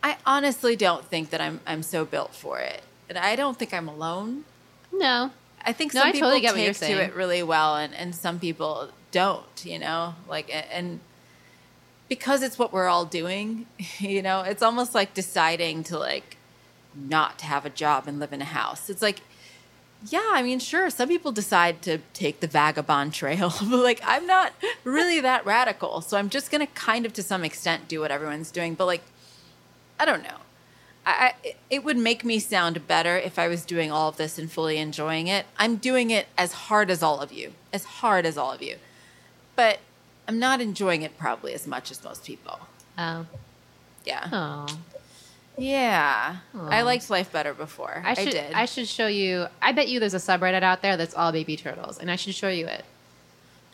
I 0.00 0.16
honestly 0.24 0.76
don't 0.76 1.04
think 1.04 1.30
that 1.30 1.40
I'm 1.40 1.60
I'm 1.66 1.82
so 1.82 2.04
built 2.04 2.32
for 2.32 2.60
it, 2.60 2.82
and 3.08 3.18
I 3.18 3.34
don't 3.34 3.58
think 3.58 3.74
I'm 3.74 3.88
alone. 3.88 4.44
No. 4.92 5.32
I 5.62 5.72
think 5.72 5.92
No, 5.92 6.00
some 6.00 6.08
I 6.08 6.12
people 6.12 6.30
totally 6.30 6.40
get 6.40 6.76
take 6.76 6.96
to 6.96 7.02
it 7.02 7.14
really 7.14 7.42
well, 7.42 7.76
and, 7.76 7.92
and 7.94 8.14
some 8.14 8.38
people 8.38 8.90
don't. 9.10 9.64
You 9.64 9.80
know, 9.80 10.14
like 10.28 10.54
and 10.72 11.00
because 12.08 12.42
it's 12.42 12.58
what 12.58 12.72
we're 12.72 12.88
all 12.88 13.04
doing. 13.04 13.66
You 13.98 14.22
know, 14.22 14.42
it's 14.42 14.62
almost 14.62 14.94
like 14.94 15.14
deciding 15.14 15.82
to 15.84 15.98
like 15.98 16.36
not 16.94 17.38
to 17.40 17.46
have 17.46 17.66
a 17.66 17.70
job 17.70 18.06
and 18.06 18.18
live 18.20 18.32
in 18.32 18.40
a 18.40 18.46
house. 18.46 18.88
It's 18.88 19.02
like, 19.02 19.20
yeah, 20.08 20.30
I 20.32 20.42
mean, 20.42 20.58
sure, 20.58 20.88
some 20.90 21.08
people 21.08 21.32
decide 21.32 21.82
to 21.82 21.98
take 22.14 22.40
the 22.40 22.46
vagabond 22.46 23.12
trail, 23.14 23.52
but 23.60 23.82
like 23.82 24.00
I'm 24.04 24.26
not 24.26 24.52
really 24.84 25.20
that 25.20 25.44
radical, 25.44 26.00
so 26.00 26.16
I'm 26.16 26.30
just 26.30 26.50
gonna 26.50 26.66
kind 26.68 27.06
of 27.06 27.12
to 27.14 27.22
some 27.22 27.44
extent 27.44 27.88
do 27.88 28.00
what 28.00 28.10
everyone's 28.10 28.50
doing. 28.50 28.74
But 28.74 28.86
like, 28.86 29.02
I 29.98 30.04
don't 30.04 30.22
know. 30.22 30.36
I, 31.06 31.34
I, 31.44 31.54
it 31.70 31.84
would 31.84 31.96
make 31.96 32.24
me 32.24 32.38
sound 32.38 32.86
better 32.86 33.16
if 33.16 33.38
I 33.38 33.48
was 33.48 33.64
doing 33.64 33.90
all 33.90 34.08
of 34.10 34.16
this 34.16 34.38
and 34.38 34.50
fully 34.50 34.78
enjoying 34.78 35.28
it. 35.28 35.46
I'm 35.58 35.76
doing 35.76 36.10
it 36.10 36.26
as 36.36 36.52
hard 36.52 36.90
as 36.90 37.02
all 37.02 37.20
of 37.20 37.32
you, 37.32 37.52
as 37.72 37.84
hard 37.84 38.26
as 38.26 38.36
all 38.36 38.52
of 38.52 38.62
you. 38.62 38.76
But 39.56 39.78
I'm 40.28 40.38
not 40.38 40.60
enjoying 40.60 41.02
it 41.02 41.18
probably 41.18 41.54
as 41.54 41.66
much 41.66 41.90
as 41.90 42.04
most 42.04 42.24
people. 42.24 42.60
Oh. 42.98 43.26
Yeah. 44.04 44.28
Oh. 44.30 44.66
Yeah. 45.58 46.36
I 46.54 46.82
liked 46.82 47.10
life 47.10 47.30
better 47.32 47.52
before. 47.54 48.02
I, 48.04 48.12
I 48.12 48.14
should 48.14 48.30
did. 48.30 48.52
I 48.54 48.64
should 48.64 48.88
show 48.88 49.06
you 49.06 49.46
I 49.60 49.72
bet 49.72 49.88
you 49.88 50.00
there's 50.00 50.14
a 50.14 50.18
subreddit 50.18 50.62
out 50.62 50.82
there 50.82 50.96
that's 50.96 51.14
all 51.14 51.32
baby 51.32 51.56
turtles 51.56 51.98
and 51.98 52.10
I 52.10 52.16
should 52.16 52.34
show 52.34 52.48
you 52.48 52.66
it. 52.66 52.84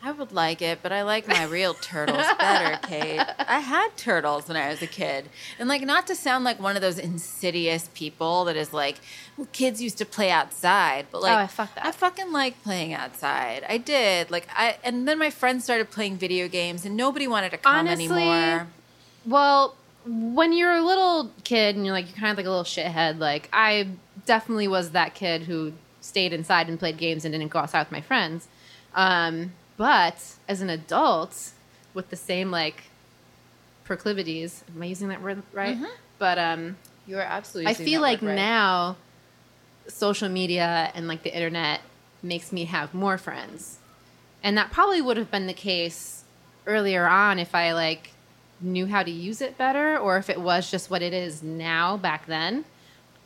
I 0.03 0.13
would 0.13 0.31
like 0.31 0.63
it, 0.63 0.81
but 0.83 0.93
I 0.93 1.03
like 1.03 1.27
my 1.27 1.45
real 1.45 1.75
turtles 1.75 2.23
better, 2.39 2.79
Kate. 2.87 3.19
I 3.41 3.59
had 3.59 3.97
turtles 3.97 4.47
when 4.47 4.57
I 4.57 4.69
was 4.69 4.81
a 4.81 4.87
kid. 4.87 5.29
And 5.59 5.69
like 5.69 5.83
not 5.83 6.07
to 6.09 6.15
sound 6.15 6.45
like 6.45 6.61
one 6.61 6.77
of 6.77 6.83
those 6.83 6.99
insidious 6.99 7.89
people 7.93 8.45
that 8.45 8.57
is 8.57 8.73
like, 8.73 9.01
well, 9.37 9.49
kids 9.53 9.83
used 9.83 9.99
to 9.99 10.07
play 10.07 10.31
outside, 10.31 11.07
but 11.11 11.23
like 11.23 11.33
Oh, 11.33 11.41
I 11.41 11.47
fuck 11.49 11.75
that. 11.75 11.87
I 11.87 11.91
fucking 11.93 12.31
like 12.31 12.63
playing 12.63 12.93
outside. 12.93 13.65
I 13.69 13.79
did. 13.79 14.31
Like 14.31 14.47
I 14.55 14.77
and 14.85 15.09
then 15.09 15.19
my 15.19 15.31
friends 15.31 15.65
started 15.65 15.91
playing 15.91 16.19
video 16.19 16.47
games 16.47 16.85
and 16.85 16.97
nobody 16.97 17.27
wanted 17.27 17.51
to 17.51 17.59
come 17.59 17.75
Honestly, 17.75 18.07
anymore. 18.07 18.69
Well, 19.25 19.75
when 20.07 20.53
you're 20.53 20.73
a 20.73 20.85
little 20.85 21.31
kid 21.45 21.77
and 21.77 21.85
you're 21.85 21.95
like 21.95 22.07
you're 22.07 22.17
kind 22.17 22.31
of 22.31 22.37
like 22.37 22.47
a 22.47 22.51
little 22.51 22.65
shithead, 22.65 23.19
like 23.19 23.49
I 23.53 23.89
definitely 24.25 24.69
was 24.69 24.91
that 24.91 25.15
kid 25.15 25.43
who 25.43 25.73
stayed 26.01 26.33
inside 26.33 26.69
and 26.69 26.79
played 26.79 26.97
games 26.97 27.25
and 27.25 27.33
didn't 27.33 27.49
go 27.49 27.59
outside 27.59 27.81
with 27.81 27.93
my 27.93 28.01
friends. 28.01 28.47
Um, 28.95 29.53
but 29.77 30.35
as 30.49 30.61
an 30.61 30.71
adult 30.71 31.51
with 31.93 32.11
the 32.11 32.17
same 32.17 32.51
like 32.51 32.85
proclivities, 33.85 34.65
am 34.75 34.83
I 34.83 34.87
using 34.87 35.09
that 35.09 35.23
word 35.23 35.43
right? 35.53 35.77
But 36.19 36.39
um, 36.39 36.77
You 37.07 37.19
are 37.19 37.23
absolutely 37.23 37.71
I 37.71 37.75
feel 37.75 38.01
like 38.01 38.23
now 38.23 38.97
social 39.89 40.29
media 40.29 40.91
and 40.95 41.07
like 41.09 41.23
the 41.23 41.35
internet 41.35 41.81
makes 42.23 42.53
me 42.53 42.65
have 42.65 42.95
more 42.95 43.19
friends. 43.19 43.79
And 44.43 44.57
that 44.57 44.71
probably 44.71 45.01
would 45.01 45.17
have 45.17 45.31
been 45.31 45.47
the 45.47 45.55
case 45.55 46.25
earlier 46.67 47.07
on 47.07 47.39
if 47.39 47.55
I 47.55 47.73
like 47.73 48.11
knew 48.61 48.87
how 48.87 49.03
to 49.03 49.11
use 49.11 49.41
it 49.41 49.59
better 49.59 49.99
or 49.99 50.17
if 50.17 50.31
it 50.31 50.41
was 50.41 50.71
just 50.71 50.91
what 50.91 51.03
it 51.03 51.13
is 51.13 51.43
now 51.43 51.97
back 51.97 52.27
then. 52.27 52.65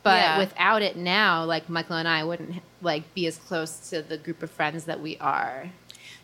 But 0.03 0.17
Yeah. 0.21 0.37
without 0.39 0.81
it 0.81 0.95
now, 0.97 1.43
like 1.45 1.69
Michael 1.69 1.95
and 1.97 2.07
I 2.07 2.23
wouldn't 2.23 2.61
like 2.81 3.13
be 3.13 3.27
as 3.27 3.37
close 3.37 3.89
to 3.91 4.01
the 4.01 4.17
group 4.17 4.41
of 4.43 4.49
friends 4.51 4.85
that 4.85 4.99
we 4.99 5.17
are. 5.17 5.69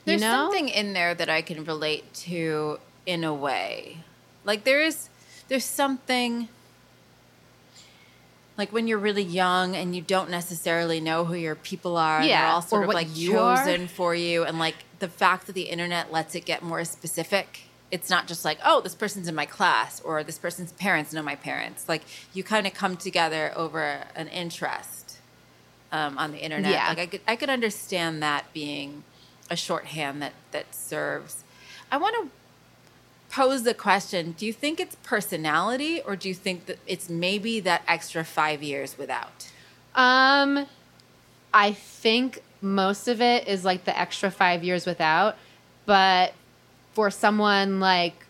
There's 0.06 0.22
you 0.22 0.28
know? 0.28 0.46
something 0.46 0.70
in 0.70 0.94
there 0.94 1.14
that 1.14 1.30
I 1.30 1.42
can 1.42 1.64
relate 1.64 2.14
to 2.26 2.80
in 3.06 3.24
a 3.24 3.34
way. 3.34 4.00
Like 4.44 4.64
there 4.64 4.82
is 4.82 5.10
there's 5.48 5.64
something 5.66 6.50
like 8.58 8.74
when 8.74 8.88
you're 8.88 8.98
really 8.98 9.24
young 9.24 9.76
and 9.76 9.96
you 9.96 10.02
don't 10.02 10.30
necessarily 10.30 11.00
know 11.00 11.26
who 11.26 11.36
your 11.36 11.56
people 11.56 11.96
are 11.96 12.20
and 12.22 12.24
they're 12.30 12.40
Yeah, 12.40 12.54
all 12.54 12.62
sort 12.62 12.82
or 12.82 12.86
of 12.88 12.94
like 12.94 13.08
you 13.16 13.38
are. 13.38 13.56
chosen 13.58 13.88
for 13.88 14.16
you 14.16 14.44
and 14.44 14.58
like 14.58 14.76
the 15.00 15.08
fact 15.08 15.46
that 15.46 15.54
the 15.54 15.64
internet 15.70 16.12
lets 16.12 16.34
it 16.34 16.44
get 16.46 16.64
more 16.64 16.84
specific. 16.84 17.62
It's 17.90 18.10
not 18.10 18.28
just 18.28 18.44
like, 18.44 18.60
oh, 18.66 18.82
this 18.82 18.96
person's 18.96 19.28
in 19.28 19.36
my 19.36 19.46
class 19.46 20.02
or 20.02 20.24
this 20.24 20.38
person's 20.38 20.74
parents 20.74 21.14
know 21.14 21.22
my 21.24 21.36
parents. 21.36 21.88
Like 21.88 22.04
you 22.34 22.44
kind 22.44 22.68
of 22.68 22.74
come 22.74 22.98
together 22.98 23.54
over 23.56 24.04
an 24.16 24.28
interest 24.28 25.20
um, 25.92 26.18
on 26.18 26.32
the 26.32 26.40
internet. 26.40 26.72
Yeah. 26.72 26.90
Like 26.90 27.00
I 27.00 27.06
could 27.06 27.22
I 27.28 27.36
could 27.36 27.50
understand 27.50 28.22
that 28.22 28.46
being 28.54 29.04
a 29.50 29.56
shorthand 29.56 30.22
that 30.22 30.34
that 30.52 30.74
serves. 30.74 31.44
I 31.92 31.98
want 31.98 32.16
to 32.16 32.30
pose 33.34 33.64
the 33.64 33.74
question: 33.74 34.34
Do 34.38 34.46
you 34.46 34.54
think 34.54 34.80
it's 34.80 34.96
personality, 35.04 36.02
or 36.02 36.16
do 36.16 36.28
you 36.28 36.36
think 36.36 36.66
that 36.66 36.80
it's 36.86 37.10
maybe 37.10 37.60
that 37.62 37.84
extra 37.88 38.24
five 38.24 38.62
years 38.62 38.98
without? 38.98 39.50
Um, 39.96 40.68
I 41.54 41.72
think 41.72 42.44
most 42.62 43.08
of 43.08 43.22
it 43.22 43.48
is 43.48 43.64
like 43.64 43.86
the 43.86 43.98
extra 43.98 44.30
five 44.30 44.64
years 44.64 44.86
without, 44.86 45.38
but 45.86 46.34
for 46.98 47.12
someone 47.12 47.80
like, 47.80 48.26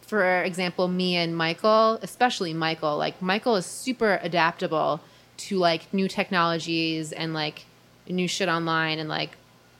for 0.00 0.42
example, 0.42 0.88
me 0.88 1.14
and 1.14 1.36
Michael, 1.36 1.98
especially 2.00 2.54
Michael, 2.54 2.96
like 2.96 3.20
Michael 3.20 3.54
is 3.56 3.66
super 3.66 4.18
adaptable 4.22 5.02
to 5.36 5.58
like 5.58 5.92
new 5.92 6.08
technologies 6.08 7.12
and 7.12 7.34
like 7.34 7.66
new 8.08 8.26
shit 8.26 8.48
online 8.48 8.98
and 8.98 9.10
like 9.10 9.36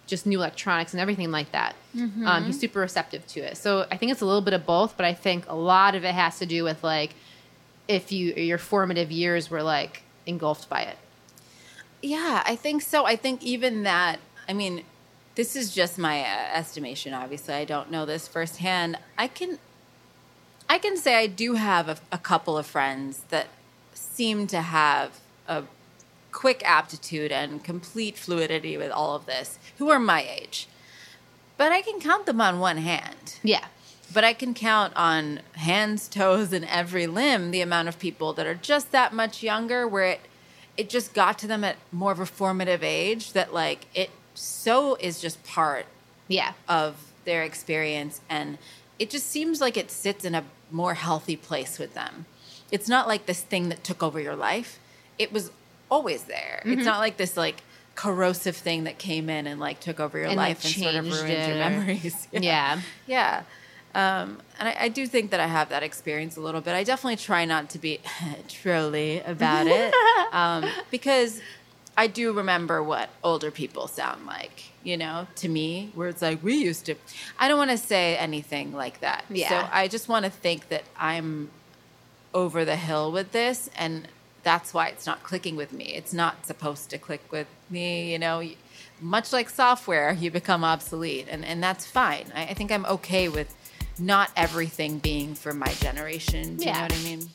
just 0.07 0.27
new 0.27 0.41
electronics 0.41 0.93
and 0.93 1.01
everything 1.01 1.31
like 1.31 1.53
that. 1.53 1.75
Um, 2.27 2.45
he's 2.45 2.61
super 2.61 2.81
receptive 2.81 3.27
to 3.29 3.41
it. 3.41 3.57
So 3.57 3.87
I 3.91 3.97
think 3.97 4.13
it's 4.13 4.21
a 4.21 4.27
little 4.27 4.43
bit 4.43 4.53
of 4.53 4.67
both, 4.67 4.99
but 4.99 5.07
I 5.07 5.15
think 5.15 5.49
a 5.49 5.57
lot 5.57 5.95
of 5.95 6.05
it 6.05 6.15
has 6.15 6.39
to 6.41 6.45
do 6.45 6.65
with 6.65 6.85
like 6.85 7.15
if 7.89 8.13
you 8.13 8.35
your 8.35 8.59
formative 8.59 9.11
years 9.11 9.49
were 9.49 9.63
like 9.63 10.03
engulfed 10.27 10.69
by 10.69 10.83
it. 10.83 10.99
Yeah, 12.03 12.43
I 12.45 12.57
think 12.57 12.83
so. 12.83 13.07
I 13.07 13.17
think 13.17 13.43
even 13.43 13.85
that, 13.85 14.19
I 14.47 14.53
mean, 14.53 14.85
this 15.39 15.55
is 15.55 15.73
just 15.73 15.99
my 15.99 16.21
uh, 16.23 16.49
estimation. 16.53 17.15
Obviously, 17.15 17.55
I 17.55 17.65
don't 17.65 17.93
know 17.93 18.05
this 18.05 18.27
firsthand. 18.27 18.99
I 19.17 19.29
can, 19.29 19.61
I 20.69 20.79
can 20.79 20.97
say 20.97 21.15
I 21.15 21.29
do 21.29 21.55
have 21.55 21.89
a, 21.89 21.99
a 22.11 22.19
couple 22.19 22.59
of 22.59 22.67
friends 22.67 23.23
that 23.29 23.47
seem 23.95 24.49
to 24.49 24.61
have 24.61 25.21
a 25.47 25.63
quick 26.33 26.61
aptitude 26.65 27.31
and 27.31 27.63
complete 27.63 28.19
fluidity 28.19 28.77
with 28.77 28.91
all 28.91 29.15
of 29.15 29.27
this, 29.27 29.61
who 29.79 29.91
are 29.91 30.01
my 30.01 30.27
age. 30.29 30.67
But 31.57 31.71
I 31.71 31.83
can 31.83 32.01
count 32.01 32.27
them 32.27 32.41
on 32.41 32.59
one 32.59 32.79
hand. 32.79 33.39
Yeah. 33.45 33.67
But 34.13 34.25
I 34.25 34.33
can 34.33 34.55
count 34.55 34.93
on 34.97 35.39
hands, 35.53 36.09
toes, 36.09 36.53
and 36.53 36.65
every 36.65 37.07
limb 37.07 37.53
the 37.53 37.61
amount 37.61 37.87
of 37.87 38.01
people 38.01 38.33
that 38.33 38.47
are 38.49 38.57
just 38.57 38.91
that 38.91 39.13
much 39.13 39.45
younger 39.45 39.87
where 39.87 40.07
it 40.07 40.21
it 40.77 40.89
just 40.89 41.13
got 41.13 41.39
to 41.41 41.49
them 41.49 41.65
at 41.65 41.77
more 41.91 42.13
of 42.13 42.21
a 42.21 42.27
formative 42.27 42.85
age 42.85 43.33
that 43.33 43.53
like 43.53 43.87
it 43.95 44.11
so 44.39 44.97
is 44.97 45.21
just 45.21 45.43
part 45.45 45.87
Yeah. 46.29 46.53
of 46.69 46.97
their 47.25 47.43
experience 47.43 48.21
and 48.29 48.59
it 48.99 49.11
just 49.11 49.27
seems 49.29 49.61
like 49.61 49.77
it 49.77 49.91
sits 49.91 50.25
in 50.25 50.35
a 50.35 50.45
more 50.71 50.95
healthy 50.95 51.37
place 51.37 51.79
with 51.79 51.95
them. 51.95 52.27
It's 52.71 52.89
not 52.89 53.07
like 53.07 53.27
this 53.27 53.41
thing 53.43 53.69
that 53.69 53.85
took 53.85 54.03
over 54.03 54.21
your 54.21 54.35
life. 54.37 54.79
It 55.19 55.33
was 55.33 55.51
always 55.91 56.25
there. 56.25 56.61
Mm-hmm. 56.65 56.73
It's 56.79 56.85
not 56.85 56.99
like 56.99 57.17
this 57.17 57.37
like 57.37 57.63
corrosive 57.95 58.57
thing 58.57 58.85
that 58.85 58.99
came 58.99 59.29
in 59.31 59.47
and 59.47 59.59
like 59.61 59.81
took 59.81 59.99
over 60.01 60.19
your 60.19 60.29
And, 60.29 60.37
life 60.37 60.65
and 60.65 60.75
sort 60.75 60.95
of 60.95 61.05
ruined 61.05 61.29
your 61.29 61.39
it 61.39 61.51
or- 61.51 61.55
memories. 61.71 62.29
Yeah. 62.33 62.81
Yeah. 63.07 63.43
Um, 63.95 64.39
and 64.61 64.69
I, 64.69 64.77
I 64.81 64.89
do 64.89 65.07
think 65.07 65.31
that 65.31 65.41
I 65.41 65.47
have 65.47 65.71
that 65.71 65.83
experience 65.83 66.37
a 66.37 66.41
little 66.41 66.61
bit. 66.61 66.75
I 66.75 66.85
definitely 66.85 67.17
try 67.17 67.45
not 67.45 67.71
to 67.71 67.79
be 67.79 68.01
trolly 68.49 69.21
about 69.21 69.67
it 69.67 69.95
um, 70.33 70.65
because 70.91 71.41
I 71.99 72.07
do 72.07 72.33
remember 72.33 72.81
what 72.81 73.11
older 73.25 73.51
people 73.51 73.89
sound 73.89 74.25
like, 74.25 74.71
you 74.85 74.97
know, 74.97 75.27
to 75.35 75.49
me, 75.49 75.91
where 75.97 76.09
it's 76.09 76.23
like, 76.23 76.45
we 76.45 76.55
used 76.55 76.87
to. 76.87 76.95
I 77.41 77.49
don't 77.49 77.59
want 77.59 77.73
to 77.73 77.77
say 77.77 78.17
anything 78.17 78.73
like 78.73 79.01
that. 79.01 79.25
Yeah. 79.29 79.49
So 79.49 79.69
I 79.73 79.89
just 79.89 80.09
want 80.09 80.25
to 80.25 80.31
think 80.31 80.69
that 80.69 80.85
I'm 80.97 81.51
over 82.33 82.65
the 82.65 82.77
hill 82.77 83.11
with 83.11 83.33
this 83.33 83.69
and 83.77 84.07
that's 84.45 84.73
why 84.73 84.87
it's 84.87 85.07
not 85.07 85.25
clicking 85.25 85.57
with 85.57 85.73
me. 85.73 85.87
It's 85.87 86.13
not 86.13 86.47
supposed 86.47 86.89
to 86.91 86.99
click 86.99 87.33
with 87.33 87.49
me, 87.69 88.13
you 88.13 88.19
know. 88.21 88.49
Much 89.01 89.33
like 89.33 89.51
software, 89.51 90.13
you 90.13 90.31
become 90.31 90.63
obsolete, 90.63 91.27
and, 91.29 91.45
and 91.45 91.61
that's 91.63 91.85
fine. 91.85 92.27
I, 92.35 92.43
I 92.47 92.55
think 92.55 92.71
I'm 92.71 92.87
okay 92.87 93.29
with 93.29 93.55
not 93.99 94.31
everything 94.37 94.99
being 94.99 95.35
for 95.35 95.53
my 95.53 95.73
generation. 95.75 96.57
Do 96.57 96.67
you 96.67 96.73
know 96.73 96.83
what 96.83 96.95
I 96.95 97.03
mean? 97.03 97.29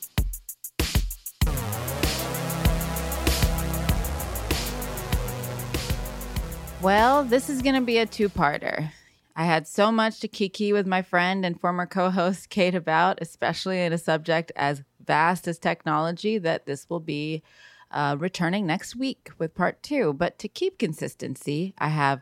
Well, 6.84 7.24
this 7.24 7.48
is 7.48 7.62
going 7.62 7.76
to 7.76 7.80
be 7.80 7.96
a 7.96 8.04
two 8.04 8.28
parter. 8.28 8.90
I 9.34 9.46
had 9.46 9.66
so 9.66 9.90
much 9.90 10.20
to 10.20 10.28
kiki 10.28 10.70
with 10.70 10.86
my 10.86 11.00
friend 11.00 11.42
and 11.42 11.58
former 11.58 11.86
co 11.86 12.10
host 12.10 12.50
Kate 12.50 12.74
about, 12.74 13.22
especially 13.22 13.80
in 13.80 13.94
a 13.94 13.96
subject 13.96 14.52
as 14.54 14.82
vast 15.02 15.48
as 15.48 15.58
technology 15.58 16.36
that 16.36 16.66
this 16.66 16.90
will 16.90 17.00
be 17.00 17.42
uh, 17.90 18.16
returning 18.18 18.66
next 18.66 18.96
week 18.96 19.30
with 19.38 19.54
part 19.54 19.82
two. 19.82 20.12
But 20.12 20.38
to 20.40 20.46
keep 20.46 20.76
consistency, 20.76 21.72
I 21.78 21.88
have 21.88 22.20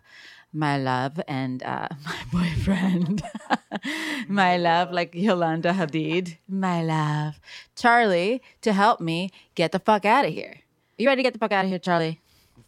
my 0.53 0.79
love 0.79 1.21
and 1.27 1.61
uh, 1.65 1.89
my 2.05 2.23
boyfriend, 2.33 3.25
my 4.29 4.59
love, 4.59 4.93
like 4.93 5.13
Yolanda 5.13 5.73
Hadid, 5.73 6.37
my 6.49 6.85
love, 6.85 7.41
Charlie, 7.75 8.41
to 8.61 8.73
help 8.73 9.01
me 9.01 9.31
get 9.57 9.73
the 9.73 9.81
fuck 9.81 10.05
out 10.05 10.25
of 10.25 10.33
here. 10.33 10.61
You 10.99 11.09
ready 11.09 11.19
to 11.19 11.25
get 11.25 11.33
the 11.33 11.41
fuck 11.41 11.51
out 11.51 11.65
of 11.65 11.69
here, 11.69 11.81
Charlie? 11.81 12.22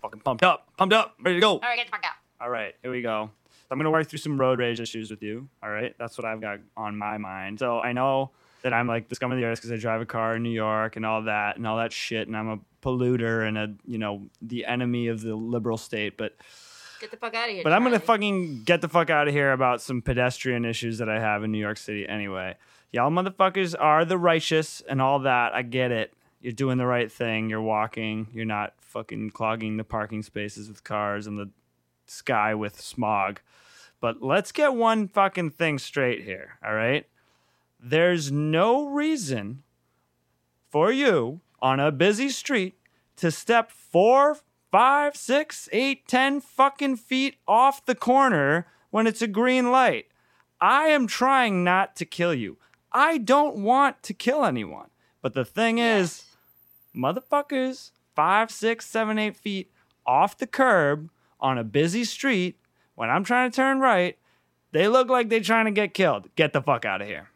Fucking 0.04 0.20
pumped 0.20 0.44
up, 0.44 0.68
pumped 0.76 0.92
up, 0.92 1.14
ready 1.22 1.38
to 1.38 1.40
go. 1.40 1.52
All 1.52 1.60
right, 1.60 1.76
get 1.78 1.86
the 1.86 1.90
fuck 1.92 2.04
out. 2.04 2.12
All 2.38 2.50
right, 2.50 2.74
here 2.82 2.90
we 2.90 3.00
go. 3.00 3.30
So 3.48 3.66
I'm 3.70 3.78
gonna 3.78 3.90
work 3.90 4.06
through 4.06 4.18
some 4.18 4.38
road 4.38 4.58
rage 4.58 4.78
issues 4.78 5.10
with 5.10 5.22
you. 5.22 5.48
All 5.62 5.70
right, 5.70 5.94
that's 5.98 6.18
what 6.18 6.26
I've 6.26 6.42
got 6.42 6.58
on 6.76 6.98
my 6.98 7.16
mind. 7.16 7.58
So 7.58 7.80
I 7.80 7.94
know 7.94 8.30
that 8.60 8.74
I'm 8.74 8.86
like 8.86 9.08
the 9.08 9.14
scum 9.14 9.32
of 9.32 9.38
the 9.38 9.44
earth 9.44 9.60
because 9.60 9.72
I 9.72 9.76
drive 9.76 10.02
a 10.02 10.06
car 10.06 10.36
in 10.36 10.42
New 10.42 10.50
York 10.50 10.96
and 10.96 11.06
all 11.06 11.22
that 11.22 11.56
and 11.56 11.66
all 11.66 11.78
that 11.78 11.90
shit, 11.90 12.28
and 12.28 12.36
I'm 12.36 12.50
a 12.50 12.58
polluter 12.82 13.48
and 13.48 13.56
a 13.56 13.72
you 13.86 13.96
know 13.96 14.26
the 14.42 14.66
enemy 14.66 15.06
of 15.06 15.22
the 15.22 15.34
liberal 15.34 15.78
state. 15.78 16.18
But 16.18 16.36
Get 17.00 17.10
the 17.10 17.16
fuck 17.16 17.34
out 17.34 17.48
of 17.48 17.54
here. 17.54 17.64
but 17.64 17.72
I'm 17.72 17.82
gonna 17.82 17.98
fucking 17.98 18.64
get 18.64 18.82
the 18.82 18.90
fuck 18.90 19.08
out 19.08 19.26
of 19.26 19.32
here 19.32 19.52
about 19.52 19.80
some 19.80 20.02
pedestrian 20.02 20.66
issues 20.66 20.98
that 20.98 21.08
I 21.08 21.18
have 21.18 21.44
in 21.44 21.50
New 21.50 21.58
York 21.58 21.78
City. 21.78 22.06
Anyway, 22.06 22.56
y'all 22.92 23.10
motherfuckers 23.10 23.74
are 23.78 24.04
the 24.04 24.18
righteous 24.18 24.82
and 24.86 25.00
all 25.00 25.20
that. 25.20 25.54
I 25.54 25.62
get 25.62 25.92
it. 25.92 26.12
You're 26.44 26.52
doing 26.52 26.76
the 26.76 26.84
right 26.84 27.10
thing. 27.10 27.48
You're 27.48 27.62
walking. 27.62 28.28
You're 28.34 28.44
not 28.44 28.74
fucking 28.78 29.30
clogging 29.30 29.78
the 29.78 29.82
parking 29.82 30.22
spaces 30.22 30.68
with 30.68 30.84
cars 30.84 31.26
and 31.26 31.38
the 31.38 31.48
sky 32.04 32.54
with 32.54 32.78
smog. 32.78 33.40
But 33.98 34.20
let's 34.20 34.52
get 34.52 34.74
one 34.74 35.08
fucking 35.08 35.52
thing 35.52 35.78
straight 35.78 36.22
here. 36.22 36.58
All 36.62 36.74
right. 36.74 37.06
There's 37.80 38.30
no 38.30 38.86
reason 38.88 39.62
for 40.68 40.92
you 40.92 41.40
on 41.62 41.80
a 41.80 41.90
busy 41.90 42.28
street 42.28 42.74
to 43.16 43.30
step 43.30 43.70
four, 43.70 44.36
five, 44.70 45.16
six, 45.16 45.66
eight, 45.72 46.06
ten 46.06 46.42
fucking 46.42 46.96
feet 46.96 47.36
off 47.48 47.86
the 47.86 47.94
corner 47.94 48.66
when 48.90 49.06
it's 49.06 49.22
a 49.22 49.26
green 49.26 49.70
light. 49.70 50.08
I 50.60 50.88
am 50.88 51.06
trying 51.06 51.64
not 51.64 51.96
to 51.96 52.04
kill 52.04 52.34
you. 52.34 52.58
I 52.92 53.16
don't 53.16 53.56
want 53.56 54.02
to 54.02 54.12
kill 54.12 54.44
anyone. 54.44 54.90
But 55.22 55.32
the 55.32 55.46
thing 55.46 55.78
is, 55.78 56.33
motherfuckers, 56.96 57.90
five, 58.14 58.50
six, 58.50 58.86
seven, 58.86 59.18
eight 59.18 59.36
feet 59.36 59.70
off 60.06 60.36
the 60.36 60.46
curb 60.46 61.10
on 61.40 61.58
a 61.58 61.64
busy 61.64 62.04
street, 62.04 62.58
when 62.94 63.10
I'm 63.10 63.24
trying 63.24 63.50
to 63.50 63.56
turn 63.56 63.80
right, 63.80 64.18
they 64.72 64.88
look 64.88 65.08
like 65.08 65.28
they're 65.28 65.40
trying 65.40 65.66
to 65.66 65.70
get 65.70 65.94
killed. 65.94 66.28
Get 66.36 66.52
the 66.52 66.62
fuck 66.62 66.84
out 66.84 67.00
of 67.00 67.08
here. 67.08 67.30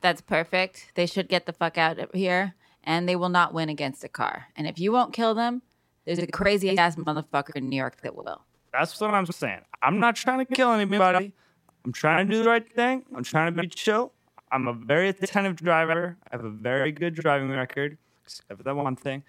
That's 0.00 0.20
perfect. 0.20 0.92
They 0.94 1.06
should 1.06 1.28
get 1.28 1.46
the 1.46 1.52
fuck 1.52 1.78
out 1.78 1.98
of 1.98 2.12
here, 2.12 2.54
and 2.84 3.08
they 3.08 3.16
will 3.16 3.28
not 3.28 3.54
win 3.54 3.68
against 3.68 4.04
a 4.04 4.08
car. 4.08 4.46
And 4.56 4.66
if 4.66 4.78
you 4.78 4.92
won't 4.92 5.12
kill 5.12 5.34
them, 5.34 5.62
there's 6.04 6.18
a 6.18 6.26
crazy 6.26 6.76
ass 6.78 6.96
motherfucker 6.96 7.56
in 7.56 7.68
New 7.68 7.76
York 7.76 8.00
that 8.02 8.14
will. 8.14 8.42
That's 8.72 8.98
what 9.00 9.12
I'm 9.12 9.26
saying. 9.26 9.62
I'm 9.82 9.98
not 9.98 10.16
trying 10.16 10.44
to 10.44 10.54
kill 10.54 10.70
anybody. 10.72 11.32
I'm 11.84 11.92
trying 11.92 12.26
to 12.26 12.32
do 12.32 12.42
the 12.42 12.48
right 12.48 12.72
thing. 12.74 13.04
I'm 13.14 13.24
trying 13.24 13.54
to 13.54 13.62
be 13.62 13.68
chill. 13.68 14.12
I'm 14.52 14.68
a 14.68 14.72
very 14.72 15.08
attentive 15.08 15.56
driver. 15.56 16.16
I 16.30 16.36
have 16.36 16.44
a 16.44 16.50
very 16.50 16.92
good 16.92 17.14
driving 17.14 17.50
record, 17.50 17.98
except 18.26 18.56
for 18.56 18.62
that 18.64 18.74
one 18.74 18.96
thing. 18.96 19.22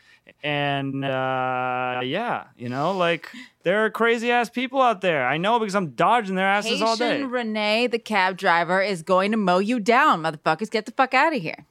And 0.44 1.06
uh, 1.06 2.02
yeah, 2.04 2.46
you 2.58 2.70
know, 2.70 2.92
like 2.92 3.30
there 3.64 3.86
are 3.86 3.90
crazy 3.90 4.32
ass 4.32 4.50
people 4.50 4.82
out 4.82 5.02
there. 5.02 5.28
I 5.28 5.38
know 5.38 5.60
because 5.60 5.76
I'm 5.76 5.92
dodging 5.92 6.36
their 6.36 6.48
asses 6.48 6.82
all 6.82 6.98
day. 6.98 7.16
Haitian 7.16 7.30
Renee, 7.30 7.88
the 7.88 8.00
cab 8.00 8.38
driver, 8.38 8.82
is 8.82 9.04
going 9.04 9.32
to 9.32 9.38
mow 9.38 9.60
you 9.60 9.80
down, 9.80 10.24
motherfuckers. 10.24 10.72
Get 10.72 10.86
the 10.86 10.92
fuck 10.92 11.14
out 11.14 11.36
of 11.36 11.42
here. 11.42 11.66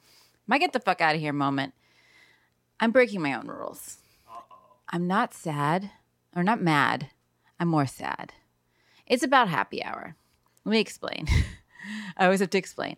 My 0.46 0.58
get 0.58 0.72
the 0.72 0.80
fuck 0.80 1.00
out 1.00 1.14
of 1.14 1.20
here 1.20 1.32
moment. 1.32 1.74
I'm 2.78 2.92
breaking 2.92 3.22
my 3.22 3.34
own 3.34 3.48
rules. 3.48 3.98
I'm 4.88 5.06
not 5.06 5.34
sad 5.34 5.90
or 6.34 6.44
not 6.44 6.62
mad. 6.62 7.08
I'm 7.58 7.68
more 7.68 7.86
sad. 7.86 8.32
It's 9.06 9.22
about 9.22 9.48
happy 9.48 9.82
hour. 9.82 10.14
Let 10.64 10.70
me 10.70 10.80
explain. 10.80 11.26
I 12.16 12.24
always 12.24 12.40
have 12.40 12.50
to 12.50 12.58
explain. 12.58 12.96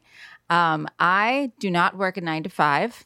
Um, 0.51 0.89
I 0.99 1.53
do 1.59 1.71
not 1.71 1.97
work 1.97 2.17
a 2.17 2.21
nine 2.21 2.43
to 2.43 2.51
five. 2.51 3.05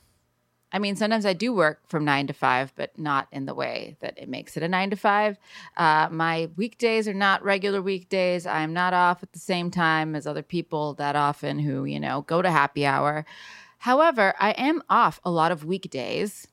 I 0.73 0.79
mean, 0.79 0.97
sometimes 0.97 1.27
I 1.27 1.35
do 1.35 1.53
work 1.53 1.87
from 1.87 2.05
nine 2.05 2.27
to 2.29 2.33
five, 2.33 2.73
but 2.77 2.99
not 2.99 3.29
in 3.31 3.45
the 3.45 3.55
way 3.55 3.97
that 4.01 4.16
it 4.16 4.29
makes 4.29 4.57
it 4.57 4.62
a 4.62 4.68
nine 4.68 4.91
to 4.91 4.97
five. 4.97 5.37
Uh, 5.77 6.09
my 6.11 6.49
weekdays 6.57 7.07
are 7.07 7.14
not 7.14 7.45
regular 7.45 7.83
weekdays. 7.83 8.47
I'm 8.47 8.73
not 8.73 8.95
off 8.95 9.23
at 9.23 9.33
the 9.33 9.39
same 9.39 9.70
time 9.70 10.14
as 10.14 10.27
other 10.27 10.43
people 10.43 10.95
that 10.95 11.14
often 11.14 11.59
who, 11.59 11.85
you 11.85 12.01
know, 12.01 12.23
go 12.23 12.41
to 12.41 12.51
happy 12.51 12.87
hour. 12.87 13.27
However, 13.79 14.35
I 14.39 14.53
am 14.53 14.83
off 14.89 15.20
a 15.25 15.31
lot 15.31 15.53
of 15.53 15.64
weekdays, 15.64 16.47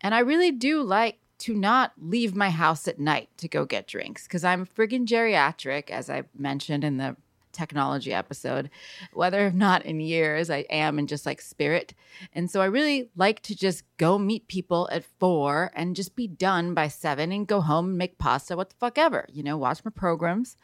and 0.00 0.14
I 0.14 0.20
really 0.20 0.52
do 0.52 0.82
like 0.82 1.18
to 1.38 1.54
not 1.54 1.92
leave 2.00 2.34
my 2.34 2.50
house 2.50 2.88
at 2.88 2.98
night 2.98 3.28
to 3.36 3.48
go 3.48 3.64
get 3.64 3.86
drinks 3.86 4.24
because 4.24 4.44
I'm 4.44 4.66
friggin' 4.66 5.06
geriatric, 5.06 5.90
as 5.90 6.08
I 6.08 6.24
mentioned 6.36 6.84
in 6.84 6.96
the 6.96 7.16
technology 7.52 8.12
episode, 8.12 8.70
whether 9.12 9.46
or 9.46 9.50
not 9.50 9.84
in 9.84 10.00
years 10.00 10.50
I 10.50 10.66
am 10.70 10.98
in 10.98 11.06
just 11.06 11.26
like 11.26 11.40
spirit. 11.40 11.94
And 12.32 12.50
so 12.50 12.60
I 12.60 12.66
really 12.66 13.10
like 13.16 13.40
to 13.42 13.56
just 13.56 13.84
go 13.96 14.18
meet 14.18 14.48
people 14.48 14.88
at 14.92 15.04
four 15.18 15.70
and 15.74 15.96
just 15.96 16.16
be 16.16 16.26
done 16.26 16.74
by 16.74 16.88
seven 16.88 17.32
and 17.32 17.46
go 17.46 17.60
home 17.60 17.90
and 17.90 17.98
make 17.98 18.18
pasta, 18.18 18.56
what 18.56 18.70
the 18.70 18.76
fuck 18.76 18.98
ever, 18.98 19.26
you 19.32 19.42
know, 19.42 19.56
watch 19.56 19.84
my 19.84 19.90
programs. 19.90 20.56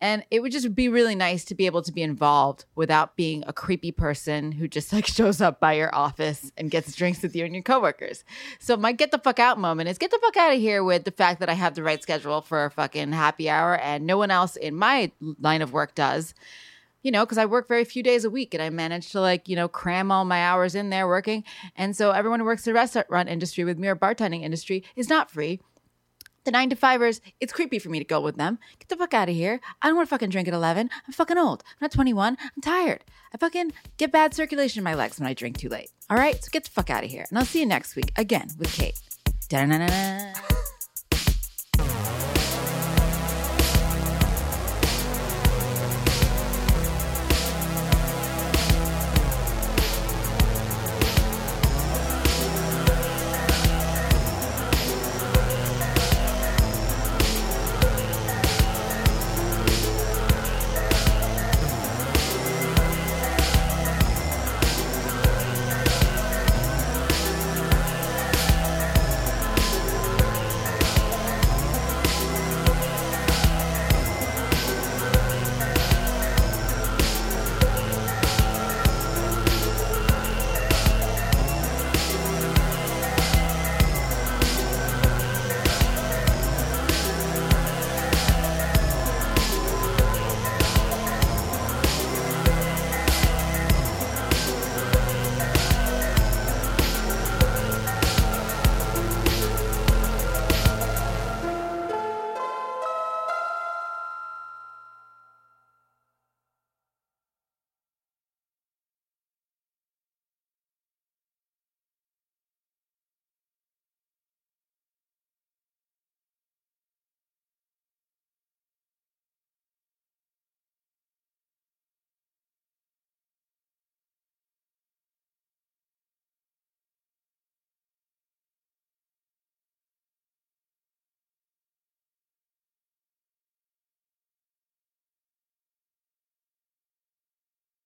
And 0.00 0.24
it 0.30 0.40
would 0.40 0.52
just 0.52 0.74
be 0.74 0.88
really 0.88 1.14
nice 1.14 1.44
to 1.46 1.54
be 1.54 1.66
able 1.66 1.82
to 1.82 1.92
be 1.92 2.02
involved 2.02 2.64
without 2.74 3.16
being 3.16 3.44
a 3.46 3.52
creepy 3.52 3.92
person 3.92 4.52
who 4.52 4.66
just 4.66 4.92
like 4.92 5.06
shows 5.06 5.40
up 5.40 5.60
by 5.60 5.74
your 5.74 5.94
office 5.94 6.50
and 6.56 6.70
gets 6.70 6.94
drinks 6.94 7.22
with 7.22 7.36
you 7.36 7.44
and 7.44 7.54
your 7.54 7.62
coworkers. 7.62 8.24
So 8.58 8.76
my 8.76 8.92
get 8.92 9.10
the 9.10 9.18
fuck 9.18 9.38
out 9.38 9.58
moment 9.58 9.88
is 9.88 9.98
get 9.98 10.10
the 10.10 10.18
fuck 10.22 10.36
out 10.36 10.54
of 10.54 10.58
here 10.58 10.82
with 10.82 11.04
the 11.04 11.10
fact 11.10 11.40
that 11.40 11.50
I 11.50 11.54
have 11.54 11.74
the 11.74 11.82
right 11.82 12.02
schedule 12.02 12.40
for 12.40 12.64
a 12.64 12.70
fucking 12.70 13.12
happy 13.12 13.50
hour 13.50 13.76
and 13.76 14.06
no 14.06 14.16
one 14.16 14.30
else 14.30 14.56
in 14.56 14.74
my 14.74 15.12
line 15.20 15.62
of 15.62 15.72
work 15.72 15.94
does. 15.94 16.34
You 17.02 17.10
know, 17.10 17.24
because 17.24 17.38
I 17.38 17.46
work 17.46 17.66
very 17.66 17.84
few 17.84 18.02
days 18.02 18.26
a 18.26 18.30
week 18.30 18.52
and 18.52 18.62
I 18.62 18.68
manage 18.68 19.12
to 19.12 19.22
like, 19.22 19.48
you 19.48 19.56
know, 19.56 19.68
cram 19.68 20.12
all 20.12 20.26
my 20.26 20.44
hours 20.44 20.74
in 20.74 20.90
there 20.90 21.08
working. 21.08 21.44
And 21.74 21.96
so 21.96 22.10
everyone 22.10 22.40
who 22.40 22.46
works 22.46 22.64
the 22.64 22.74
restaurant 22.74 23.28
industry 23.28 23.64
with 23.64 23.78
me 23.78 23.88
or 23.88 23.96
bartending 23.96 24.42
industry 24.42 24.84
is 24.96 25.08
not 25.08 25.30
free 25.30 25.60
the 26.44 26.50
nine 26.50 26.70
to 26.70 26.76
fivers, 26.76 27.20
it's 27.40 27.52
creepy 27.52 27.78
for 27.78 27.88
me 27.88 27.98
to 27.98 28.04
go 28.04 28.20
with 28.20 28.36
them. 28.36 28.58
Get 28.78 28.88
the 28.88 28.96
fuck 28.96 29.14
out 29.14 29.28
of 29.28 29.34
here. 29.34 29.60
I 29.82 29.88
don't 29.88 29.96
want 29.96 30.08
to 30.08 30.10
fucking 30.10 30.30
drink 30.30 30.48
at 30.48 30.54
11. 30.54 30.90
I'm 31.06 31.12
fucking 31.12 31.38
old. 31.38 31.62
I'm 31.66 31.76
not 31.82 31.92
21. 31.92 32.36
I'm 32.40 32.62
tired. 32.62 33.04
I 33.32 33.38
fucking 33.38 33.72
get 33.96 34.12
bad 34.12 34.34
circulation 34.34 34.80
in 34.80 34.84
my 34.84 34.94
legs 34.94 35.18
when 35.18 35.28
I 35.28 35.34
drink 35.34 35.58
too 35.58 35.68
late. 35.68 35.90
All 36.08 36.16
right? 36.16 36.42
So 36.42 36.48
get 36.50 36.64
the 36.64 36.70
fuck 36.70 36.90
out 36.90 37.04
of 37.04 37.10
here. 37.10 37.26
And 37.28 37.38
I'll 37.38 37.44
see 37.44 37.60
you 37.60 37.66
next 37.66 37.96
week 37.96 38.12
again 38.16 38.48
with 38.58 38.72
Kate. 38.72 38.98
Da-na-na-na. 39.48 40.59